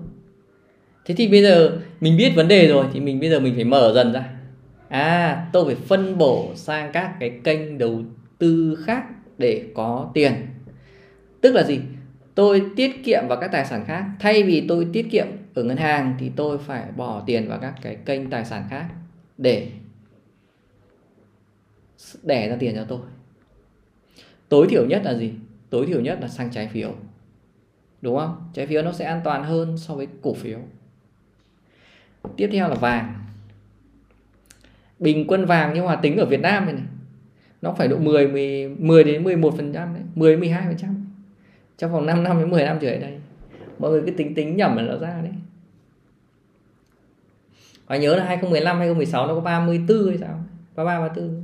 Thế 1.05 1.15
thì 1.15 1.27
bây 1.27 1.43
giờ 1.43 1.79
mình 2.01 2.17
biết 2.17 2.33
vấn 2.35 2.47
đề 2.47 2.67
rồi, 2.67 2.85
thì 2.93 2.99
mình, 2.99 3.19
bây 3.19 3.29
giờ 3.29 3.39
mình 3.39 3.55
phải 3.55 3.63
mở 3.63 3.91
dần 3.95 4.13
ra. 4.13 4.29
À 4.89 5.47
tôi 5.53 5.65
phải 5.65 5.75
phân 5.75 6.17
bổ 6.17 6.51
sang 6.55 6.91
các 6.91 7.15
cái 7.19 7.39
kênh 7.43 7.77
đầu 7.77 8.01
tư 8.37 8.77
khác 8.85 9.03
để 9.37 9.63
có 9.75 10.11
tiền. 10.13 10.33
Tức 11.41 11.55
là 11.55 11.63
gì? 11.63 11.79
Tôi 12.35 12.63
tiết 12.75 13.03
kiệm 13.03 13.23
vào 13.27 13.39
các 13.41 13.51
tài 13.51 13.65
sản 13.65 13.85
khác. 13.87 14.05
Thay 14.19 14.43
vì 14.43 14.65
tôi 14.67 14.87
tiết 14.93 15.07
kiệm 15.11 15.27
ở 15.53 15.63
ngân 15.63 15.77
hàng 15.77 16.15
thì 16.19 16.31
tôi 16.35 16.57
phải 16.57 16.83
bỏ 16.97 17.23
tiền 17.25 17.47
vào 17.47 17.59
các 17.61 17.73
cái 17.81 17.95
kênh 18.05 18.29
tài 18.29 18.45
sản 18.45 18.63
khác 18.69 18.85
để 19.37 19.67
đẻ 22.23 22.49
ra 22.49 22.55
tiền 22.59 22.75
cho 22.75 22.85
tôi. 22.87 22.99
Tối 24.49 24.67
thiểu 24.69 24.85
nhất 24.85 25.01
là 25.05 25.13
gì? 25.13 25.31
Tối 25.69 25.85
thiểu 25.85 26.01
nhất 26.01 26.17
là 26.21 26.27
sang 26.27 26.49
trái 26.51 26.69
phiếu 26.73 26.95
đúng 28.05 28.17
không? 28.17 28.49
Trái 28.53 28.67
phiếu 28.67 28.81
nó 28.81 28.91
sẽ 28.91 29.05
an 29.05 29.21
toàn 29.23 29.43
hơn 29.43 29.77
so 29.77 29.95
với 29.95 30.07
cổ 30.21 30.33
phiếu. 30.33 30.59
Tiếp 32.37 32.49
theo 32.51 32.69
là 32.69 32.75
vàng. 32.75 33.13
Bình 34.99 35.25
quân 35.27 35.45
vàng 35.45 35.71
nhưng 35.75 35.85
mà 35.85 35.95
tính 35.95 36.17
ở 36.17 36.25
Việt 36.25 36.39
Nam 36.39 36.65
này, 36.65 36.73
này 36.73 36.83
nó 37.61 37.73
phải 37.77 37.87
độ 37.87 37.97
10 37.97 38.27
10, 38.27 38.69
10 38.69 39.03
đến 39.03 39.23
11 39.23 39.53
phần 39.57 39.73
trăm 39.73 39.95
10 40.15 40.37
12 40.37 40.65
phần 40.67 40.77
trăm. 40.77 41.05
Trong 41.77 41.91
vòng 41.91 42.05
5 42.05 42.23
năm 42.23 42.39
đến 42.39 42.49
10 42.49 42.63
năm 42.63 42.77
trở 42.81 42.89
lại 42.89 42.99
đây 42.99 43.19
mọi 43.79 43.91
người 43.91 44.01
cứ 44.05 44.11
tính 44.11 44.35
tính 44.35 44.57
nhẩm 44.57 44.75
là 44.75 44.83
nó 44.83 44.97
ra 44.97 45.21
đấy. 45.21 45.33
Và 47.87 47.97
nhớ 47.97 48.15
là 48.15 48.25
2015 48.25 48.77
2016 48.77 49.27
nó 49.27 49.35
có 49.35 49.41
34 49.41 50.07
hay 50.07 50.17
sao? 50.17 50.43
33 50.75 50.99
34 50.99 51.43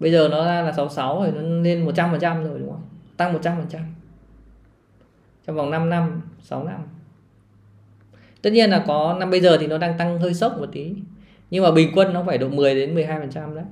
bây 0.00 0.12
giờ 0.12 0.28
nó 0.28 0.44
ra 0.44 0.62
là 0.62 0.72
66 0.72 1.22
rồi 1.22 1.32
nó 1.32 1.40
lên 1.40 1.84
100 1.84 2.10
phần 2.10 2.20
trăm 2.20 2.44
rồi 2.44 2.58
đúng 2.58 2.70
không? 2.70 2.82
Tăng 3.16 3.32
100 3.32 3.56
phần 3.56 3.66
trăm 3.68 3.82
trong 5.46 5.56
vòng 5.56 5.70
5 5.70 5.90
năm 5.90 6.20
6 6.42 6.64
năm. 6.64 6.80
Tất 8.42 8.50
nhiên 8.50 8.70
là 8.70 8.84
có 8.86 9.16
năm 9.20 9.30
bây 9.30 9.40
giờ 9.40 9.58
thì 9.58 9.66
nó 9.66 9.78
đang 9.78 9.98
tăng 9.98 10.18
hơi 10.18 10.34
sốc 10.34 10.58
một 10.58 10.68
tí. 10.72 10.94
Nhưng 11.50 11.64
mà 11.64 11.70
bình 11.70 11.92
quân 11.94 12.12
nó 12.12 12.24
phải 12.26 12.38
độ 12.38 12.48
10 12.48 12.74
đến 12.74 12.94
12 12.94 13.20
phần 13.20 13.30
trăm 13.30 13.54
đấy. 13.54 13.64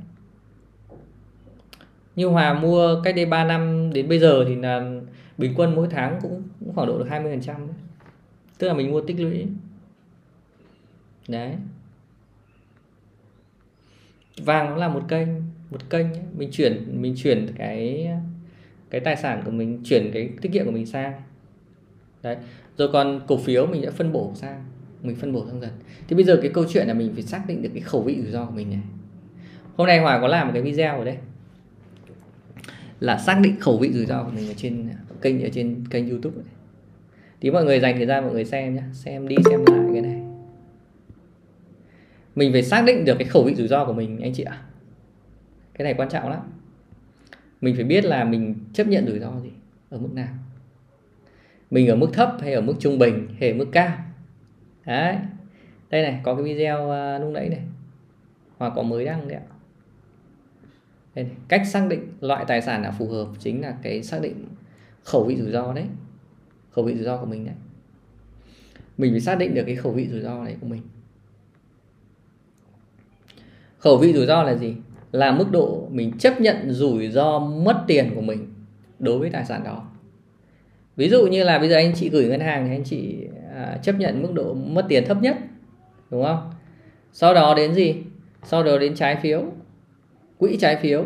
Như 2.17 2.27
Hòa 2.27 2.55
mua 2.55 3.03
cách 3.05 3.17
đây 3.17 3.27
3 3.27 3.45
năm 3.45 3.91
đến 3.93 4.09
bây 4.09 4.19
giờ 4.19 4.45
thì 4.49 4.55
là 4.55 4.91
bình 5.39 5.55
quân 5.57 5.75
mỗi 5.75 5.89
tháng 5.91 6.19
cũng, 6.23 6.43
cũng 6.61 6.75
khoảng 6.75 6.87
độ 6.87 6.99
được 6.99 7.07
20 7.09 7.33
phần 7.33 7.41
trăm 7.41 7.69
tức 8.59 8.69
là 8.69 8.75
mình 8.75 8.91
mua 8.91 9.01
tích 9.01 9.21
lũy. 9.21 9.47
Đấy. 11.29 11.55
Vàng 14.37 14.71
nó 14.71 14.77
là 14.77 14.89
một 14.89 15.03
kênh 15.09 15.29
một 15.71 15.91
kênh 15.91 16.07
mình 16.37 16.49
chuyển 16.53 17.03
mình 17.03 17.15
chuyển 17.17 17.47
cái 17.59 18.09
cái 18.91 19.01
tài 19.01 19.17
sản 19.17 19.43
của 19.45 19.51
mình 19.51 19.81
chuyển 19.85 20.11
cái 20.13 20.31
tiết 20.41 20.53
kiệm 20.53 20.65
của 20.65 20.71
mình 20.71 20.87
sang 20.87 21.23
đấy. 22.23 22.37
Rồi 22.77 22.89
còn 22.93 23.21
cổ 23.27 23.37
phiếu 23.39 23.67
mình 23.67 23.83
đã 23.83 23.91
phân 23.91 24.13
bổ 24.13 24.33
sang, 24.35 24.65
mình 25.03 25.17
phân 25.17 25.33
bổ 25.33 25.47
sang 25.47 25.61
dần. 25.61 25.71
Thì 26.09 26.17
bây 26.17 26.25
giờ 26.25 26.39
cái 26.43 26.51
câu 26.55 26.65
chuyện 26.69 26.87
là 26.89 26.95
mình 26.95 27.13
phải 27.15 27.23
xác 27.23 27.45
định 27.49 27.63
được 27.63 27.71
cái 27.75 27.83
khẩu 27.83 28.03
vị 28.03 28.19
rủi 28.23 28.33
ro 28.33 28.47
của 28.47 28.53
mình 28.53 28.71
này. 28.71 28.81
Hôm 29.77 29.87
nay 29.87 29.99
hòa 29.99 30.21
có 30.21 30.29
làm 30.29 30.47
một 30.47 30.53
cái 30.53 30.63
video 30.63 30.99
ở 30.99 31.05
đây. 31.05 31.17
Là 33.01 33.19
xác 33.19 33.41
định 33.43 33.61
khẩu 33.61 33.79
vị 33.79 33.93
rủi 33.93 34.07
ro 34.07 34.23
của 34.23 34.31
mình 34.31 34.49
ở 34.49 34.55
trên 34.57 34.89
kênh, 35.23 35.43
ở 35.43 35.49
trên 35.53 35.85
kênh 35.91 36.11
youtube 36.11 36.37
này. 36.37 36.55
thì 37.41 37.51
mọi 37.51 37.65
người 37.65 37.81
dành 37.81 37.97
thời 37.97 38.07
gian 38.07 38.25
mọi 38.25 38.33
người 38.33 38.45
xem 38.45 38.75
nhé 38.75 38.83
xem 38.93 39.29
đi, 39.29 39.37
xem 39.51 39.65
lại 39.67 39.85
cái 39.93 40.03
này. 40.03 40.23
Mình 42.35 42.53
phải 42.53 42.63
xác 42.63 42.83
định 42.87 43.05
được 43.05 43.15
cái 43.19 43.29
khẩu 43.29 43.45
vị 43.45 43.55
rủi 43.55 43.69
ro 43.69 43.85
của 43.85 43.93
mình, 43.93 44.21
anh 44.21 44.33
chị 44.35 44.43
ạ. 44.43 44.63
Cái 45.75 45.85
này 45.85 45.95
quan 45.95 46.09
trọng 46.09 46.29
lắm. 46.29 46.41
Mình 47.61 47.75
phải 47.75 47.85
biết 47.85 48.05
là 48.05 48.25
mình 48.25 48.55
chấp 48.73 48.87
nhận 48.87 49.07
rủi 49.07 49.19
ro 49.19 49.41
gì 49.43 49.51
ở 49.91 49.99
mức 49.99 50.13
nào 50.13 50.29
mình 51.71 51.89
ở 51.89 51.97
mức 51.97 52.09
thấp 52.13 52.37
hay 52.41 52.53
ở 52.53 52.61
mức 52.61 52.75
trung 52.79 52.99
bình 52.99 53.29
hay 53.41 53.51
ở 53.51 53.57
mức 53.57 53.67
cao? 53.73 53.99
Đấy. 54.87 55.17
Đây 55.91 56.03
này 56.03 56.21
có 56.23 56.35
cái 56.35 56.45
video 56.45 56.85
uh, 56.85 57.21
lúc 57.21 57.33
nãy 57.33 57.49
này. 57.49 57.63
Hoặc 58.59 58.73
có 58.77 58.83
mới 58.83 59.05
đăng 59.05 59.29
đấy 59.29 59.37
ạ. 59.37 59.47
Đây 61.15 61.25
này. 61.25 61.35
cách 61.49 61.63
xác 61.67 61.87
định 61.89 62.13
loại 62.21 62.45
tài 62.49 62.63
sản 62.63 62.83
nào 62.83 62.93
phù 62.99 63.09
hợp 63.09 63.27
chính 63.39 63.61
là 63.61 63.75
cái 63.83 64.03
xác 64.03 64.21
định 64.23 64.45
khẩu 65.05 65.25
vị 65.25 65.37
rủi 65.37 65.51
ro 65.51 65.73
đấy. 65.73 65.85
Khẩu 66.71 66.85
vị 66.85 66.95
rủi 66.95 67.05
ro 67.05 67.17
của 67.17 67.27
mình 67.27 67.45
đấy. 67.45 67.55
Mình 68.99 69.13
phải 69.13 69.21
xác 69.21 69.39
định 69.39 69.55
được 69.55 69.63
cái 69.67 69.77
khẩu 69.77 69.93
vị 69.93 70.09
rủi 70.09 70.21
ro 70.21 70.45
này 70.45 70.57
của 70.61 70.67
mình. 70.67 70.83
Khẩu 73.79 73.99
vị 73.99 74.13
rủi 74.13 74.27
ro 74.27 74.43
là 74.43 74.55
gì? 74.55 74.77
Là 75.13 75.33
mức 75.33 75.51
độ 75.51 75.89
mình 75.91 76.19
chấp 76.19 76.41
nhận 76.41 76.73
rủi 76.73 77.11
ro 77.11 77.39
mất 77.39 77.85
tiền 77.87 78.13
của 78.15 78.21
mình 78.21 78.55
đối 78.99 79.19
với 79.19 79.31
tài 79.31 79.45
sản 79.45 79.65
đó 79.65 79.88
ví 80.99 81.09
dụ 81.09 81.27
như 81.27 81.45
là 81.45 81.59
bây 81.59 81.69
giờ 81.69 81.77
anh 81.77 81.93
chị 81.95 82.09
gửi 82.09 82.25
ngân 82.25 82.41
hàng 82.41 82.67
thì 82.67 82.75
anh 82.75 82.85
chị 82.85 83.27
à, 83.55 83.79
chấp 83.83 83.93
nhận 83.93 84.23
mức 84.23 84.33
độ 84.35 84.55
mất 84.55 84.85
tiền 84.89 85.05
thấp 85.07 85.23
nhất 85.23 85.37
đúng 86.11 86.25
không? 86.25 86.51
Sau 87.13 87.35
đó 87.35 87.55
đến 87.55 87.75
gì? 87.75 87.95
Sau 88.45 88.63
đó 88.63 88.79
đến 88.79 88.95
trái 88.95 89.17
phiếu 89.17 89.45
quỹ 90.39 90.57
trái 90.61 90.77
phiếu. 90.77 91.05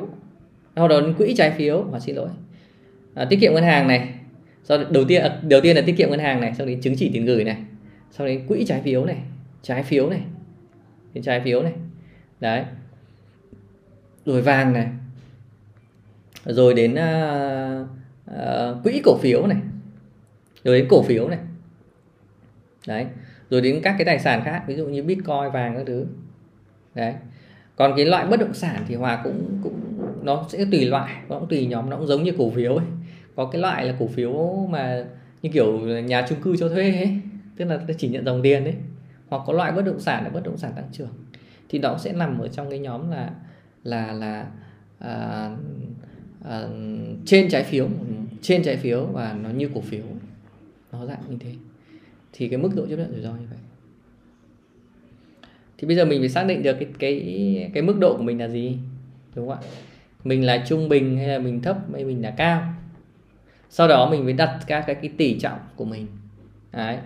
Sau 0.77 0.89
đó 0.89 1.01
đến 1.01 1.15
quỹ 1.15 1.35
trái 1.35 1.51
phiếu. 1.51 1.85
Mà 1.93 2.01
xin 2.01 2.17
lỗi. 2.17 2.29
À, 3.15 3.25
tiết 3.25 3.41
kiệm 3.41 3.55
ngân 3.55 3.65
hàng 3.65 3.89
này. 3.89 4.09
Sau 4.65 4.79
đầu 4.91 5.05
tiên 5.05 5.23
à, 5.23 5.41
đầu 5.43 5.61
tiên 5.61 5.77
là 5.77 5.83
tiết 5.87 5.97
kiệm 5.97 6.11
ngân 6.11 6.21
hàng 6.21 6.41
này 6.41 6.53
sau 6.59 6.67
đến 6.67 6.81
chứng 6.81 6.97
chỉ 6.97 7.11
tiền 7.13 7.25
gửi 7.25 7.45
này. 7.45 7.57
Sau 8.11 8.27
đến 8.27 8.47
quỹ 8.49 8.65
trái 8.65 8.81
phiếu 8.81 9.05
này 9.05 9.17
trái 9.63 9.83
phiếu 9.83 10.11
này 10.11 10.21
đến 11.15 11.25
trái 11.25 11.41
phiếu 11.41 11.63
này. 11.63 11.73
Đấy. 12.41 12.65
Rồi 14.27 14.43
vàng 14.43 14.73
này. 14.73 14.87
Rồi 16.45 16.75
đến 16.75 16.95
uh, 16.95 17.87
uh, 18.31 18.85
quỹ 18.85 19.01
cổ 19.05 19.19
phiếu 19.19 19.47
này 19.47 19.59
rồi 20.65 20.79
đến 20.79 20.89
cổ 20.91 21.03
phiếu 21.03 21.29
này. 21.29 21.39
Đấy. 22.87 23.07
Rồi 23.51 23.61
đến 23.61 23.81
các 23.83 23.95
cái 23.99 24.05
tài 24.05 24.19
sản 24.19 24.43
khác 24.45 24.63
ví 24.67 24.77
dụ 24.77 24.87
như 24.87 25.03
bitcoin 25.03 25.51
vàng 25.53 25.75
các 25.77 25.83
thứ. 25.87 26.07
Đấy. 26.95 27.15
Còn 27.77 27.93
cái 27.97 28.07
loại 28.07 28.27
bất 28.27 28.41
động 28.41 28.55
sản 28.55 28.85
thì 28.89 28.95
hòa 28.95 29.21
cũng 29.25 29.59
cũng 29.63 29.81
nó 30.23 30.47
sẽ 30.49 30.65
tùy 30.73 30.85
loại 30.85 31.15
nó 31.29 31.39
cũng 31.39 31.49
tùy 31.49 31.67
nhóm 31.67 31.91
nó 31.91 31.97
cũng 31.97 32.07
giống 32.07 32.23
như 32.23 32.33
cổ 32.39 32.51
phiếu 32.51 32.77
ấy. 32.77 32.87
Có 33.37 33.45
cái 33.45 33.61
loại 33.61 33.85
là 33.85 33.95
cổ 33.99 34.07
phiếu 34.07 34.67
mà 34.71 35.05
như 35.43 35.51
kiểu 35.53 35.79
nhà 35.81 36.27
chung 36.29 36.41
cư 36.41 36.57
cho 36.57 36.69
thuê 36.69 36.93
ấy 36.93 37.21
tức 37.57 37.65
là 37.65 37.81
chỉ 37.99 38.09
nhận 38.09 38.25
dòng 38.25 38.43
tiền 38.43 38.65
đấy 38.65 38.75
hoặc 39.29 39.43
có 39.47 39.53
loại 39.53 39.73
bất 39.73 39.85
động 39.85 40.01
sản 40.01 40.25
là 40.25 40.31
bất 40.31 40.43
động 40.45 40.57
sản 40.57 40.73
tăng 40.77 40.89
trưởng. 40.93 41.13
Thì 41.69 41.79
đó 41.79 41.99
sẽ 41.99 42.13
nằm 42.13 42.39
ở 42.39 42.49
trong 42.49 42.71
cái 42.71 42.79
nhóm 42.79 43.11
là 43.11 43.31
là 43.85 44.13
là 44.13 44.47
à, 44.99 45.51
à, 46.45 46.63
trên 47.27 47.49
trái 47.49 47.63
phiếu. 47.63 47.89
Trên 48.43 48.63
trái 48.63 48.77
phiếu 48.77 49.05
và 49.05 49.37
nó 49.43 49.51
như 49.51 49.71
cổ 49.75 49.81
phiếu 49.81 50.03
nó 50.93 51.07
dạng 51.07 51.23
như 51.29 51.37
thế. 51.41 51.53
Thì 52.33 52.49
cái 52.49 52.59
mức 52.59 52.71
độ 52.77 52.87
chấp 52.87 52.97
nhận 52.97 53.13
rủi 53.13 53.23
ro 53.23 53.31
như 53.31 53.47
vậy. 53.51 53.59
Thì 55.79 55.87
bây 55.87 55.97
giờ 55.97 56.05
mình 56.05 56.21
phải 56.21 56.29
xác 56.29 56.45
định 56.47 56.63
được 56.63 56.77
cái 56.79 56.89
cái 56.99 57.71
cái 57.75 57.83
mức 57.83 57.99
độ 57.99 58.17
của 58.17 58.23
mình 58.23 58.41
là 58.41 58.49
gì 58.49 58.77
đúng 59.35 59.49
không 59.49 59.59
ạ? 59.59 59.69
Mình 60.25 60.47
là 60.47 60.65
trung 60.67 60.89
bình 60.89 61.17
hay 61.17 61.29
là 61.29 61.39
mình 61.39 61.63
thấp 61.63 61.79
hay 61.93 62.05
mình 62.05 62.23
là 62.23 62.31
cao? 62.31 62.75
Sau 63.71 63.89
đó 63.89 64.11
mình 64.11 64.25
mới 64.25 64.33
đặt 64.33 64.59
các 64.67 64.85
cái, 64.87 64.95
cái 64.95 65.11
tỷ 65.17 65.39
trọng 65.39 65.59
của 65.77 65.85
mình. 65.85 66.07
Đấy. 66.73 66.99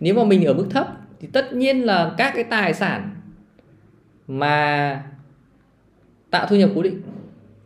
Nếu 0.00 0.14
mà 0.14 0.24
mình 0.24 0.44
ở 0.44 0.54
mức 0.54 0.66
thấp 0.70 0.88
thì 1.20 1.28
tất 1.32 1.52
nhiên 1.52 1.82
là 1.86 2.14
các 2.18 2.32
cái 2.34 2.44
tài 2.44 2.74
sản 2.74 3.16
mà 4.28 5.04
tạo 6.30 6.46
thu 6.46 6.56
nhập 6.56 6.70
cố 6.74 6.82
định 6.82 7.02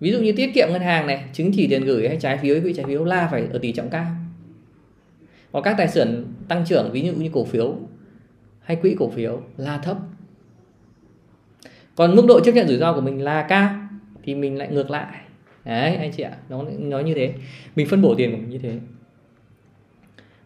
ví 0.00 0.12
dụ 0.12 0.20
như 0.20 0.32
tiết 0.32 0.54
kiệm 0.54 0.68
ngân 0.70 0.82
hàng 0.82 1.06
này 1.06 1.24
chứng 1.32 1.52
chỉ 1.52 1.66
tiền 1.70 1.84
gửi 1.84 2.08
hay 2.08 2.16
trái 2.20 2.38
phiếu 2.38 2.60
quỹ 2.60 2.72
trái 2.72 2.84
phiếu 2.86 3.04
là 3.04 3.28
phải 3.30 3.46
ở 3.52 3.58
tỷ 3.58 3.72
trọng 3.72 3.90
cao 3.90 4.06
còn 5.56 5.62
các 5.62 5.74
tài 5.78 5.88
sản 5.88 6.24
tăng 6.48 6.64
trưởng, 6.66 6.90
ví 6.92 7.02
dụ 7.02 7.12
như 7.12 7.30
cổ 7.32 7.44
phiếu 7.44 7.74
hay 8.60 8.76
quỹ 8.76 8.96
cổ 8.98 9.10
phiếu 9.10 9.40
là 9.56 9.78
thấp. 9.78 9.96
Còn 11.94 12.16
mức 12.16 12.24
độ 12.28 12.40
chấp 12.40 12.52
nhận 12.52 12.68
rủi 12.68 12.76
ro 12.76 12.92
của 12.92 13.00
mình 13.00 13.22
là 13.22 13.42
cao, 13.42 13.70
thì 14.24 14.34
mình 14.34 14.58
lại 14.58 14.68
ngược 14.70 14.90
lại. 14.90 15.20
Đấy, 15.64 15.96
anh 15.96 16.12
chị 16.16 16.22
ạ, 16.22 16.32
nó 16.48 16.64
nói 16.78 17.04
như 17.04 17.14
thế. 17.14 17.34
Mình 17.76 17.86
phân 17.88 18.02
bổ 18.02 18.14
tiền 18.14 18.30
của 18.30 18.36
mình 18.36 18.50
như 18.50 18.58
thế. 18.58 18.78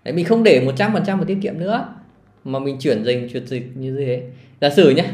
Đấy, 0.04 0.14
mình 0.14 0.24
không 0.24 0.42
để 0.42 0.64
100% 0.76 1.16
vào 1.16 1.24
tiết 1.24 1.38
kiệm 1.42 1.58
nữa, 1.58 1.94
mà 2.44 2.58
mình 2.58 2.76
chuyển 2.80 3.04
dành 3.04 3.28
chuyển 3.32 3.46
dịch 3.46 3.76
như 3.76 3.96
thế. 3.98 4.22
Giả 4.60 4.70
sử 4.70 4.90
nhé 4.90 5.04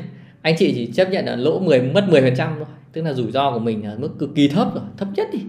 anh 0.42 0.54
chị 0.58 0.72
chỉ 0.74 0.86
chấp 0.86 1.10
nhận 1.10 1.26
là 1.26 1.36
lỗ 1.36 1.58
10 1.58 1.82
mất 1.82 2.08
10 2.10 2.20
phần 2.20 2.34
trăm 2.36 2.54
thôi, 2.56 2.66
tức 2.92 3.02
là 3.02 3.12
rủi 3.12 3.32
ro 3.32 3.50
của 3.52 3.58
mình 3.58 3.82
ở 3.82 3.98
mức 3.98 4.10
cực 4.18 4.34
kỳ 4.34 4.48
thấp 4.48 4.74
rồi, 4.74 4.84
thấp 4.96 5.08
nhất 5.16 5.28
đi. 5.32 5.40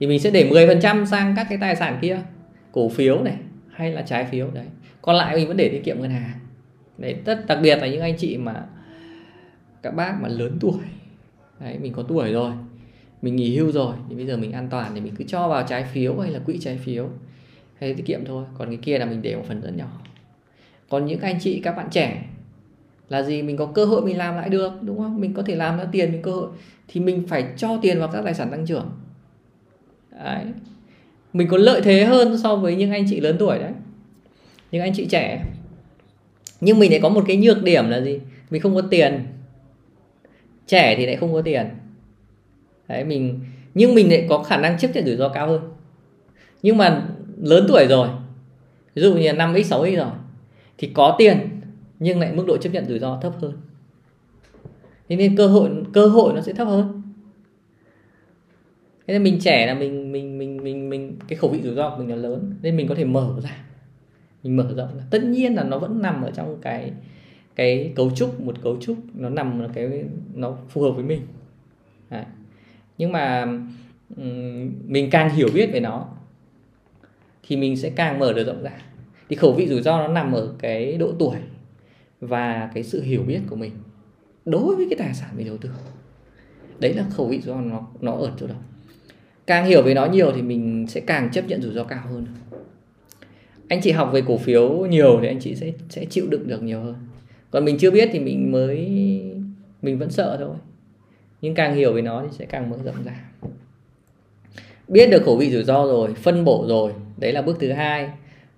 Thì 0.00 0.06
mình 0.06 0.20
sẽ 0.20 0.30
để 0.30 0.50
10 0.50 0.66
phần 0.66 0.80
trăm 0.80 1.06
sang 1.06 1.34
các 1.36 1.46
cái 1.48 1.58
tài 1.60 1.76
sản 1.76 1.98
kia, 2.02 2.18
cổ 2.72 2.88
phiếu 2.88 3.22
này 3.22 3.36
hay 3.80 3.92
là 3.92 4.02
trái 4.02 4.24
phiếu, 4.24 4.50
đấy. 4.50 4.66
Còn 5.02 5.16
lại 5.16 5.36
mình 5.36 5.48
vẫn 5.48 5.56
để 5.56 5.68
tiết 5.68 5.84
kiệm 5.84 6.00
ngân 6.00 6.10
hàng. 6.10 6.38
Đấy, 6.98 7.16
tất, 7.24 7.46
đặc 7.46 7.58
biệt 7.62 7.76
là 7.76 7.86
những 7.86 8.00
anh 8.00 8.16
chị 8.18 8.36
mà 8.36 8.66
các 9.82 9.94
bác 9.94 10.22
mà 10.22 10.28
lớn 10.28 10.56
tuổi. 10.60 10.78
Đấy, 11.60 11.78
mình 11.78 11.92
có 11.92 12.02
tuổi 12.02 12.32
rồi, 12.32 12.52
mình 13.22 13.36
nghỉ 13.36 13.56
hưu 13.56 13.72
rồi, 13.72 13.94
thì 14.08 14.14
bây 14.14 14.26
giờ 14.26 14.36
mình 14.36 14.52
an 14.52 14.68
toàn 14.70 14.90
thì 14.94 15.00
mình 15.00 15.14
cứ 15.16 15.24
cho 15.24 15.48
vào 15.48 15.66
trái 15.68 15.84
phiếu 15.84 16.18
hay 16.18 16.30
là 16.30 16.38
quỹ 16.38 16.58
trái 16.58 16.78
phiếu 16.78 17.08
hay 17.78 17.94
tiết 17.94 18.06
kiệm 18.06 18.24
thôi. 18.24 18.44
Còn 18.58 18.68
cái 18.68 18.78
kia 18.82 18.98
là 18.98 19.06
mình 19.06 19.22
để 19.22 19.36
một 19.36 19.44
phần 19.48 19.60
rất 19.60 19.76
nhỏ. 19.76 20.00
Còn 20.88 21.06
những 21.06 21.20
anh 21.20 21.40
chị, 21.40 21.60
các 21.64 21.76
bạn 21.76 21.88
trẻ, 21.90 22.26
là 23.08 23.22
gì? 23.22 23.42
Mình 23.42 23.56
có 23.56 23.66
cơ 23.66 23.84
hội 23.84 24.02
mình 24.02 24.18
làm 24.18 24.34
lại 24.34 24.48
được, 24.48 24.72
đúng 24.82 24.98
không? 24.98 25.20
Mình 25.20 25.34
có 25.34 25.42
thể 25.42 25.56
làm 25.56 25.78
ra 25.78 25.84
tiền, 25.92 26.12
mình 26.12 26.22
cơ 26.22 26.30
hội. 26.30 26.48
Thì 26.88 27.00
mình 27.00 27.24
phải 27.28 27.52
cho 27.56 27.78
tiền 27.82 27.98
vào 27.98 28.08
các 28.08 28.22
tài 28.24 28.34
sản 28.34 28.50
tăng 28.50 28.66
trưởng. 28.66 28.90
Đấy 30.24 30.44
mình 31.32 31.48
có 31.48 31.56
lợi 31.56 31.80
thế 31.80 32.04
hơn 32.04 32.38
so 32.38 32.56
với 32.56 32.76
những 32.76 32.90
anh 32.90 33.04
chị 33.10 33.20
lớn 33.20 33.36
tuổi 33.38 33.58
đấy. 33.58 33.72
Những 34.72 34.82
anh 34.82 34.92
chị 34.94 35.06
trẻ. 35.06 35.44
Nhưng 36.60 36.78
mình 36.78 36.90
lại 36.90 37.00
có 37.02 37.08
một 37.08 37.24
cái 37.26 37.36
nhược 37.36 37.62
điểm 37.62 37.88
là 37.88 38.00
gì? 38.00 38.20
Mình 38.50 38.62
không 38.62 38.74
có 38.74 38.80
tiền. 38.80 39.26
Trẻ 40.66 40.94
thì 40.96 41.06
lại 41.06 41.16
không 41.16 41.32
có 41.32 41.42
tiền. 41.42 41.66
Đấy, 42.88 43.04
mình, 43.04 43.40
nhưng 43.74 43.94
mình 43.94 44.10
lại 44.10 44.26
có 44.28 44.42
khả 44.42 44.56
năng 44.56 44.78
chấp 44.78 44.88
nhận 44.94 45.06
rủi 45.06 45.16
ro 45.16 45.28
cao 45.28 45.46
hơn. 45.46 45.60
Nhưng 46.62 46.76
mà 46.76 47.08
lớn 47.42 47.64
tuổi 47.68 47.86
rồi, 47.86 48.08
ví 48.94 49.02
dụ 49.02 49.14
như 49.14 49.32
năm 49.32 49.54
x 49.64 49.66
6 49.66 49.86
x 49.86 49.96
rồi, 49.96 50.10
thì 50.78 50.90
có 50.94 51.14
tiền, 51.18 51.60
nhưng 51.98 52.20
lại 52.20 52.32
mức 52.32 52.44
độ 52.46 52.56
chấp 52.56 52.70
nhận 52.70 52.86
rủi 52.88 52.98
ro 52.98 53.18
thấp 53.22 53.32
hơn. 53.40 53.52
Thế 55.08 55.16
nên 55.16 55.36
cơ 55.36 55.46
hội 55.46 55.70
cơ 55.92 56.06
hội 56.06 56.32
nó 56.32 56.40
sẽ 56.40 56.52
thấp 56.52 56.68
hơn. 56.68 57.02
Thế 59.06 59.14
nên 59.14 59.22
mình 59.22 59.40
trẻ 59.40 59.66
là 59.66 59.74
mình 59.74 60.12
mình 60.12 60.38
mình 60.38 60.49
mình 60.62 60.90
mình, 60.90 61.16
cái 61.28 61.36
khẩu 61.38 61.50
vị 61.50 61.60
rủi 61.62 61.74
ro 61.74 61.90
của 61.90 61.96
mình 61.96 62.10
là 62.10 62.16
lớn, 62.16 62.54
nên 62.62 62.76
mình 62.76 62.88
có 62.88 62.94
thể 62.94 63.04
mở 63.04 63.40
ra. 63.42 63.64
Mình 64.42 64.56
mở 64.56 64.74
rộng 64.76 64.98
ra. 64.98 65.04
Tất 65.10 65.24
nhiên 65.24 65.54
là 65.54 65.64
nó 65.64 65.78
vẫn 65.78 66.02
nằm 66.02 66.22
ở 66.22 66.30
trong 66.30 66.58
cái 66.62 66.92
cái 67.56 67.92
cấu 67.96 68.10
trúc, 68.10 68.40
một 68.40 68.62
cấu 68.62 68.76
trúc 68.80 68.96
nó 69.14 69.28
nằm 69.28 69.60
ở 69.60 69.68
cái, 69.74 70.04
nó 70.34 70.56
phù 70.68 70.82
hợp 70.82 70.90
với 70.90 71.04
mình. 71.04 71.20
À. 72.08 72.26
nhưng 72.98 73.12
mà 73.12 73.46
mình 74.86 75.10
càng 75.10 75.30
hiểu 75.30 75.48
biết 75.54 75.70
về 75.72 75.80
nó, 75.80 76.08
thì 77.42 77.56
mình 77.56 77.76
sẽ 77.76 77.90
càng 77.90 78.18
mở 78.18 78.32
được 78.32 78.46
rộng 78.46 78.62
ra. 78.62 78.82
Thì 79.28 79.36
khẩu 79.36 79.52
vị 79.52 79.68
rủi 79.68 79.82
ro 79.82 79.98
nó 79.98 80.08
nằm 80.08 80.32
ở 80.32 80.54
cái 80.58 80.96
độ 80.96 81.12
tuổi 81.18 81.36
và 82.20 82.70
cái 82.74 82.82
sự 82.82 83.02
hiểu 83.02 83.22
biết 83.22 83.40
của 83.48 83.56
mình 83.56 83.72
đối 84.44 84.76
với 84.76 84.86
cái 84.90 84.98
tài 84.98 85.14
sản 85.14 85.30
mình 85.36 85.46
đầu 85.46 85.56
tư. 85.56 85.70
Đấy 86.78 86.94
là 86.94 87.04
khẩu 87.10 87.28
vị 87.28 87.40
rủi 87.40 87.54
ro 87.54 87.60
nó 87.60 87.86
nó 88.00 88.12
ở 88.12 88.32
chỗ 88.36 88.46
đó 88.46 88.54
càng 89.50 89.64
hiểu 89.64 89.82
về 89.82 89.94
nó 89.94 90.06
nhiều 90.06 90.32
thì 90.32 90.42
mình 90.42 90.86
sẽ 90.88 91.00
càng 91.00 91.30
chấp 91.32 91.48
nhận 91.48 91.62
rủi 91.62 91.74
ro 91.74 91.84
cao 91.84 92.02
hơn. 92.10 92.26
Anh 93.68 93.80
chị 93.80 93.90
học 93.90 94.10
về 94.12 94.22
cổ 94.26 94.38
phiếu 94.38 94.70
nhiều 94.70 95.18
thì 95.22 95.28
anh 95.28 95.38
chị 95.40 95.54
sẽ 95.54 95.72
sẽ 95.88 96.04
chịu 96.04 96.26
đựng 96.30 96.48
được 96.48 96.62
nhiều 96.62 96.80
hơn. 96.80 96.94
Còn 97.50 97.64
mình 97.64 97.78
chưa 97.78 97.90
biết 97.90 98.08
thì 98.12 98.18
mình 98.18 98.52
mới 98.52 98.78
mình 99.82 99.98
vẫn 99.98 100.10
sợ 100.10 100.36
thôi. 100.40 100.56
Nhưng 101.40 101.54
càng 101.54 101.74
hiểu 101.74 101.92
về 101.92 102.02
nó 102.02 102.22
thì 102.22 102.28
sẽ 102.38 102.44
càng 102.44 102.70
mở 102.70 102.76
rộng 102.84 103.04
ra. 103.04 103.14
Biết 104.88 105.10
được 105.10 105.22
khẩu 105.24 105.36
vị 105.36 105.50
rủi 105.50 105.64
ro 105.64 105.86
rồi 105.86 106.14
phân 106.14 106.44
bổ 106.44 106.64
rồi. 106.68 106.92
Đấy 107.16 107.32
là 107.32 107.42
bước 107.42 107.56
thứ 107.60 107.72
hai. 107.72 108.10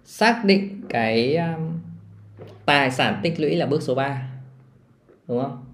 Xác 0.04 0.44
định 0.44 0.80
cái 0.88 1.36
um, 1.36 1.70
tài 2.66 2.90
sản 2.90 3.20
tích 3.22 3.40
lũy 3.40 3.56
là 3.56 3.66
bước 3.66 3.82
số 3.82 3.94
3 3.94 4.22
đúng 5.28 5.42
không? 5.42 5.64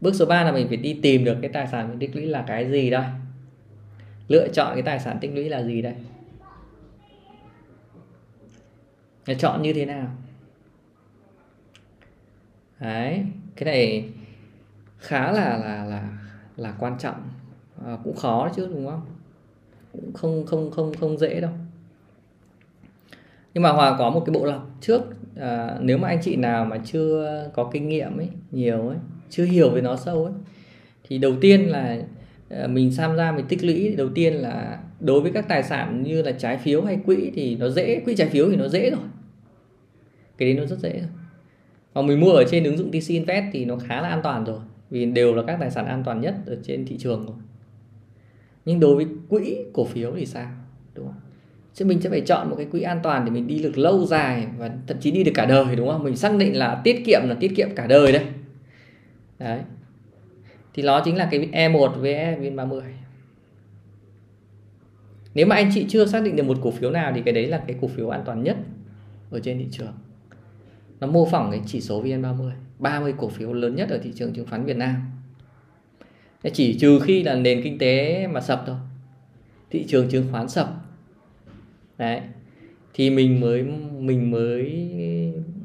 Bước 0.00 0.14
số 0.14 0.26
3 0.26 0.44
là 0.44 0.52
mình 0.52 0.68
phải 0.68 0.76
đi 0.76 0.98
tìm 1.02 1.24
được 1.24 1.36
cái 1.42 1.50
tài 1.50 1.66
sản 1.66 1.88
mình 1.88 1.98
tích 1.98 2.16
lũy 2.16 2.26
là 2.26 2.44
cái 2.46 2.70
gì 2.70 2.90
đây 2.90 3.04
lựa 4.30 4.48
chọn 4.48 4.74
cái 4.74 4.82
tài 4.82 5.00
sản 5.00 5.18
tích 5.20 5.30
lũy 5.34 5.48
là 5.48 5.62
gì 5.62 5.82
đây? 5.82 5.94
Chọn 9.38 9.62
như 9.62 9.72
thế 9.72 9.86
nào? 9.86 10.06
Đấy 12.80 13.24
cái 13.56 13.64
này 13.64 14.08
khá 14.98 15.32
là 15.32 15.58
là 15.58 15.84
là 15.84 16.08
là 16.56 16.74
quan 16.78 16.98
trọng. 16.98 17.28
À, 17.86 17.98
cũng 18.04 18.16
khó 18.16 18.48
chứ 18.56 18.66
đúng 18.66 18.86
không? 18.86 19.06
Cũng 19.92 20.12
không 20.12 20.46
không 20.46 20.70
không 20.70 20.94
không 21.00 21.18
dễ 21.18 21.40
đâu. 21.40 21.52
Nhưng 23.54 23.62
mà 23.62 23.72
hòa 23.72 23.96
có 23.98 24.10
một 24.10 24.22
cái 24.26 24.34
bộ 24.34 24.44
lọc 24.44 24.68
trước. 24.80 25.02
À, 25.36 25.76
nếu 25.80 25.98
mà 25.98 26.08
anh 26.08 26.18
chị 26.22 26.36
nào 26.36 26.64
mà 26.64 26.78
chưa 26.84 27.50
có 27.54 27.70
kinh 27.72 27.88
nghiệm 27.88 28.16
ấy 28.16 28.28
nhiều 28.50 28.88
ấy 28.88 28.98
chưa 29.30 29.44
hiểu 29.44 29.70
về 29.70 29.80
nó 29.80 29.96
sâu 29.96 30.24
ấy 30.24 30.34
thì 31.04 31.18
đầu 31.18 31.32
tiên 31.40 31.68
là 31.68 31.98
Ờ, 32.50 32.68
mình 32.68 32.92
tham 32.96 33.16
gia 33.16 33.32
mình 33.32 33.46
tích 33.48 33.64
lũy 33.64 33.94
đầu 33.96 34.08
tiên 34.14 34.34
là 34.34 34.78
đối 35.00 35.20
với 35.20 35.32
các 35.32 35.48
tài 35.48 35.62
sản 35.62 36.02
như 36.02 36.22
là 36.22 36.32
trái 36.32 36.58
phiếu 36.58 36.82
hay 36.82 36.98
quỹ 37.06 37.30
thì 37.34 37.56
nó 37.56 37.68
dễ, 37.68 38.00
quỹ 38.04 38.16
trái 38.16 38.28
phiếu 38.28 38.50
thì 38.50 38.56
nó 38.56 38.68
dễ 38.68 38.90
rồi. 38.90 39.00
Cái 40.38 40.48
đấy 40.48 40.60
nó 40.60 40.66
rất 40.66 40.78
dễ 40.78 40.90
rồi 40.90 41.08
còn 41.94 42.06
mình 42.06 42.20
mua 42.20 42.30
ở 42.30 42.44
trên 42.50 42.64
ứng 42.64 42.76
dụng 42.78 42.90
TC 42.90 43.08
Invest 43.08 43.44
thì 43.52 43.64
nó 43.64 43.76
khá 43.76 44.00
là 44.02 44.08
an 44.08 44.20
toàn 44.22 44.44
rồi, 44.44 44.58
vì 44.90 45.04
đều 45.06 45.34
là 45.34 45.42
các 45.46 45.56
tài 45.60 45.70
sản 45.70 45.86
an 45.86 46.02
toàn 46.04 46.20
nhất 46.20 46.34
ở 46.46 46.56
trên 46.62 46.86
thị 46.86 46.96
trường 46.98 47.26
rồi. 47.26 47.36
Nhưng 48.64 48.80
đối 48.80 48.96
với 48.96 49.06
quỹ 49.28 49.56
cổ 49.72 49.84
phiếu 49.84 50.12
thì 50.16 50.26
sao? 50.26 50.48
Đúng 50.94 51.06
không? 51.06 51.20
Chứ 51.74 51.84
mình 51.84 52.00
sẽ 52.00 52.10
phải 52.10 52.20
chọn 52.20 52.50
một 52.50 52.56
cái 52.56 52.66
quỹ 52.66 52.82
an 52.82 53.00
toàn 53.02 53.24
để 53.24 53.30
mình 53.30 53.46
đi 53.46 53.58
được 53.62 53.78
lâu 53.78 54.06
dài 54.06 54.46
và 54.58 54.70
thậm 54.86 54.96
chí 55.00 55.10
đi 55.10 55.24
được 55.24 55.32
cả 55.34 55.46
đời, 55.46 55.76
đúng 55.76 55.88
không? 55.88 56.04
Mình 56.04 56.16
xác 56.16 56.36
định 56.36 56.56
là 56.56 56.80
tiết 56.84 57.02
kiệm 57.06 57.20
là 57.24 57.34
tiết 57.40 57.52
kiệm 57.56 57.68
cả 57.76 57.86
đời 57.86 58.12
đấy. 58.12 58.24
Đấy 59.38 59.60
thì 60.74 60.82
nó 60.82 61.02
chính 61.04 61.16
là 61.16 61.28
cái 61.30 61.48
E1 61.52 61.88
với 61.88 62.14
e 62.14 62.38
VN30 62.38 62.82
nếu 65.34 65.46
mà 65.46 65.56
anh 65.56 65.70
chị 65.74 65.86
chưa 65.88 66.06
xác 66.06 66.22
định 66.22 66.36
được 66.36 66.42
một 66.42 66.58
cổ 66.62 66.70
phiếu 66.70 66.90
nào 66.90 67.12
thì 67.14 67.22
cái 67.24 67.34
đấy 67.34 67.46
là 67.46 67.64
cái 67.66 67.76
cổ 67.80 67.88
phiếu 67.88 68.08
an 68.08 68.22
toàn 68.26 68.42
nhất 68.42 68.56
ở 69.30 69.40
trên 69.40 69.58
thị 69.58 69.66
trường. 69.70 69.92
Nó 71.00 71.06
mô 71.06 71.26
phỏng 71.26 71.50
cái 71.50 71.60
chỉ 71.66 71.80
số 71.80 72.02
VN30 72.02 72.50
30 72.78 73.14
cổ 73.18 73.28
phiếu 73.28 73.52
lớn 73.52 73.74
nhất 73.74 73.88
ở 73.90 73.98
thị 73.98 74.12
trường 74.14 74.32
chứng 74.32 74.46
khoán 74.46 74.64
Việt 74.64 74.76
Nam. 74.76 74.96
Chỉ 76.52 76.78
trừ 76.78 77.00
khi 77.02 77.22
là 77.22 77.34
nền 77.34 77.62
kinh 77.62 77.78
tế 77.78 78.26
mà 78.26 78.40
sập 78.40 78.64
thôi, 78.66 78.76
thị 79.70 79.84
trường 79.88 80.08
chứng 80.08 80.26
khoán 80.30 80.48
sập. 80.48 80.68
Đấy, 81.98 82.20
thì 82.94 83.10
mình 83.10 83.40
mới 83.40 83.62
mình 83.98 84.30
mới 84.30 84.64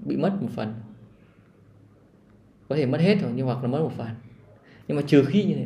bị 0.06 0.18
mất 0.18 0.42
một 0.42 0.50
phần. 0.56 0.74
Có 2.70 2.76
thể 2.76 2.86
mất 2.86 3.02
hết 3.02 3.22
rồi 3.22 3.32
nhưng 3.36 3.46
hoặc 3.46 3.64
là 3.64 3.68
mất 3.68 3.80
một 3.80 3.92
phần 3.98 4.08
nhưng 4.88 4.98
mà 4.98 5.04
trừ 5.08 5.26
khi 5.28 5.44
như 5.44 5.56
thế 5.56 5.66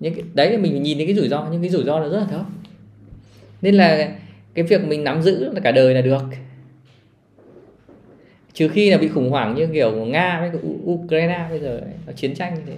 những 0.00 0.14
cái, 0.14 0.24
đấy 0.34 0.50
là 0.50 0.58
mình 0.58 0.82
nhìn 0.82 0.98
thấy 0.98 1.06
cái 1.06 1.14
rủi 1.14 1.28
ro 1.28 1.48
nhưng 1.52 1.62
cái 1.62 1.70
rủi 1.70 1.84
ro 1.84 1.98
là 1.98 2.08
rất 2.08 2.20
là 2.20 2.26
thấp. 2.26 2.46
Nên 3.62 3.74
là 3.74 4.16
cái 4.54 4.64
việc 4.64 4.84
mình 4.84 5.04
nắm 5.04 5.22
giữ 5.22 5.52
là 5.52 5.60
cả 5.60 5.72
đời 5.72 5.94
là 5.94 6.00
được. 6.00 6.22
Trừ 8.52 8.68
khi 8.68 8.90
là 8.90 8.98
bị 8.98 9.08
khủng 9.08 9.30
hoảng 9.30 9.54
như 9.54 9.66
kiểu 9.72 9.90
của 9.90 10.04
nga 10.04 10.40
với 10.40 10.60
ukraine 10.84 11.46
bây 11.50 11.60
giờ 11.60 11.80
nó 12.06 12.12
chiến 12.12 12.34
tranh 12.34 12.54
như 12.54 12.60
thế 12.66 12.76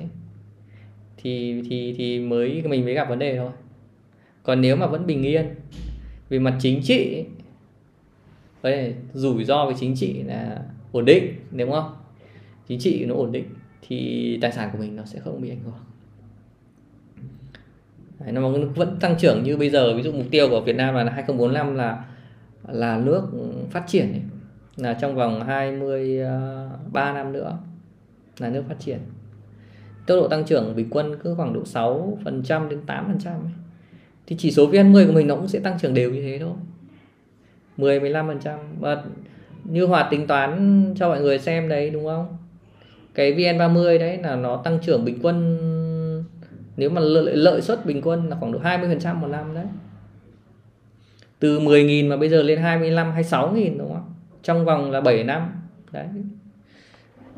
thì 1.16 1.62
thì 1.70 1.94
thì 1.98 2.18
mới 2.18 2.62
mình 2.62 2.84
mới 2.84 2.94
gặp 2.94 3.08
vấn 3.08 3.18
đề 3.18 3.36
thôi. 3.36 3.50
Còn 4.42 4.60
nếu 4.60 4.76
mà 4.76 4.86
vẫn 4.86 5.06
bình 5.06 5.22
yên 5.22 5.46
về 6.28 6.38
mặt 6.38 6.56
chính 6.60 6.82
trị 6.82 7.24
ấy, 8.62 8.94
rủi 9.14 9.44
ro 9.44 9.66
về 9.66 9.74
chính 9.80 9.96
trị 9.96 10.22
là 10.22 10.62
ổn 10.92 11.04
định 11.04 11.32
đúng 11.52 11.70
không? 11.70 11.92
Chính 12.68 12.78
trị 12.78 13.04
nó 13.04 13.14
ổn 13.14 13.32
định 13.32 13.44
thì 13.82 14.38
tài 14.42 14.52
sản 14.52 14.68
của 14.72 14.78
mình 14.78 14.96
nó 14.96 15.04
sẽ 15.04 15.20
không 15.20 15.40
bị 15.40 15.50
ảnh 15.50 15.60
hưởng. 15.64 15.74
Đấy, 18.20 18.32
nó 18.32 18.48
vẫn 18.74 18.98
tăng 19.00 19.16
trưởng 19.18 19.42
như 19.42 19.56
bây 19.56 19.70
giờ. 19.70 19.94
Ví 19.96 20.02
dụ 20.02 20.12
mục 20.12 20.26
tiêu 20.30 20.48
của 20.50 20.60
Việt 20.60 20.76
Nam 20.76 20.94
là 20.94 21.04
2045 21.04 21.74
là 21.74 22.04
là 22.68 22.98
nước 22.98 23.22
phát 23.70 23.84
triển 23.86 24.12
ấy. 24.12 24.22
là 24.76 24.94
trong 24.94 25.14
vòng 25.14 25.44
23 25.44 27.02
à, 27.02 27.12
năm 27.12 27.32
nữa 27.32 27.58
là 28.38 28.48
nước 28.48 28.64
phát 28.68 28.76
triển. 28.78 28.98
Tốc 30.06 30.20
độ 30.20 30.28
tăng 30.28 30.44
trưởng 30.44 30.76
bình 30.76 30.88
quân 30.90 31.16
cứ 31.22 31.34
khoảng 31.34 31.52
độ 31.52 31.62
6% 31.62 32.68
đến 32.68 32.80
8 32.86 33.06
phần 33.06 33.18
trăm 33.18 33.34
thì 34.26 34.36
chỉ 34.38 34.50
số 34.50 34.70
VN10 34.70 35.06
của 35.06 35.12
mình 35.12 35.26
nó 35.26 35.34
cũng 35.34 35.48
sẽ 35.48 35.58
tăng 35.58 35.78
trưởng 35.78 35.94
đều 35.94 36.10
như 36.10 36.22
thế 36.22 36.38
thôi. 36.38 36.54
10 37.76 38.00
15 38.00 38.26
phần 38.26 38.40
trăm. 38.40 38.58
Như 39.64 39.86
Hòa 39.86 40.08
tính 40.10 40.26
toán 40.26 40.94
cho 40.98 41.08
mọi 41.08 41.20
người 41.20 41.38
xem 41.38 41.68
đấy 41.68 41.90
đúng 41.90 42.04
không? 42.04 42.38
Cái 43.18 43.32
VN30 43.32 43.98
đấy 43.98 44.18
là 44.22 44.36
nó 44.36 44.56
tăng 44.56 44.78
trưởng 44.82 45.04
bình 45.04 45.18
quân 45.22 45.58
nếu 46.76 46.90
mà 46.90 47.00
lợi, 47.00 47.36
lợi 47.36 47.60
suất 47.62 47.86
bình 47.86 48.02
quân 48.02 48.28
là 48.28 48.36
khoảng 48.40 48.52
độ 48.52 48.58
20% 48.58 49.14
một 49.14 49.26
năm 49.26 49.54
đấy. 49.54 49.64
Từ 51.38 51.60
10.000 51.60 52.08
mà 52.08 52.16
bây 52.16 52.28
giờ 52.28 52.42
lên 52.42 52.58
25 52.58 53.12
26.000 53.12 53.78
đúng 53.78 53.92
không? 53.94 54.14
Trong 54.42 54.64
vòng 54.64 54.90
là 54.90 55.00
7 55.00 55.24
năm. 55.24 55.52
Đấy. 55.92 56.06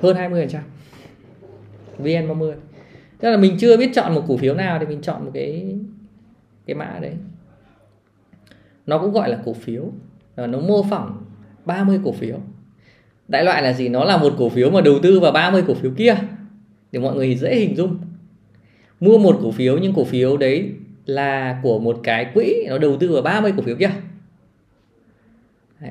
Hơn 0.02 0.16
20% 0.16 0.60
VN30 1.98 2.52
tức 3.18 3.30
là 3.30 3.36
mình 3.36 3.56
chưa 3.58 3.76
biết 3.76 3.90
chọn 3.94 4.14
một 4.14 4.24
cổ 4.28 4.36
phiếu 4.36 4.54
nào 4.54 4.78
thì 4.78 4.86
mình 4.86 5.02
chọn 5.02 5.24
một 5.24 5.30
cái 5.34 5.76
cái 6.66 6.74
mã 6.74 6.98
đấy. 7.00 7.14
Nó 8.86 8.98
cũng 8.98 9.12
gọi 9.12 9.30
là 9.30 9.38
cổ 9.44 9.52
phiếu. 9.52 9.92
Nó 10.36 10.60
mô 10.60 10.82
phỏng 10.82 11.24
30 11.64 12.00
cổ 12.04 12.12
phiếu 12.12 12.36
đại 13.30 13.44
loại 13.44 13.62
là 13.62 13.72
gì? 13.72 13.88
Nó 13.88 14.04
là 14.04 14.16
một 14.16 14.34
cổ 14.38 14.48
phiếu 14.48 14.70
mà 14.70 14.80
đầu 14.80 14.98
tư 15.02 15.20
vào 15.20 15.32
30 15.32 15.64
cổ 15.66 15.74
phiếu 15.74 15.90
kia. 15.96 16.14
Để 16.92 17.00
mọi 17.00 17.14
người 17.14 17.34
dễ 17.34 17.56
hình 17.56 17.76
dung. 17.76 17.98
Mua 19.00 19.18
một 19.18 19.38
cổ 19.42 19.50
phiếu, 19.50 19.78
nhưng 19.78 19.94
cổ 19.94 20.04
phiếu 20.04 20.36
đấy 20.36 20.72
là 21.06 21.60
của 21.62 21.78
một 21.78 22.00
cái 22.02 22.30
quỹ, 22.34 22.66
nó 22.68 22.78
đầu 22.78 22.96
tư 22.96 23.12
vào 23.12 23.22
30 23.22 23.52
cổ 23.56 23.62
phiếu 23.62 23.76
kia. 23.76 23.90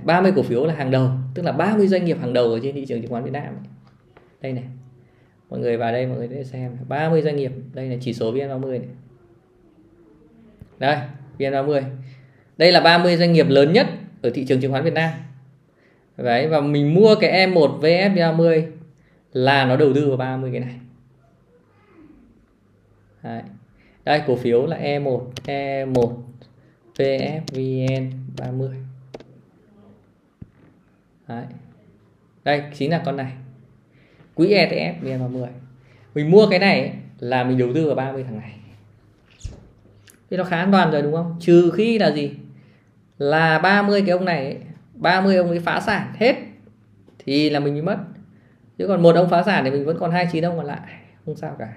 30 0.03 0.31
cổ 0.35 0.41
phiếu 0.41 0.65
là 0.65 0.73
hàng 0.73 0.91
đầu, 0.91 1.09
tức 1.33 1.45
là 1.45 1.51
30 1.51 1.87
doanh 1.87 2.05
nghiệp 2.05 2.17
hàng 2.21 2.33
đầu 2.33 2.45
ở 2.51 2.59
trên 2.63 2.75
thị 2.75 2.85
trường 2.85 3.01
chứng 3.01 3.11
khoán 3.11 3.23
Việt 3.23 3.31
Nam 3.33 3.53
đây 4.41 4.53
này. 4.53 4.63
Mọi 5.49 5.59
người 5.59 5.77
vào 5.77 5.91
đây, 5.91 6.07
mọi 6.07 6.17
người 6.17 6.27
để 6.27 6.43
xem. 6.43 6.77
30 6.87 7.21
doanh 7.21 7.35
nghiệp. 7.35 7.51
Đây 7.73 7.89
là 7.89 7.95
chỉ 8.01 8.13
số 8.13 8.33
VN30 8.33 8.69
này. 8.69 8.81
Đây, 10.79 10.97
VN30. 11.37 11.83
Đây 12.57 12.71
là 12.71 12.79
30 12.79 13.17
doanh 13.17 13.33
nghiệp 13.33 13.47
lớn 13.49 13.73
nhất 13.73 13.87
ở 14.21 14.29
thị 14.29 14.45
trường 14.45 14.61
chứng 14.61 14.71
khoán 14.71 14.83
Việt 14.83 14.93
Nam. 14.93 15.09
Đấy, 16.24 16.47
và 16.47 16.61
mình 16.61 16.93
mua 16.93 17.15
cái 17.15 17.47
E1 17.47 17.80
VF30 17.80 18.63
là 19.34 19.65
nó 19.65 19.78
đầu 19.78 19.93
tư 19.93 20.07
vào 20.07 20.17
30 20.17 20.51
cái 20.51 20.59
này. 20.59 20.76
Đấy. 23.24 23.41
đây 24.05 24.22
cổ 24.28 24.36
phiếu 24.36 24.65
là 24.65 24.78
E1 24.78 25.26
E1 25.45 26.13
VFVN 26.97 28.11
30 28.38 28.70
Đấy. 31.28 31.45
đây 32.43 32.63
chính 32.74 32.91
là 32.91 33.01
con 33.05 33.17
này. 33.17 33.32
Quỹ 34.36 34.47
ETF 34.47 34.93
VN30 35.03 35.47
mình 36.15 36.32
mua 36.32 36.47
cái 36.49 36.59
này 36.59 36.93
là 37.20 37.43
mình 37.43 37.57
đầu 37.57 37.70
tư 37.76 37.86
vào 37.86 37.95
30 37.95 38.24
thằng 38.24 38.39
này. 38.39 38.53
Thì 40.30 40.38
nó 40.38 40.43
khá 40.43 40.57
an 40.57 40.72
toàn 40.72 40.91
rồi 40.91 41.01
đúng 41.01 41.13
không? 41.13 41.38
Trừ 41.39 41.72
khi 41.76 41.99
là 41.99 42.11
gì? 42.11 42.32
Là 43.17 43.59
30 43.59 44.01
cái 44.01 44.09
ông 44.09 44.26
này 44.26 44.45
ấy, 44.45 44.57
30 44.99 45.37
ông 45.37 45.49
ấy 45.49 45.59
phá 45.59 45.79
sản 45.79 46.13
hết 46.17 46.35
thì 47.19 47.49
là 47.49 47.59
mình 47.59 47.75
bị 47.75 47.81
mất. 47.81 47.97
Chứ 48.77 48.87
còn 48.87 49.03
một 49.03 49.15
ông 49.15 49.29
phá 49.29 49.43
sản 49.43 49.63
thì 49.63 49.71
mình 49.71 49.85
vẫn 49.85 49.97
còn 49.99 50.11
29 50.11 50.45
ông 50.45 50.57
còn 50.57 50.65
lại. 50.65 50.79
Không 51.25 51.35
sao 51.35 51.55
cả. 51.59 51.73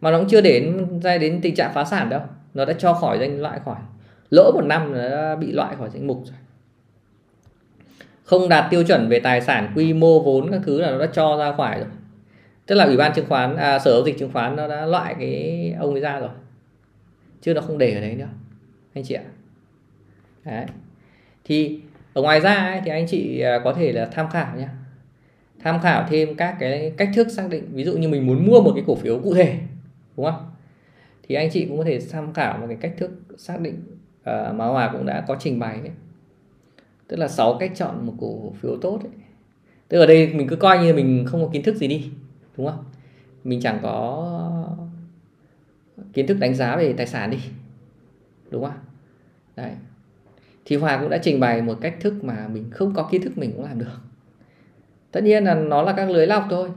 Mà 0.00 0.10
nó 0.10 0.18
cũng 0.18 0.28
chưa 0.28 0.40
đến 0.40 0.88
ra 1.00 1.18
đến 1.18 1.40
tình 1.42 1.54
trạng 1.54 1.72
phá 1.74 1.84
sản 1.84 2.08
đâu. 2.08 2.20
Nó 2.54 2.64
đã 2.64 2.72
cho 2.72 2.94
khỏi 2.94 3.18
danh 3.18 3.40
loại 3.40 3.60
khỏi. 3.64 3.80
Lỗ 4.30 4.52
một 4.54 4.64
năm 4.64 4.92
nó 4.92 5.08
đã 5.08 5.36
bị 5.36 5.52
loại 5.52 5.76
khỏi 5.76 5.90
danh 5.90 6.06
mục 6.06 6.22
rồi. 6.24 6.36
Không 8.24 8.48
đạt 8.48 8.70
tiêu 8.70 8.84
chuẩn 8.84 9.08
về 9.08 9.20
tài 9.20 9.40
sản 9.40 9.72
quy 9.76 9.92
mô 9.92 10.20
vốn 10.20 10.50
các 10.50 10.60
thứ 10.64 10.80
là 10.80 10.90
nó 10.90 10.98
đã 10.98 11.06
cho 11.12 11.36
ra 11.38 11.52
khỏi 11.56 11.78
rồi. 11.78 11.88
Tức 12.66 12.74
là 12.74 12.84
ủy 12.84 12.96
ban 12.96 13.12
chứng 13.14 13.26
khoán 13.28 13.56
à, 13.56 13.78
sở 13.78 13.90
giao 13.90 14.02
dịch 14.04 14.18
chứng 14.18 14.32
khoán 14.32 14.56
nó 14.56 14.68
đã 14.68 14.86
loại 14.86 15.14
cái 15.18 15.74
ông 15.78 15.92
ấy 15.92 16.00
ra 16.00 16.20
rồi. 16.20 16.30
Chứ 17.40 17.54
nó 17.54 17.60
không 17.60 17.78
để 17.78 17.94
ở 17.94 18.00
đấy 18.00 18.14
nữa 18.14 18.28
anh 18.94 19.04
chị 19.04 19.14
ạ. 19.14 19.22
Đấy. 20.44 20.66
Thì 21.44 21.80
ở 22.12 22.22
ngoài 22.22 22.40
ra 22.40 22.54
ấy, 22.54 22.80
thì 22.84 22.90
anh 22.90 23.06
chị 23.06 23.40
à, 23.40 23.60
có 23.64 23.72
thể 23.72 23.92
là 23.92 24.06
tham 24.06 24.30
khảo 24.30 24.56
nhé 24.56 24.68
tham 25.62 25.80
khảo 25.80 26.06
thêm 26.08 26.34
các 26.34 26.56
cái 26.60 26.92
cách 26.96 27.10
thức 27.14 27.28
xác 27.30 27.48
định 27.50 27.64
ví 27.72 27.84
dụ 27.84 27.92
như 27.96 28.08
mình 28.08 28.26
muốn 28.26 28.46
mua 28.46 28.60
một 28.60 28.72
cái 28.74 28.84
cổ 28.86 28.94
phiếu 28.94 29.20
cụ 29.24 29.34
thể 29.34 29.58
đúng 30.16 30.26
không? 30.26 30.50
Thì 31.28 31.34
anh 31.34 31.50
chị 31.52 31.66
cũng 31.68 31.78
có 31.78 31.84
thể 31.84 31.98
tham 32.10 32.32
khảo 32.32 32.58
một 32.58 32.66
cái 32.68 32.76
cách 32.80 32.94
thức 32.98 33.10
xác 33.36 33.60
định 33.60 33.82
à, 34.24 34.48
uh, 34.50 34.56
mà 34.56 34.66
Hòa 34.66 34.90
cũng 34.92 35.06
đã 35.06 35.24
có 35.28 35.36
trình 35.40 35.58
bày 35.58 35.74
ấy. 35.80 35.90
tức 37.08 37.16
là 37.16 37.28
6 37.28 37.56
cách 37.60 37.72
chọn 37.74 38.06
một 38.06 38.14
cổ 38.20 38.52
phiếu 38.60 38.76
tốt 38.76 39.00
ấy. 39.02 39.12
tức 39.88 39.98
ở 39.98 40.06
đây 40.06 40.34
mình 40.34 40.48
cứ 40.48 40.56
coi 40.56 40.78
như 40.78 40.94
mình 40.94 41.24
không 41.26 41.42
có 41.44 41.50
kiến 41.52 41.62
thức 41.62 41.76
gì 41.76 41.88
đi 41.88 42.10
đúng 42.56 42.66
không? 42.66 42.84
Mình 43.44 43.60
chẳng 43.60 43.78
có 43.82 44.28
kiến 46.12 46.26
thức 46.26 46.38
đánh 46.38 46.54
giá 46.54 46.76
về 46.76 46.92
tài 46.92 47.06
sản 47.06 47.30
đi 47.30 47.38
đúng 48.50 48.64
không? 48.64 48.78
Đấy 49.56 49.72
thì 50.64 50.76
Hòa 50.76 50.98
cũng 51.00 51.10
đã 51.10 51.18
trình 51.18 51.40
bày 51.40 51.62
một 51.62 51.78
cách 51.80 51.96
thức 52.00 52.24
mà 52.24 52.48
mình 52.48 52.70
không 52.70 52.94
có 52.94 53.08
kiến 53.10 53.22
thức 53.22 53.38
mình 53.38 53.52
cũng 53.56 53.64
làm 53.64 53.78
được. 53.78 53.98
Tất 55.10 55.22
nhiên 55.24 55.44
là 55.44 55.54
nó 55.54 55.82
là 55.82 55.92
các 55.92 56.10
lưới 56.10 56.26
lọc 56.26 56.46
thôi. 56.50 56.68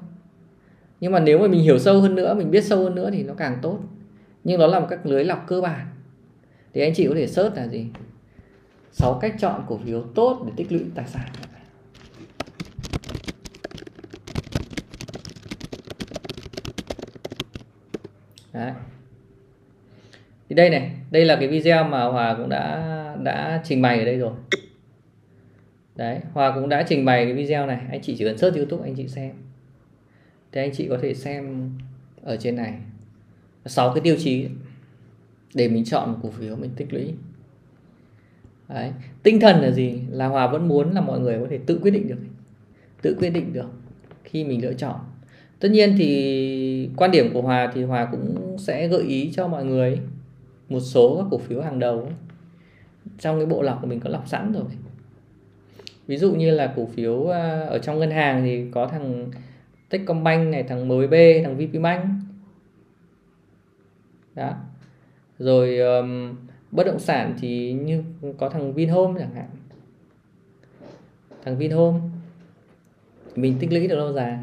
Nhưng 0.99 1.11
mà 1.11 1.19
nếu 1.19 1.39
mà 1.39 1.47
mình 1.47 1.61
hiểu 1.61 1.79
sâu 1.79 2.01
hơn 2.01 2.15
nữa, 2.15 2.33
mình 2.33 2.51
biết 2.51 2.63
sâu 2.63 2.83
hơn 2.83 2.95
nữa 2.95 3.09
thì 3.13 3.23
nó 3.23 3.33
càng 3.33 3.59
tốt. 3.61 3.79
Nhưng 4.43 4.59
nó 4.59 4.67
là 4.67 4.79
một 4.79 4.87
các 4.89 5.05
lưới 5.05 5.23
lọc 5.23 5.43
cơ 5.47 5.61
bản. 5.61 5.87
Thì 6.73 6.81
anh 6.81 6.93
chị 6.93 7.07
có 7.07 7.15
thể 7.15 7.27
search 7.27 7.55
là 7.55 7.67
gì? 7.67 7.87
6 8.91 9.19
cách 9.21 9.35
chọn 9.39 9.65
cổ 9.67 9.79
phiếu 9.85 10.01
tốt 10.01 10.43
để 10.45 10.53
tích 10.55 10.71
lũy 10.71 10.81
tài 10.95 11.07
sản. 11.07 11.27
Đấy. 18.53 18.71
Thì 20.49 20.55
đây 20.55 20.69
này, 20.69 20.91
đây 21.11 21.25
là 21.25 21.35
cái 21.35 21.47
video 21.47 21.83
mà 21.83 22.03
Hòa 22.03 22.35
cũng 22.37 22.49
đã 22.49 22.95
đã 23.23 23.61
trình 23.63 23.81
bày 23.81 23.99
ở 23.99 24.05
đây 24.05 24.17
rồi. 24.17 24.31
Đấy, 25.95 26.19
Hòa 26.33 26.51
cũng 26.55 26.69
đã 26.69 26.83
trình 26.87 27.05
bày 27.05 27.25
cái 27.25 27.33
video 27.33 27.67
này, 27.67 27.79
anh 27.91 28.01
chị 28.01 28.15
chỉ 28.17 28.25
cần 28.25 28.37
search 28.37 28.57
YouTube 28.57 28.83
anh 28.83 28.95
chị 28.95 29.07
xem. 29.07 29.31
Thì 30.51 30.61
anh 30.61 30.71
chị 30.73 30.87
có 30.89 30.97
thể 31.01 31.13
xem 31.13 31.71
ở 32.23 32.37
trên 32.37 32.55
này 32.55 32.73
sáu 33.65 33.93
cái 33.93 34.01
tiêu 34.01 34.15
chí 34.19 34.47
để 35.53 35.67
mình 35.67 35.85
chọn 35.85 36.11
một 36.11 36.17
cổ 36.23 36.29
phiếu 36.29 36.55
mình 36.55 36.71
tích 36.75 36.93
lũy. 36.93 37.13
Đấy. 38.69 38.91
Tinh 39.23 39.39
thần 39.39 39.61
là 39.61 39.71
gì? 39.71 39.99
Là 40.09 40.27
Hòa 40.27 40.47
vẫn 40.47 40.67
muốn 40.67 40.93
là 40.93 41.01
mọi 41.01 41.19
người 41.19 41.39
có 41.39 41.47
thể 41.49 41.59
tự 41.65 41.79
quyết 41.81 41.91
định 41.91 42.07
được. 42.07 42.19
Tự 43.01 43.15
quyết 43.19 43.29
định 43.29 43.53
được 43.53 43.69
khi 44.23 44.43
mình 44.43 44.63
lựa 44.63 44.73
chọn 44.73 44.95
tất 45.59 45.71
nhiên 45.71 45.95
thì 45.97 46.89
quan 46.95 47.11
điểm 47.11 47.33
của 47.33 47.41
hòa 47.41 47.71
thì 47.73 47.83
hòa 47.83 48.07
cũng 48.11 48.55
sẽ 48.59 48.87
gợi 48.87 49.03
ý 49.03 49.31
cho 49.33 49.47
mọi 49.47 49.65
người 49.65 49.99
một 50.69 50.79
số 50.79 51.17
các 51.17 51.27
cổ 51.31 51.37
phiếu 51.37 51.61
hàng 51.61 51.79
đầu 51.79 52.09
trong 53.19 53.37
cái 53.37 53.45
bộ 53.45 53.61
lọc 53.61 53.81
của 53.81 53.87
mình 53.87 53.99
có 53.99 54.09
lọc 54.09 54.27
sẵn 54.27 54.53
rồi. 54.53 54.63
Ví 56.07 56.17
dụ 56.17 56.33
như 56.33 56.51
là 56.51 56.73
cổ 56.75 56.85
phiếu 56.85 57.27
à, 57.27 57.61
ở 57.61 57.79
trong 57.79 57.99
ngân 57.99 58.11
hàng 58.11 58.43
thì 58.43 58.65
có 58.71 58.87
thằng 58.87 59.31
Techcombank 59.89 60.51
này 60.51 60.63
thằng 60.63 60.87
MB 60.87 61.13
thằng 61.43 61.57
VPBank 61.57 62.05
đó. 64.35 64.53
Rồi 65.39 65.77
um, 65.77 66.35
bất 66.71 66.85
động 66.85 66.99
sản 66.99 67.35
thì 67.39 67.73
như 67.73 68.03
có 68.37 68.49
thằng 68.49 68.73
Vinhome 68.73 69.19
chẳng 69.19 69.35
hạn. 69.35 69.49
Thằng 71.43 71.57
Vinhome 71.57 71.99
mình 73.35 73.57
tích 73.59 73.73
lũy 73.73 73.87
được 73.87 73.95
lâu 73.95 74.13
dài. 74.13 74.37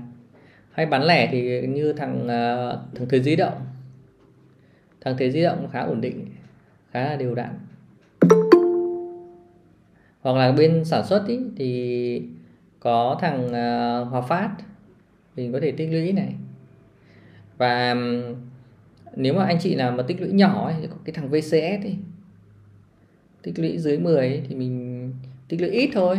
Hay 0.72 0.86
bán 0.86 1.02
lẻ 1.02 1.28
thì 1.32 1.66
như 1.66 1.92
thằng 1.92 2.18
uh, 2.24 2.96
thằng 2.96 3.08
Thời 3.08 3.22
Di 3.22 3.36
Động 3.36 3.71
thằng 5.04 5.14
Thế 5.18 5.30
Di 5.30 5.42
Động 5.42 5.68
khá 5.72 5.80
ổn 5.80 6.00
định 6.00 6.26
khá 6.92 7.04
là 7.04 7.16
đều 7.16 7.34
đặn. 7.34 7.50
Hoặc 10.20 10.36
là 10.36 10.52
bên 10.52 10.84
sản 10.84 11.06
xuất 11.06 11.26
ý, 11.26 11.38
thì 11.56 12.22
có 12.80 13.18
thằng 13.20 13.46
uh, 13.46 14.08
Hòa 14.08 14.20
Phát 14.20 14.50
mình 15.36 15.52
có 15.52 15.60
thể 15.60 15.72
tích 15.72 15.88
lũy 15.92 16.12
này. 16.12 16.34
Và 17.58 17.96
nếu 19.16 19.34
mà 19.34 19.44
anh 19.44 19.58
chị 19.60 19.74
nào 19.74 19.92
mà 19.92 20.02
tích 20.02 20.20
lũy 20.20 20.32
nhỏ 20.32 20.66
ấy, 20.66 20.74
thì 20.80 20.86
có 20.86 20.96
cái 21.04 21.12
thằng 21.12 21.28
VCS 21.30 21.84
ấy. 21.84 21.96
Tích 23.42 23.58
lũy 23.58 23.78
dưới 23.78 23.98
10 23.98 24.16
ấy, 24.16 24.42
thì 24.48 24.54
mình 24.54 25.12
tích 25.48 25.60
lũy 25.60 25.70
ít 25.70 25.90
thôi. 25.92 26.18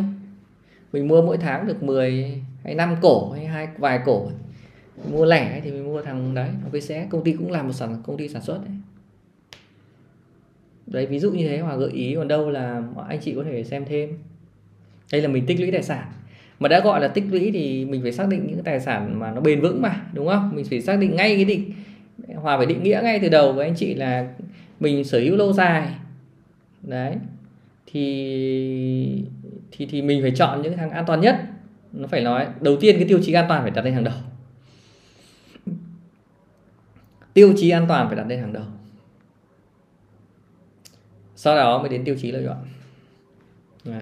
Mình 0.93 1.07
mua 1.07 1.21
mỗi 1.21 1.37
tháng 1.37 1.67
được 1.67 1.83
10 1.83 2.41
hay 2.63 2.75
5 2.75 2.95
cổ 3.01 3.31
hay 3.31 3.45
hai 3.45 3.67
vài 3.77 3.99
cổ 4.05 4.31
mua 5.11 5.25
lẻ 5.25 5.61
thì 5.63 5.71
mình 5.71 5.85
mua 5.85 6.01
thằng 6.01 6.33
đấy, 6.33 6.49
thằng 6.61 6.71
VCS 6.71 7.09
công 7.09 7.23
ty 7.23 7.31
cũng 7.31 7.51
làm 7.51 7.67
một 7.67 7.73
sản, 7.73 8.01
công 8.05 8.17
ty 8.17 8.27
sản 8.29 8.41
xuất 8.41 8.59
đấy. 8.65 8.75
Đấy, 10.87 11.05
ví 11.05 11.19
dụ 11.19 11.31
như 11.31 11.47
thế 11.47 11.59
hoặc 11.59 11.75
gợi 11.75 11.91
ý 11.91 12.15
còn 12.15 12.27
đâu 12.27 12.49
là 12.49 12.83
anh 13.07 13.19
chị 13.21 13.33
có 13.35 13.43
thể 13.43 13.63
xem 13.63 13.85
thêm. 13.85 14.09
Đây 15.11 15.21
là 15.21 15.27
mình 15.27 15.45
tích 15.45 15.59
lũy 15.59 15.71
tài 15.71 15.83
sản. 15.83 16.11
Mà 16.59 16.69
đã 16.69 16.79
gọi 16.79 17.01
là 17.01 17.07
tích 17.07 17.23
lũy 17.31 17.51
thì 17.53 17.85
mình 17.85 18.01
phải 18.01 18.11
xác 18.11 18.27
định 18.27 18.47
những 18.47 18.63
tài 18.63 18.79
sản 18.79 19.19
mà 19.19 19.31
nó 19.31 19.41
bền 19.41 19.61
vững 19.61 19.81
mà, 19.81 20.05
đúng 20.13 20.27
không? 20.27 20.51
Mình 20.55 20.65
phải 20.69 20.81
xác 20.81 20.99
định 20.99 21.15
ngay 21.15 21.35
cái 21.35 21.45
định, 21.45 21.71
hòa 22.35 22.57
phải 22.57 22.65
định 22.65 22.83
nghĩa 22.83 22.99
ngay 23.03 23.19
từ 23.19 23.29
đầu 23.29 23.53
với 23.53 23.67
anh 23.67 23.75
chị 23.75 23.93
là 23.93 24.27
mình 24.79 25.03
sở 25.03 25.19
hữu 25.19 25.35
lâu 25.35 25.53
dài. 25.53 25.87
Đấy. 26.81 27.15
Thì 27.91 29.23
thì 29.71 29.85
thì 29.85 30.01
mình 30.01 30.21
phải 30.21 30.31
chọn 30.31 30.61
những 30.61 30.77
thằng 30.77 30.89
an 30.89 31.03
toàn 31.07 31.21
nhất. 31.21 31.35
Nó 31.93 32.07
phải 32.07 32.21
nói, 32.21 32.47
đầu 32.61 32.77
tiên 32.81 32.95
cái 32.95 33.07
tiêu 33.07 33.19
chí 33.23 33.33
an 33.33 33.45
toàn 33.49 33.61
phải 33.61 33.71
đặt 33.71 33.85
lên 33.85 33.93
hàng 33.93 34.03
đầu 34.03 34.13
tiêu 37.33 37.53
chí 37.57 37.69
an 37.69 37.85
toàn 37.87 38.07
phải 38.07 38.15
đặt 38.15 38.27
lên 38.27 38.39
hàng 38.39 38.53
đầu. 38.53 38.65
Sau 41.35 41.55
đó 41.55 41.79
mới 41.79 41.89
đến 41.89 42.05
tiêu 42.05 42.15
chí 42.21 42.31
lợi 42.31 42.43
nhuận. 42.43 42.57
Đấy. 43.83 44.01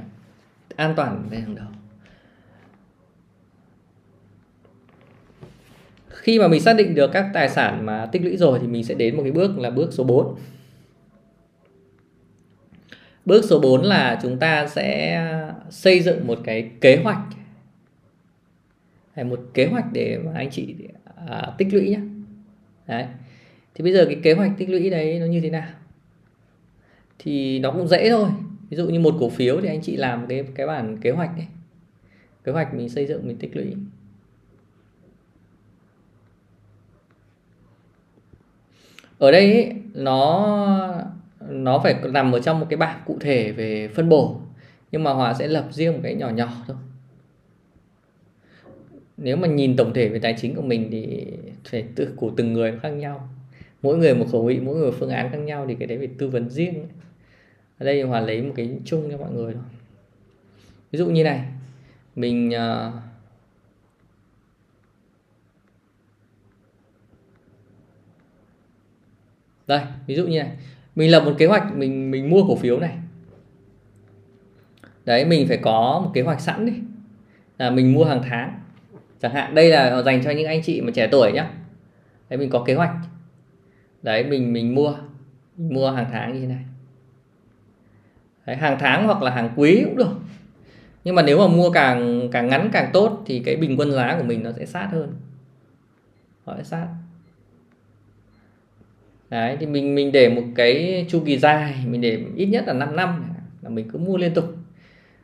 an 0.75 0.93
toàn 0.95 1.27
lên 1.32 1.41
hàng 1.41 1.55
đầu. 1.55 1.67
Khi 6.09 6.39
mà 6.39 6.47
mình 6.47 6.61
xác 6.61 6.73
định 6.73 6.95
được 6.95 7.09
các 7.13 7.29
tài 7.34 7.49
sản 7.49 7.86
mà 7.86 8.05
tích 8.11 8.21
lũy 8.21 8.38
rồi 8.38 8.59
thì 8.61 8.67
mình 8.67 8.84
sẽ 8.84 8.95
đến 8.95 9.17
một 9.17 9.23
cái 9.23 9.32
bước 9.32 9.59
là 9.59 9.69
bước 9.69 9.89
số 9.93 10.03
4 10.03 10.36
bước 13.25 13.45
số 13.45 13.59
4 13.59 13.82
là 13.82 14.19
chúng 14.21 14.39
ta 14.39 14.67
sẽ 14.67 15.21
xây 15.69 15.99
dựng 15.99 16.27
một 16.27 16.39
cái 16.43 16.71
kế 16.82 17.01
hoạch. 17.03 17.21
Hay 19.13 19.25
một 19.25 19.39
kế 19.53 19.65
hoạch 19.65 19.86
để 19.93 20.17
mà 20.25 20.32
anh 20.36 20.49
chị 20.51 20.75
à, 21.27 21.53
tích 21.57 21.73
lũy 21.73 21.89
nhé 21.89 21.99
đấy. 22.91 23.07
Thì 23.75 23.83
bây 23.83 23.93
giờ 23.93 24.05
cái 24.05 24.19
kế 24.23 24.33
hoạch 24.33 24.51
tích 24.57 24.69
lũy 24.69 24.89
đấy 24.89 25.19
nó 25.19 25.25
như 25.25 25.41
thế 25.41 25.49
nào? 25.49 25.67
Thì 27.19 27.59
nó 27.59 27.71
cũng 27.71 27.87
dễ 27.87 28.09
thôi. 28.09 28.29
Ví 28.69 28.77
dụ 28.77 28.89
như 28.89 28.99
một 28.99 29.15
cổ 29.19 29.29
phiếu 29.29 29.61
thì 29.61 29.67
anh 29.67 29.81
chị 29.81 29.95
làm 29.95 30.27
cái 30.27 30.43
cái 30.55 30.67
bản 30.67 30.97
kế 30.97 31.11
hoạch 31.11 31.29
ấy. 31.35 31.47
kế 32.43 32.51
hoạch 32.51 32.73
mình 32.73 32.89
xây 32.89 33.05
dựng 33.05 33.27
mình 33.27 33.37
tích 33.37 33.55
lũy. 33.55 33.75
Ở 39.17 39.31
đây 39.31 39.53
ấy, 39.53 39.73
nó 39.93 41.03
nó 41.49 41.79
phải 41.79 41.95
nằm 42.11 42.31
ở 42.31 42.39
trong 42.39 42.59
một 42.59 42.65
cái 42.69 42.77
bảng 42.77 43.01
cụ 43.05 43.17
thể 43.19 43.51
về 43.51 43.87
phân 43.87 44.09
bổ. 44.09 44.41
Nhưng 44.91 45.03
mà 45.03 45.13
hòa 45.13 45.33
sẽ 45.33 45.47
lập 45.47 45.67
riêng 45.71 45.93
một 45.93 45.99
cái 46.03 46.15
nhỏ 46.15 46.29
nhỏ 46.29 46.49
thôi. 46.67 46.77
Nếu 49.17 49.37
mà 49.37 49.47
nhìn 49.47 49.75
tổng 49.75 49.93
thể 49.93 50.09
về 50.09 50.19
tài 50.19 50.35
chính 50.37 50.55
của 50.55 50.61
mình 50.61 50.87
thì 50.91 51.27
phải 51.70 51.86
tự 51.95 52.14
của 52.16 52.32
từng 52.38 52.53
người 52.53 52.80
khác 52.80 52.89
nhau. 52.89 53.30
Mỗi 53.82 53.97
người 53.97 54.16
một 54.16 54.26
khẩu 54.32 54.45
vị 54.45 54.59
mỗi 54.59 54.76
người 54.76 54.91
một 54.91 54.97
phương 54.99 55.09
án 55.09 55.32
khác 55.32 55.38
nhau 55.38 55.66
thì 55.68 55.76
cái 55.76 55.88
đấy 55.88 55.97
phải 55.97 56.09
tư 56.18 56.30
vấn 56.30 56.49
riêng 56.49 56.88
ở 57.78 57.86
đây 57.86 58.01
hòa 58.01 58.20
lấy 58.20 58.41
một 58.41 58.53
cái 58.55 58.80
chung 58.86 59.12
cho 59.12 59.18
mọi 59.18 59.32
người 59.32 59.53
thôi. 59.53 59.64
Ví 60.91 60.99
dụ 60.99 61.09
như 61.09 61.24
này 61.24 61.45
mình 62.16 62.49
uh, 62.49 62.93
đây 69.68 69.82
ví 70.07 70.16
dụ 70.16 70.28
như 70.28 70.39
này. 70.39 70.57
Mình 70.95 71.12
lập 71.12 71.24
một 71.26 71.36
kế 71.38 71.45
hoạch 71.45 71.76
mình 71.76 72.12
mình 72.12 72.30
mua 72.30 72.43
cổ 72.47 72.55
phiếu 72.55 72.80
này. 72.80 72.97
Đấy 75.05 75.26
mình 75.26 75.47
phải 75.47 75.57
có 75.57 76.01
một 76.05 76.12
kế 76.14 76.22
hoạch 76.22 76.41
sẵn 76.41 76.66
đi. 76.66 76.74
Là 77.57 77.70
mình 77.70 77.93
mua 77.93 78.05
hàng 78.05 78.22
tháng 78.24 78.61
chẳng 79.22 79.34
hạn 79.34 79.55
đây 79.55 79.69
là 79.69 80.01
dành 80.01 80.24
cho 80.24 80.32
những 80.32 80.47
anh 80.47 80.61
chị 80.63 80.82
mà 80.82 80.91
trẻ 80.91 81.07
tuổi 81.11 81.32
nhá. 81.32 81.51
Đấy 82.30 82.38
mình 82.38 82.49
có 82.49 82.63
kế 82.67 82.74
hoạch. 82.74 82.95
Đấy 84.01 84.24
mình 84.24 84.53
mình 84.53 84.76
mua 84.76 84.95
mình 85.57 85.74
mua 85.74 85.91
hàng 85.91 86.09
tháng 86.11 86.34
như 86.34 86.39
thế 86.39 86.47
này. 86.47 86.65
Đấy, 88.45 88.55
hàng 88.55 88.78
tháng 88.80 89.05
hoặc 89.07 89.22
là 89.22 89.32
hàng 89.32 89.49
quý 89.55 89.82
cũng 89.86 89.95
được. 89.95 90.11
Nhưng 91.03 91.15
mà 91.15 91.22
nếu 91.22 91.38
mà 91.38 91.47
mua 91.47 91.72
càng 91.72 92.30
càng 92.32 92.47
ngắn 92.47 92.69
càng 92.74 92.89
tốt 92.93 93.24
thì 93.26 93.39
cái 93.39 93.55
bình 93.55 93.76
quân 93.78 93.91
giá 93.91 94.15
của 94.17 94.24
mình 94.24 94.43
nó 94.43 94.51
sẽ 94.51 94.65
sát 94.65 94.89
hơn. 94.91 95.13
Nó 96.45 96.53
sẽ 96.57 96.63
sát. 96.63 96.88
Đấy 99.30 99.57
thì 99.59 99.65
mình 99.65 99.95
mình 99.95 100.11
để 100.11 100.30
một 100.30 100.43
cái 100.55 101.05
chu 101.09 101.24
kỳ 101.26 101.38
dài 101.38 101.76
mình 101.88 102.01
để 102.01 102.24
ít 102.36 102.45
nhất 102.45 102.63
là 102.67 102.74
5 102.74 102.95
năm 102.95 103.24
là 103.61 103.69
mình 103.69 103.89
cứ 103.89 103.99
mua 103.99 104.17
liên 104.17 104.34
tục. 104.34 104.55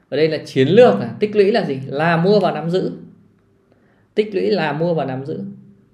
Ở 0.10 0.18
đây 0.18 0.28
là 0.28 0.38
chiến 0.46 0.68
lược 0.68 1.00
là 1.00 1.12
tích 1.20 1.36
lũy 1.36 1.52
là 1.52 1.66
gì? 1.66 1.80
Là 1.86 2.18
mua 2.18 2.40
và 2.40 2.52
nắm 2.52 2.70
giữ 2.70 2.92
tích 4.18 4.36
lũy 4.36 4.52
là 4.52 4.74
mua 4.74 4.94
và 4.94 5.06
nắm 5.06 5.26
giữ. 5.26 5.44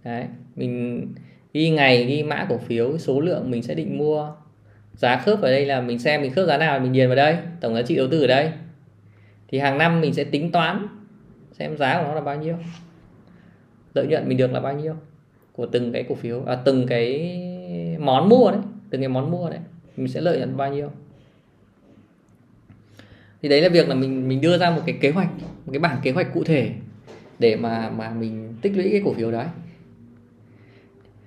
Đấy 0.04 0.26
mình 0.56 1.08
ghi 1.54 1.70
ngày 1.70 2.06
ghi 2.06 2.24
mã 2.24 2.46
cổ 2.50 2.58
phiếu 2.58 2.98
số 2.98 3.20
lượng 3.20 3.52
mình 3.52 3.64
sẽ 3.64 3.76
định 3.76 3.98
mua. 3.98 4.32
Giá 4.94 5.18
khớp 5.18 5.42
ở 5.42 5.52
đây 5.52 5.66
là 5.66 5.82
mình 5.82 6.00
xem 6.00 6.22
mình 6.22 6.32
khớp 6.32 6.48
giá 6.48 6.58
nào 6.58 6.80
mình 6.80 6.94
điền 6.94 7.08
vào 7.08 7.16
đây 7.16 7.38
tổng 7.62 7.76
giá 7.76 7.82
trị 7.82 7.96
đầu 7.96 8.08
tư 8.12 8.22
ở 8.22 8.28
đây. 8.28 8.52
Thì 9.48 9.60
hàng 9.60 9.78
năm 9.78 10.02
mình 10.02 10.14
sẽ 10.14 10.24
tính 10.24 10.52
toán 10.52 10.88
xem 11.52 11.78
giá 11.78 11.98
của 11.98 12.08
nó 12.08 12.16
là 12.16 12.22
bao 12.22 12.38
nhiêu. 12.38 12.56
Lợi 13.94 14.08
nhuận 14.08 14.30
mình 14.30 14.38
được 14.38 14.52
là 14.52 14.60
bao 14.60 14.74
nhiêu 14.74 14.96
của 15.52 15.66
từng 15.66 15.92
cái 15.92 16.04
cổ 16.04 16.16
phiếu 16.16 16.44
à, 16.46 16.56
từng 16.56 16.88
cái 16.88 17.40
món 18.00 18.30
mua 18.30 18.52
đấy 18.52 18.62
từng 18.90 19.02
cái 19.02 19.10
món 19.10 19.32
mua 19.32 19.50
đấy 19.50 19.60
mình 19.98 20.08
sẽ 20.08 20.22
lợi 20.22 20.38
nhuận 20.38 20.58
bao 20.58 20.74
nhiêu. 20.74 20.90
Thì 23.42 23.50
đấy 23.50 23.62
là 23.62 23.70
việc 23.70 23.90
là 23.90 23.96
mình 23.96 24.28
mình 24.28 24.42
đưa 24.42 24.58
ra 24.58 24.70
một 24.70 24.82
cái 24.86 24.98
kế 25.02 25.12
hoạch 25.12 25.30
một 25.66 25.72
cái 25.72 25.80
bảng 25.80 25.98
kế 26.04 26.12
hoạch 26.12 26.34
cụ 26.34 26.44
thể 26.44 26.72
để 27.44 27.56
mà 27.56 27.90
mà 27.90 28.10
mình 28.10 28.54
tích 28.62 28.78
lũy 28.78 28.90
cái 28.92 29.02
cổ 29.06 29.14
phiếu 29.14 29.32
đấy. 29.32 29.48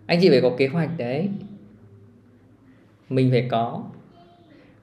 Anh 0.06 0.18
chị 0.22 0.28
phải 0.28 0.40
có 0.40 0.54
kế 0.58 0.66
hoạch 0.66 0.90
đấy. 0.98 1.28
Mình 3.08 3.30
phải 3.30 3.46
có. 3.50 3.84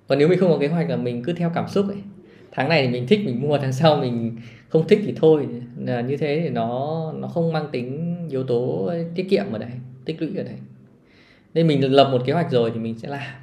Còn 0.07 0.19
nếu 0.19 0.27
mình 0.27 0.39
không 0.39 0.51
có 0.51 0.57
kế 0.57 0.67
hoạch 0.67 0.89
là 0.89 0.95
mình 0.95 1.23
cứ 1.23 1.33
theo 1.33 1.51
cảm 1.55 1.67
xúc 1.67 1.87
ấy. 1.87 1.97
Tháng 2.51 2.69
này 2.69 2.85
thì 2.85 2.93
mình 2.93 3.07
thích 3.07 3.19
mình 3.25 3.41
mua, 3.41 3.57
tháng 3.57 3.73
sau 3.73 3.97
mình 3.97 4.37
không 4.69 4.87
thích 4.87 4.99
thì 5.05 5.13
thôi. 5.15 5.47
Là 5.77 6.01
như 6.01 6.17
thế 6.17 6.39
thì 6.43 6.49
nó 6.49 7.11
nó 7.17 7.27
không 7.27 7.53
mang 7.53 7.67
tính 7.71 8.15
yếu 8.29 8.43
tố 8.43 8.91
tiết 9.15 9.29
kiệm 9.29 9.45
ở 9.51 9.57
đây 9.57 9.71
tích 10.05 10.21
lũy 10.21 10.37
ở 10.37 10.43
đây 10.43 10.55
nên 11.53 11.67
mình 11.67 11.93
lập 11.93 12.09
một 12.11 12.21
kế 12.25 12.33
hoạch 12.33 12.51
rồi 12.51 12.71
thì 12.73 12.79
mình 12.79 12.99
sẽ 12.99 13.07
làm. 13.07 13.33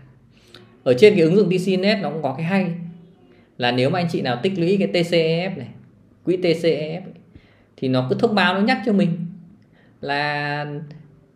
Ở 0.84 0.94
trên 0.98 1.14
cái 1.14 1.22
ứng 1.22 1.36
dụng 1.36 1.50
TCNet 1.50 1.98
nó 2.02 2.10
cũng 2.10 2.22
có 2.22 2.34
cái 2.36 2.46
hay. 2.46 2.70
Là 3.58 3.72
nếu 3.72 3.90
mà 3.90 3.98
anh 3.98 4.08
chị 4.10 4.22
nào 4.22 4.40
tích 4.42 4.58
lũy 4.58 4.76
cái 4.78 4.88
TCF 4.88 5.58
này, 5.58 5.68
quỹ 6.24 6.36
TCF 6.36 7.00
thì 7.80 7.88
nó 7.88 8.06
cứ 8.10 8.16
thông 8.18 8.34
báo 8.34 8.54
nó 8.54 8.60
nhắc 8.60 8.78
cho 8.86 8.92
mình 8.92 9.26
là 10.00 10.66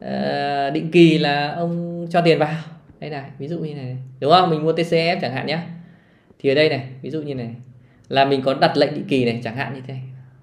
uh, 0.04 0.72
định 0.74 0.90
kỳ 0.92 1.18
là 1.18 1.52
ông 1.52 2.06
cho 2.10 2.20
tiền 2.20 2.38
vào. 2.38 2.54
Đây 3.00 3.10
này 3.10 3.30
ví 3.38 3.48
dụ 3.48 3.58
như 3.58 3.74
này 3.74 3.96
đúng 4.20 4.32
không? 4.32 4.50
Mình 4.50 4.62
mua 4.62 4.72
TCF 4.72 5.18
chẳng 5.20 5.32
hạn 5.32 5.46
nhé 5.46 5.58
thì 6.38 6.50
ở 6.50 6.54
đây 6.54 6.68
này 6.68 6.88
ví 7.02 7.10
dụ 7.10 7.22
như 7.22 7.34
này 7.34 7.54
là 8.08 8.24
mình 8.24 8.42
có 8.42 8.54
đặt 8.54 8.76
lệnh 8.76 8.94
định 8.94 9.04
kỳ 9.08 9.24
này 9.24 9.40
chẳng 9.44 9.56
hạn 9.56 9.74
như 9.74 9.80
thế. 9.86 9.94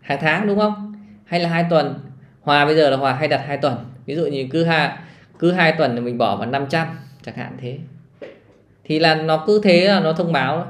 Hàng 0.02 0.18
tháng 0.22 0.48
đúng 0.48 0.60
không? 0.60 0.94
Hay 1.26 1.40
là 1.40 1.50
hai 1.50 1.66
tuần? 1.70 2.00
Hòa 2.42 2.66
bây 2.66 2.76
giờ 2.76 2.90
là 2.90 2.98
hòa 2.98 3.14
hay 3.14 3.28
đặt 3.28 3.42
hai 3.48 3.58
tuần? 3.58 3.76
Ví 4.06 4.16
dụ 4.16 4.26
như 4.26 4.48
cứ 4.52 4.64
hai 4.64 4.98
cứ 5.40 5.52
hai 5.52 5.72
tuần 5.72 5.96
thì 5.96 6.02
mình 6.02 6.18
bỏ 6.18 6.36
vào 6.36 6.48
500 6.48 6.88
chẳng 7.26 7.36
hạn 7.36 7.58
thế. 7.62 7.78
Thì 8.84 9.00
là 9.00 9.16
nó 9.16 9.44
cứ 9.48 9.62
thế 9.64 9.88
là 9.88 10.00
nó 10.00 10.14
thông 10.14 10.34
báo. 10.34 10.68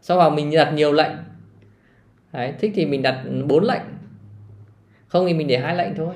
Sau 0.00 0.16
vào 0.16 0.30
mình 0.30 0.50
đặt 0.54 0.72
nhiều 0.72 0.92
lệnh. 0.92 1.12
Đấy, 2.32 2.52
thích 2.60 2.72
thì 2.74 2.86
mình 2.86 3.02
đặt 3.02 3.22
bốn 3.46 3.64
lệnh 3.64 3.82
không 5.14 5.26
thì 5.26 5.34
mình 5.34 5.46
để 5.46 5.58
hai 5.58 5.76
lệnh 5.76 5.94
thôi. 5.94 6.14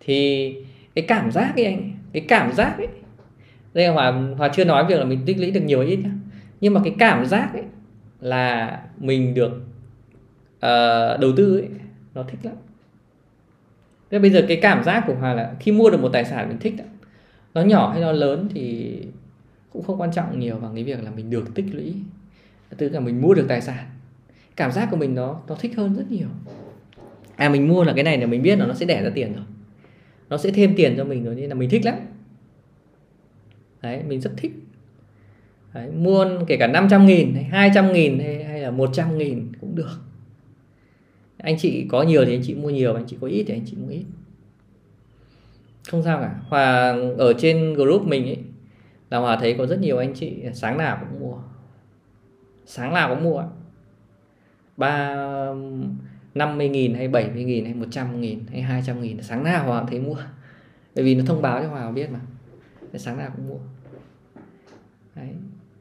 Thì 0.00 0.54
cái 0.94 1.04
cảm 1.08 1.32
giác 1.32 1.52
ấy 1.56 1.64
anh 1.64 1.92
cái 2.12 2.24
cảm 2.28 2.52
giác 2.52 2.74
ấy. 2.78 2.88
Đây 3.74 3.86
là 3.86 3.92
hòa 3.92 4.10
hòa 4.38 4.48
chưa 4.54 4.64
nói 4.64 4.84
việc 4.88 4.98
là 4.98 5.04
mình 5.04 5.22
tích 5.26 5.38
lũy 5.38 5.50
được 5.50 5.60
nhiều 5.60 5.80
ít 5.80 5.96
nhá. 5.96 6.10
Nhưng 6.60 6.74
mà 6.74 6.80
cái 6.84 6.94
cảm 6.98 7.26
giác 7.26 7.50
ấy 7.52 7.62
là 8.20 8.80
mình 8.98 9.34
được 9.34 9.52
uh, 10.56 11.20
đầu 11.20 11.32
tư 11.36 11.58
ấy 11.58 11.68
nó 12.14 12.22
thích 12.22 12.40
lắm. 12.42 12.54
Thế 14.10 14.18
bây 14.18 14.30
giờ 14.30 14.44
cái 14.48 14.58
cảm 14.62 14.84
giác 14.84 15.04
của 15.06 15.14
hòa 15.14 15.34
là 15.34 15.54
khi 15.60 15.72
mua 15.72 15.90
được 15.90 16.00
một 16.00 16.10
tài 16.12 16.24
sản 16.24 16.48
mình 16.48 16.58
thích 16.58 16.74
đó 16.78 16.84
nó 17.54 17.62
nhỏ 17.62 17.90
hay 17.92 18.00
nó 18.00 18.12
lớn 18.12 18.48
thì 18.54 18.96
cũng 19.72 19.82
không 19.82 20.00
quan 20.00 20.12
trọng 20.12 20.38
nhiều 20.38 20.56
bằng 20.56 20.74
cái 20.74 20.84
việc 20.84 21.04
là 21.04 21.10
mình 21.10 21.30
được 21.30 21.54
tích 21.54 21.66
lũy. 21.72 21.94
Tức 22.76 22.88
là 22.88 23.00
mình 23.00 23.22
mua 23.22 23.34
được 23.34 23.46
tài 23.48 23.60
sản. 23.60 23.84
Cảm 24.56 24.72
giác 24.72 24.88
của 24.90 24.96
mình 24.96 25.14
nó 25.14 25.40
nó 25.48 25.54
thích 25.54 25.72
hơn 25.76 25.94
rất 25.94 26.10
nhiều 26.10 26.28
à 27.42 27.48
mình 27.48 27.68
mua 27.68 27.84
là 27.84 27.92
cái 27.92 28.04
này 28.04 28.18
là 28.18 28.26
mình 28.26 28.42
biết 28.42 28.58
là 28.58 28.66
nó 28.66 28.74
sẽ 28.74 28.86
đẻ 28.86 29.02
ra 29.02 29.10
tiền 29.14 29.34
rồi. 29.34 29.44
Nó 30.28 30.36
sẽ 30.36 30.50
thêm 30.50 30.74
tiền 30.76 30.94
cho 30.96 31.04
mình 31.04 31.24
rồi 31.24 31.34
nên 31.34 31.48
là 31.48 31.54
mình 31.54 31.70
thích 31.70 31.84
lắm. 31.84 31.94
Đấy 33.82 34.02
mình 34.02 34.20
rất 34.20 34.30
thích. 34.36 34.52
Đấy, 35.74 35.90
mua 35.90 36.26
kể 36.46 36.56
cả 36.56 36.66
500 36.66 37.06
nghìn 37.06 37.34
hay 37.34 37.44
200 37.44 37.92
nghìn 37.92 38.18
hay, 38.18 38.44
hay 38.44 38.60
là 38.60 38.70
100 38.70 39.18
nghìn 39.18 39.52
cũng 39.60 39.74
được. 39.74 40.00
Anh 41.38 41.58
chị 41.58 41.86
có 41.88 42.02
nhiều 42.02 42.24
thì 42.24 42.34
anh 42.34 42.42
chị 42.44 42.54
mua 42.54 42.70
nhiều 42.70 42.94
anh 42.94 43.04
chị 43.06 43.16
có 43.20 43.26
ít 43.26 43.44
thì 43.46 43.54
anh 43.54 43.64
chị 43.66 43.76
mua 43.76 43.88
ít. 43.88 44.04
Không 45.90 46.02
sao 46.02 46.20
cả. 46.20 46.34
Hòa 46.48 46.96
ở 47.18 47.32
trên 47.38 47.74
group 47.74 48.06
mình 48.06 48.24
ấy 48.24 48.38
là 49.10 49.18
hòa 49.18 49.36
thấy 49.40 49.54
có 49.58 49.66
rất 49.66 49.80
nhiều 49.80 49.98
anh 49.98 50.14
chị 50.14 50.36
sáng 50.54 50.78
nào 50.78 50.98
cũng 51.00 51.20
mua. 51.20 51.36
Sáng 52.66 52.94
nào 52.94 53.14
cũng 53.14 53.24
mua. 53.24 53.44
Ba 54.76 55.16
năm 56.34 56.58
mươi 56.58 56.68
nghìn 56.68 56.94
hay 56.94 57.08
bảy 57.08 57.30
mươi 57.30 57.44
nghìn 57.44 57.64
hay 57.64 57.74
một 57.74 57.86
trăm 57.90 58.20
nghìn 58.20 58.46
hay 58.50 58.62
hai 58.62 58.82
trăm 58.86 59.02
nghìn. 59.02 59.22
Sáng 59.22 59.44
nào 59.44 59.66
hòa 59.66 59.84
thấy 59.88 60.00
mua. 60.00 60.16
Bởi 60.94 61.04
vì 61.04 61.14
nó 61.14 61.24
thông 61.26 61.42
báo 61.42 61.62
cho 61.62 61.68
hòa 61.68 61.90
biết 61.90 62.10
mà. 62.10 62.20
Sáng 62.98 63.18
nào 63.18 63.30
cũng 63.36 63.48
mua. 63.48 63.58
Đấy. 65.14 65.28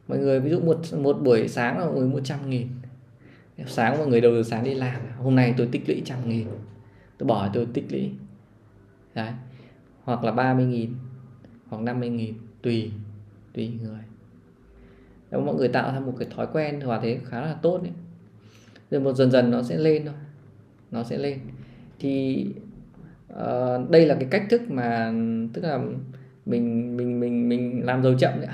mọi 0.08 0.18
người 0.18 0.40
ví 0.40 0.50
dụ 0.50 0.60
một 0.60 0.78
một 0.98 1.14
buổi 1.24 1.48
sáng 1.48 1.80
là 1.80 1.86
mọi 1.86 2.06
một 2.06 2.20
trăm 2.24 2.50
nghìn. 2.50 2.68
Sáng 3.68 3.98
mọi 3.98 4.08
người 4.08 4.22
đầu 4.22 4.34
giờ 4.34 4.44
sáng 4.44 4.64
đi 4.64 4.74
làm 4.74 5.02
hôm 5.18 5.36
nay 5.36 5.54
tôi 5.58 5.70
tích 5.72 5.82
lũy 5.88 6.02
trăm 6.06 6.30
nghìn. 6.30 6.48
Tôi 7.18 7.28
bỏ 7.28 7.50
tôi 7.54 7.68
tích 7.74 7.86
lũy. 7.90 8.12
Đấy. 9.14 9.32
hoặc 10.04 10.24
là 10.24 10.32
30 10.32 10.66
nghìn, 10.66 10.94
hoặc 11.70 11.82
50 11.82 12.10
nghìn, 12.10 12.34
tùy 12.62 12.92
tùy 13.54 13.72
người. 13.84 14.00
Nếu 15.32 15.42
mọi 15.42 15.56
người 15.56 15.68
tạo 15.68 15.92
ra 15.94 16.00
một 16.00 16.14
cái 16.20 16.28
thói 16.36 16.48
quen 16.54 16.80
thì 16.80 16.88
thế 17.02 17.20
khá 17.26 17.42
là 17.42 17.56
tốt 17.62 17.80
đấy. 17.84 17.92
Rồi 18.92 19.02
một 19.02 19.14
dần 19.14 19.32
dần 19.32 19.52
nó 19.52 19.64
sẽ 19.64 19.78
lên 19.78 20.06
thôi 20.06 20.14
nó 20.92 21.04
sẽ 21.04 21.18
lên. 21.18 21.40
Thì 22.00 22.46
uh, 23.34 23.90
đây 23.90 24.06
là 24.06 24.16
cái 24.16 24.28
cách 24.32 24.44
thức 24.50 24.62
mà 24.72 25.14
tức 25.54 25.62
là 25.62 25.80
mình 26.46 26.98
mình 26.98 27.20
mình 27.20 27.50
mình 27.50 27.86
làm 27.86 28.04
giàu 28.04 28.14
chậm 28.20 28.34
đấy 28.42 28.50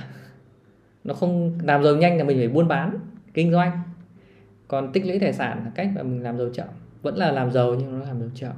nó 1.03 1.13
không 1.13 1.59
làm 1.63 1.83
giàu 1.83 1.95
nhanh 1.95 2.17
là 2.17 2.23
mình 2.23 2.37
phải 2.37 2.47
buôn 2.47 2.67
bán 2.67 2.97
kinh 3.33 3.51
doanh. 3.51 3.81
Còn 4.67 4.91
tích 4.91 5.05
lũy 5.05 5.19
tài 5.19 5.33
sản 5.33 5.61
là 5.65 5.71
cách 5.75 5.89
mà 5.95 6.03
mình 6.03 6.23
làm 6.23 6.37
giàu 6.37 6.49
chậm. 6.53 6.67
Vẫn 7.01 7.15
là 7.15 7.31
làm 7.31 7.51
giàu 7.51 7.75
nhưng 7.75 7.99
nó 7.99 8.05
làm 8.05 8.19
giàu 8.19 8.29
chậm. 8.35 8.53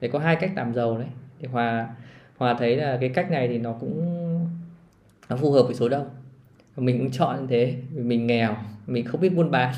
Để 0.00 0.08
có 0.08 0.18
hai 0.18 0.36
cách 0.36 0.52
làm 0.56 0.74
giàu 0.74 0.98
đấy. 0.98 1.06
Thì 1.40 1.48
hòa 1.48 1.94
hòa 2.36 2.56
thấy 2.58 2.76
là 2.76 2.98
cái 3.00 3.08
cách 3.08 3.30
này 3.30 3.48
thì 3.48 3.58
nó 3.58 3.72
cũng 3.72 4.02
nó 5.28 5.36
phù 5.36 5.52
hợp 5.52 5.62
với 5.62 5.74
số 5.74 5.88
đông. 5.88 6.08
Mình 6.76 6.98
cũng 6.98 7.10
chọn 7.10 7.40
như 7.40 7.46
thế 7.46 7.76
vì 7.94 8.02
mình 8.02 8.26
nghèo 8.26 8.56
mình 8.86 9.04
không 9.04 9.20
biết 9.20 9.28
buôn 9.28 9.50
bán 9.50 9.74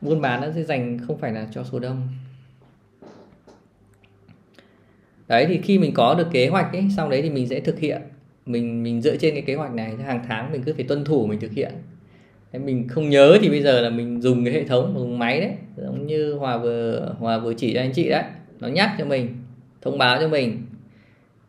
buôn 0.00 0.20
bán 0.20 0.40
nó 0.40 0.46
sẽ 0.54 0.62
dành 0.62 0.98
không 1.06 1.18
phải 1.18 1.32
là 1.32 1.46
cho 1.52 1.64
số 1.64 1.78
đông. 1.78 2.08
Đấy 5.28 5.46
thì 5.48 5.60
khi 5.62 5.78
mình 5.78 5.94
có 5.94 6.14
được 6.14 6.26
kế 6.32 6.48
hoạch 6.48 6.72
ấy 6.72 6.84
xong 6.96 7.10
đấy 7.10 7.22
thì 7.22 7.30
mình 7.30 7.48
sẽ 7.48 7.60
thực 7.60 7.78
hiện. 7.78 8.02
Mình 8.46 8.82
mình 8.82 9.00
dựa 9.00 9.16
trên 9.16 9.34
cái 9.34 9.42
kế 9.42 9.54
hoạch 9.54 9.74
này 9.74 9.96
hàng 9.96 10.24
tháng 10.28 10.52
mình 10.52 10.62
cứ 10.62 10.74
phải 10.74 10.84
tuân 10.84 11.04
thủ 11.04 11.26
mình 11.26 11.40
thực 11.40 11.52
hiện. 11.52 11.72
Đấy, 12.52 12.62
mình 12.62 12.88
không 12.88 13.10
nhớ 13.10 13.38
thì 13.40 13.48
bây 13.48 13.62
giờ 13.62 13.80
là 13.80 13.90
mình 13.90 14.20
dùng 14.20 14.44
cái 14.44 14.54
hệ 14.54 14.64
thống 14.64 14.94
dùng 14.98 15.18
máy 15.18 15.40
đấy 15.40 15.52
giống 15.76 16.06
như 16.06 16.34
hòa 16.34 16.58
vừa 16.58 17.14
hòa 17.18 17.38
vừa 17.38 17.54
chỉ 17.54 17.74
cho 17.74 17.80
anh 17.80 17.92
chị 17.92 18.08
đấy. 18.08 18.22
Nó 18.60 18.68
nhắc 18.68 18.94
cho 18.98 19.04
mình 19.04 19.36
thông 19.82 19.98
báo 19.98 20.18
cho 20.20 20.28
mình. 20.28 20.62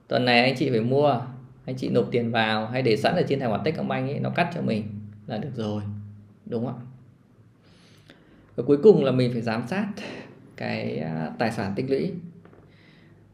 Tuần 0.08 0.26
này 0.26 0.44
anh 0.44 0.56
chị 0.56 0.70
phải 0.70 0.82
mua 0.82 1.22
anh 1.66 1.76
chị 1.76 1.90
nộp 1.90 2.08
tiền 2.12 2.32
vào 2.32 2.68
hay 2.68 2.82
để 2.82 2.98
sẵn 2.98 3.16
ở 3.16 3.24
trên 3.28 3.40
tài 3.40 3.50
khoản 3.50 3.62
Techcombank 3.64 4.10
ấy 4.10 4.20
nó 4.20 4.30
cắt 4.30 4.52
cho 4.56 4.62
mình 4.62 4.84
là 5.28 5.38
được 5.38 5.56
rồi. 5.56 5.82
Đúng 6.46 6.66
không 6.66 6.80
và 8.56 8.64
cuối 8.68 8.78
cùng 8.84 9.04
là 9.04 9.12
mình 9.12 9.32
phải 9.34 9.42
giám 9.42 9.64
sát 9.68 9.88
cái 10.58 10.98
à, 10.98 11.32
tài 11.40 11.52
sản 11.52 11.74
tích 11.76 11.86
lũy. 11.90 12.12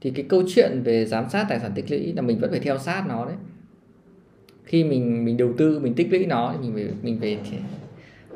Thì 0.01 0.11
cái 0.11 0.25
câu 0.29 0.43
chuyện 0.47 0.81
về 0.83 1.05
giám 1.05 1.29
sát 1.29 1.45
tài 1.49 1.59
sản 1.59 1.71
tích 1.75 1.91
lũy 1.91 2.13
là 2.13 2.21
mình 2.21 2.39
vẫn 2.39 2.51
phải 2.51 2.59
theo 2.59 2.77
sát 2.77 3.03
nó 3.07 3.25
đấy. 3.25 3.35
Khi 4.65 4.83
mình 4.83 5.25
mình 5.25 5.37
đầu 5.37 5.53
tư, 5.57 5.79
mình 5.79 5.93
tích 5.93 6.07
lũy 6.11 6.25
nó 6.25 6.53
thì 6.53 6.69
mình 6.69 6.73
phải 6.75 6.95
mình 7.01 7.17
phải 7.19 7.39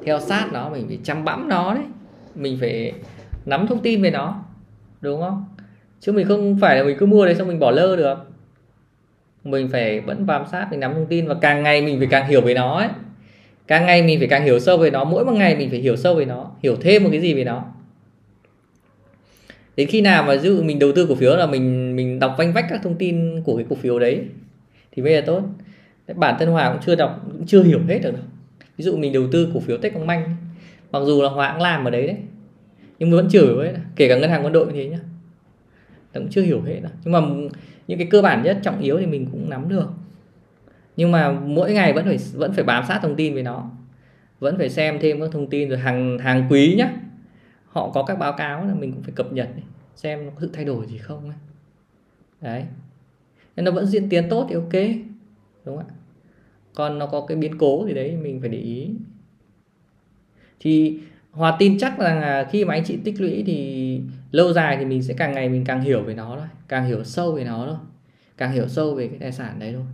theo 0.05 0.19
sát 0.19 0.49
nó, 0.53 0.69
mình 0.69 0.87
phải 0.87 0.99
chăm 1.03 1.25
bẵm 1.25 1.49
nó 1.49 1.73
đấy. 1.73 1.83
Mình 2.35 2.57
phải 2.61 2.93
nắm 3.45 3.67
thông 3.67 3.79
tin 3.79 4.01
về 4.01 4.11
nó, 4.11 4.43
đúng 5.01 5.21
không? 5.21 5.45
Chứ 5.99 6.11
mình 6.11 6.27
không 6.27 6.57
phải 6.61 6.77
là 6.77 6.83
mình 6.83 6.97
cứ 6.99 7.05
mua 7.05 7.25
đấy 7.25 7.35
xong 7.35 7.47
mình 7.47 7.59
bỏ 7.59 7.71
lơ 7.71 7.95
được. 7.95 8.17
Mình 9.43 9.69
phải 9.69 9.99
vẫn 9.99 10.25
bám 10.25 10.45
sát, 10.51 10.67
mình 10.71 10.79
nắm 10.79 10.93
thông 10.93 11.05
tin 11.05 11.27
và 11.27 11.35
càng 11.41 11.63
ngày 11.63 11.81
mình 11.81 11.97
phải 11.97 12.07
càng 12.11 12.27
hiểu 12.27 12.41
về 12.41 12.53
nó 12.53 12.77
ấy 12.77 12.89
càng 13.71 13.85
ngày 13.85 14.03
mình 14.03 14.19
phải 14.19 14.27
càng 14.27 14.43
hiểu 14.43 14.59
sâu 14.59 14.77
về 14.77 14.89
nó, 14.89 15.03
mỗi 15.03 15.25
một 15.25 15.31
ngày 15.31 15.55
mình 15.55 15.69
phải 15.69 15.79
hiểu 15.79 15.95
sâu 15.95 16.15
về 16.15 16.25
nó, 16.25 16.51
hiểu 16.63 16.75
thêm 16.75 17.03
một 17.03 17.09
cái 17.11 17.21
gì 17.21 17.33
về 17.33 17.43
nó. 17.43 17.63
Đến 19.75 19.87
khi 19.87 20.01
nào 20.01 20.23
mà 20.23 20.37
dụ 20.37 20.63
mình 20.63 20.79
đầu 20.79 20.91
tư 20.95 21.05
cổ 21.09 21.15
phiếu 21.15 21.35
là 21.35 21.45
mình 21.45 21.95
mình 21.95 22.19
đọc 22.19 22.35
vanh 22.37 22.53
vách 22.53 22.65
các 22.69 22.79
thông 22.83 22.95
tin 22.95 23.41
của 23.43 23.55
cái 23.55 23.65
cổ 23.69 23.75
phiếu 23.75 23.99
đấy, 23.99 24.21
thì 24.91 25.01
bây 25.01 25.13
giờ 25.13 25.21
tốt. 25.25 25.43
Bản 26.15 26.35
thân 26.39 26.49
hòa 26.49 26.71
cũng 26.71 26.81
chưa 26.85 26.95
đọc, 26.95 27.21
cũng 27.31 27.47
chưa 27.47 27.63
hiểu 27.63 27.79
hết 27.87 27.99
được 27.99 28.13
ví 28.77 28.83
dụ 28.83 28.97
mình 28.97 29.13
đầu 29.13 29.23
tư 29.31 29.51
cổ 29.53 29.59
phiếu 29.59 29.77
Techcombank, 29.77 30.27
mặc 30.91 30.99
dù 31.05 31.21
là 31.21 31.29
hòa 31.29 31.51
cũng 31.51 31.61
làm 31.61 31.85
ở 31.85 31.91
đấy 31.91 32.07
đấy, 32.07 32.17
nhưng 32.99 33.11
vẫn 33.11 33.27
chưa 33.31 33.45
hiểu 33.45 33.61
hết. 33.61 33.73
Kể 33.95 34.07
cả 34.07 34.17
ngân 34.17 34.29
hàng 34.29 34.45
quân 34.45 34.53
đội 34.53 34.65
như 34.65 34.83
thế 34.83 34.89
nhá. 34.89 34.99
Cũng 36.13 36.27
chưa 36.29 36.41
hiểu 36.41 36.61
hết 36.61 36.79
đâu. 36.83 36.91
Nhưng 37.03 37.11
mà 37.11 37.19
những 37.87 37.97
cái 37.97 38.07
cơ 38.11 38.21
bản 38.21 38.43
nhất, 38.43 38.57
trọng 38.63 38.79
yếu 38.79 38.99
thì 38.99 39.05
mình 39.05 39.27
cũng 39.31 39.49
nắm 39.49 39.69
được 39.69 39.87
nhưng 41.01 41.11
mà 41.11 41.31
mỗi 41.31 41.73
ngày 41.73 41.93
vẫn 41.93 42.05
phải 42.05 42.17
vẫn 42.33 42.53
phải 42.53 42.63
bám 42.63 42.85
sát 42.87 42.99
thông 43.01 43.15
tin 43.15 43.35
về 43.35 43.43
nó. 43.43 43.71
Vẫn 44.39 44.57
phải 44.57 44.69
xem 44.69 44.97
thêm 45.01 45.21
các 45.21 45.29
thông 45.31 45.49
tin 45.49 45.69
rồi 45.69 45.77
hàng 45.77 46.17
hàng 46.17 46.47
quý 46.49 46.75
nhá. 46.77 46.93
Họ 47.65 47.91
có 47.93 48.03
các 48.03 48.19
báo 48.19 48.33
cáo 48.33 48.65
là 48.65 48.73
mình 48.73 48.91
cũng 48.91 49.03
phải 49.03 49.13
cập 49.15 49.33
nhật 49.33 49.49
xem 49.95 50.25
nó 50.25 50.31
có 50.35 50.41
sự 50.41 50.49
thay 50.53 50.65
đổi 50.65 50.85
gì 50.85 50.97
không 50.97 51.29
ấy. 51.29 51.37
đấy. 52.41 52.63
Nên 53.55 53.65
nó 53.65 53.71
vẫn 53.71 53.85
diễn 53.85 54.09
tiến 54.09 54.29
tốt 54.29 54.47
thì 54.49 54.55
ok, 54.55 54.73
đúng 55.65 55.77
không 55.77 55.85
ạ? 55.87 55.95
Còn 56.73 56.99
nó 56.99 57.05
có 57.07 57.25
cái 57.25 57.37
biến 57.37 57.57
cố 57.57 57.85
gì 57.87 57.93
đấy 57.93 58.17
mình 58.21 58.39
phải 58.41 58.49
để 58.49 58.59
ý. 58.59 58.89
Thì 60.59 60.99
hòa 61.31 61.55
tin 61.59 61.77
chắc 61.77 61.99
là 61.99 62.47
khi 62.51 62.65
mà 62.65 62.73
anh 62.73 62.83
chị 62.83 62.97
tích 63.03 63.21
lũy 63.21 63.43
thì 63.45 64.01
lâu 64.31 64.53
dài 64.53 64.77
thì 64.77 64.85
mình 64.85 65.03
sẽ 65.03 65.13
càng 65.17 65.33
ngày 65.33 65.49
mình 65.49 65.65
càng 65.65 65.81
hiểu 65.81 66.01
về 66.03 66.13
nó 66.13 66.35
thôi, 66.39 66.47
càng 66.67 66.85
hiểu 66.85 67.03
sâu 67.03 67.31
về 67.31 67.43
nó 67.43 67.65
thôi, 67.65 67.77
càng 68.37 68.51
hiểu 68.51 68.67
sâu 68.67 68.95
về 68.95 69.07
cái 69.07 69.17
tài 69.19 69.31
sản 69.31 69.59
đấy 69.59 69.73
thôi 69.73 69.85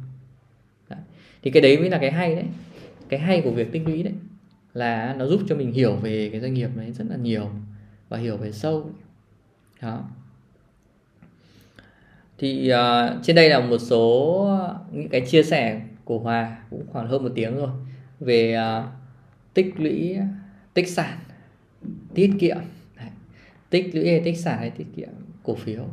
thì 1.47 1.51
cái 1.51 1.61
đấy 1.61 1.77
mới 1.77 1.89
là 1.89 1.97
cái 1.97 2.11
hay 2.11 2.35
đấy. 2.35 2.45
Cái 3.09 3.19
hay 3.19 3.41
của 3.41 3.51
việc 3.51 3.71
tích 3.71 3.81
lũy 3.85 4.03
đấy 4.03 4.13
là 4.73 5.15
nó 5.17 5.25
giúp 5.25 5.41
cho 5.47 5.55
mình 5.55 5.71
hiểu 5.71 5.95
về 5.95 6.29
cái 6.31 6.41
doanh 6.41 6.53
nghiệp 6.53 6.69
này 6.75 6.91
rất 6.91 7.05
là 7.09 7.15
nhiều 7.15 7.49
và 8.09 8.17
hiểu 8.17 8.37
về 8.37 8.51
sâu. 8.51 8.89
Đó. 9.81 10.09
Thì 12.37 12.71
uh, 12.73 13.23
trên 13.23 13.35
đây 13.35 13.49
là 13.49 13.59
một 13.59 13.77
số 13.77 14.59
những 14.91 15.09
cái 15.09 15.21
chia 15.21 15.43
sẻ 15.43 15.81
của 16.03 16.19
Hòa 16.19 16.57
cũng 16.69 16.85
khoảng 16.91 17.07
hơn 17.07 17.23
một 17.23 17.31
tiếng 17.35 17.55
rồi 17.55 17.69
về 18.19 18.57
uh, 18.57 18.85
tích 19.53 19.73
lũy 19.77 20.17
tích 20.73 20.89
sản 20.89 21.17
tiết 22.13 22.31
kiệm. 22.39 22.57
Đấy. 22.97 23.09
tích 23.69 23.95
lũy 23.95 24.09
hay 24.09 24.21
tích 24.25 24.37
sản 24.37 24.57
hay 24.57 24.69
tiết 24.69 24.87
kiệm 24.95 25.09
cổ 25.43 25.55
phiếu. 25.55 25.83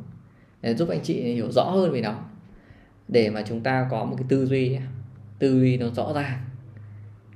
Để 0.63 0.75
giúp 0.75 0.89
anh 0.89 1.01
chị 1.03 1.23
hiểu 1.23 1.51
rõ 1.51 1.63
hơn 1.63 1.93
về 1.93 2.01
nó. 2.01 2.21
Để 3.09 3.31
mà 3.31 3.43
chúng 3.49 3.61
ta 3.61 3.89
có 3.91 4.05
một 4.05 4.15
cái 4.19 4.27
tư 4.29 4.47
duy 4.47 4.79
tư 5.39 5.61
duy 5.61 5.77
nó 5.77 5.87
rõ 5.97 6.13
ràng 6.15 6.39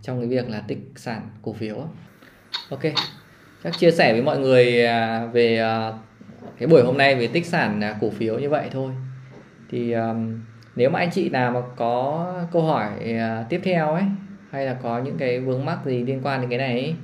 trong 0.02 0.20
cái 0.20 0.28
việc 0.28 0.50
là 0.50 0.60
tích 0.60 0.78
sản 0.96 1.28
cổ 1.42 1.52
phiếu 1.52 1.76
ok 2.70 2.82
chắc 3.64 3.78
chia 3.78 3.90
sẻ 3.90 4.12
với 4.12 4.22
mọi 4.22 4.38
người 4.38 4.84
à, 4.86 5.26
về 5.26 5.58
à, 5.58 5.92
cái 6.58 6.68
buổi 6.68 6.82
hôm 6.82 6.98
nay 6.98 7.14
về 7.14 7.26
tích 7.26 7.46
sản 7.46 7.80
à, 7.80 7.96
cổ 8.00 8.10
phiếu 8.10 8.38
như 8.38 8.48
vậy 8.48 8.68
thôi. 8.72 8.92
Thì 9.70 9.94
nếu 10.76 10.90
mà 10.90 10.98
anh 10.98 11.10
chị 11.10 11.28
nào 11.28 11.52
mà 11.52 11.60
có 11.76 12.34
câu 12.52 12.62
hỏi 12.62 12.90
tiếp 13.48 13.60
theo 13.64 13.92
ấy 13.92 14.02
hay 14.50 14.66
là 14.66 14.74
có 14.74 14.98
những 14.98 15.18
cái 15.18 15.40
vướng 15.40 15.64
mắc 15.64 15.78
gì 15.84 16.04
liên 16.04 16.20
quan 16.22 16.40
đến 16.40 16.50
cái 16.50 16.58
này 16.58 16.72
ấy, 16.72 16.94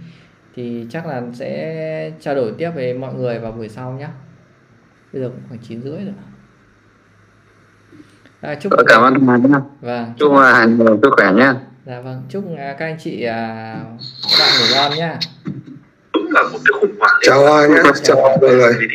thì 0.55 0.86
chắc 0.90 1.07
là 1.07 1.22
sẽ 1.32 2.11
trao 2.20 2.34
đổi 2.34 2.53
tiếp 2.59 2.70
với 2.70 2.95
mọi 2.95 3.14
người 3.14 3.38
vào 3.38 3.53
buổi 3.53 3.68
sau 3.68 3.92
nhé 3.92 4.09
bây 5.12 5.22
giờ 5.22 5.28
cũng 5.28 5.40
khoảng 5.49 5.61
chín 5.61 5.82
rưỡi 5.82 6.05
rồi 6.05 6.14
à, 8.45 8.55
chúc 8.55 8.72
cảm 8.86 9.03
ơn 9.03 9.26
Hà 9.26 9.36
nhá 9.36 9.61
vâng. 9.80 10.12
Chúc 10.18 10.32
Hà 10.36 10.64
nhiều 10.64 10.99
sức 11.03 11.11
khỏe 11.16 11.32
nhé 11.32 11.53
dạ 11.86 12.01
vâng 12.01 12.22
chúc 12.28 12.45
à, 12.59 12.74
các 12.78 12.86
anh 12.86 12.97
chị 13.01 13.22
à, 13.22 13.76
các 14.22 14.36
bạn 14.38 14.49
ngủ 14.61 14.66
ngon 14.74 14.92
nhá 14.99 15.18
chào 17.22 17.55
Hà 17.55 17.66
nhé 17.66 17.90
chào 18.03 18.16
mọi 18.16 18.38
người 18.40 18.88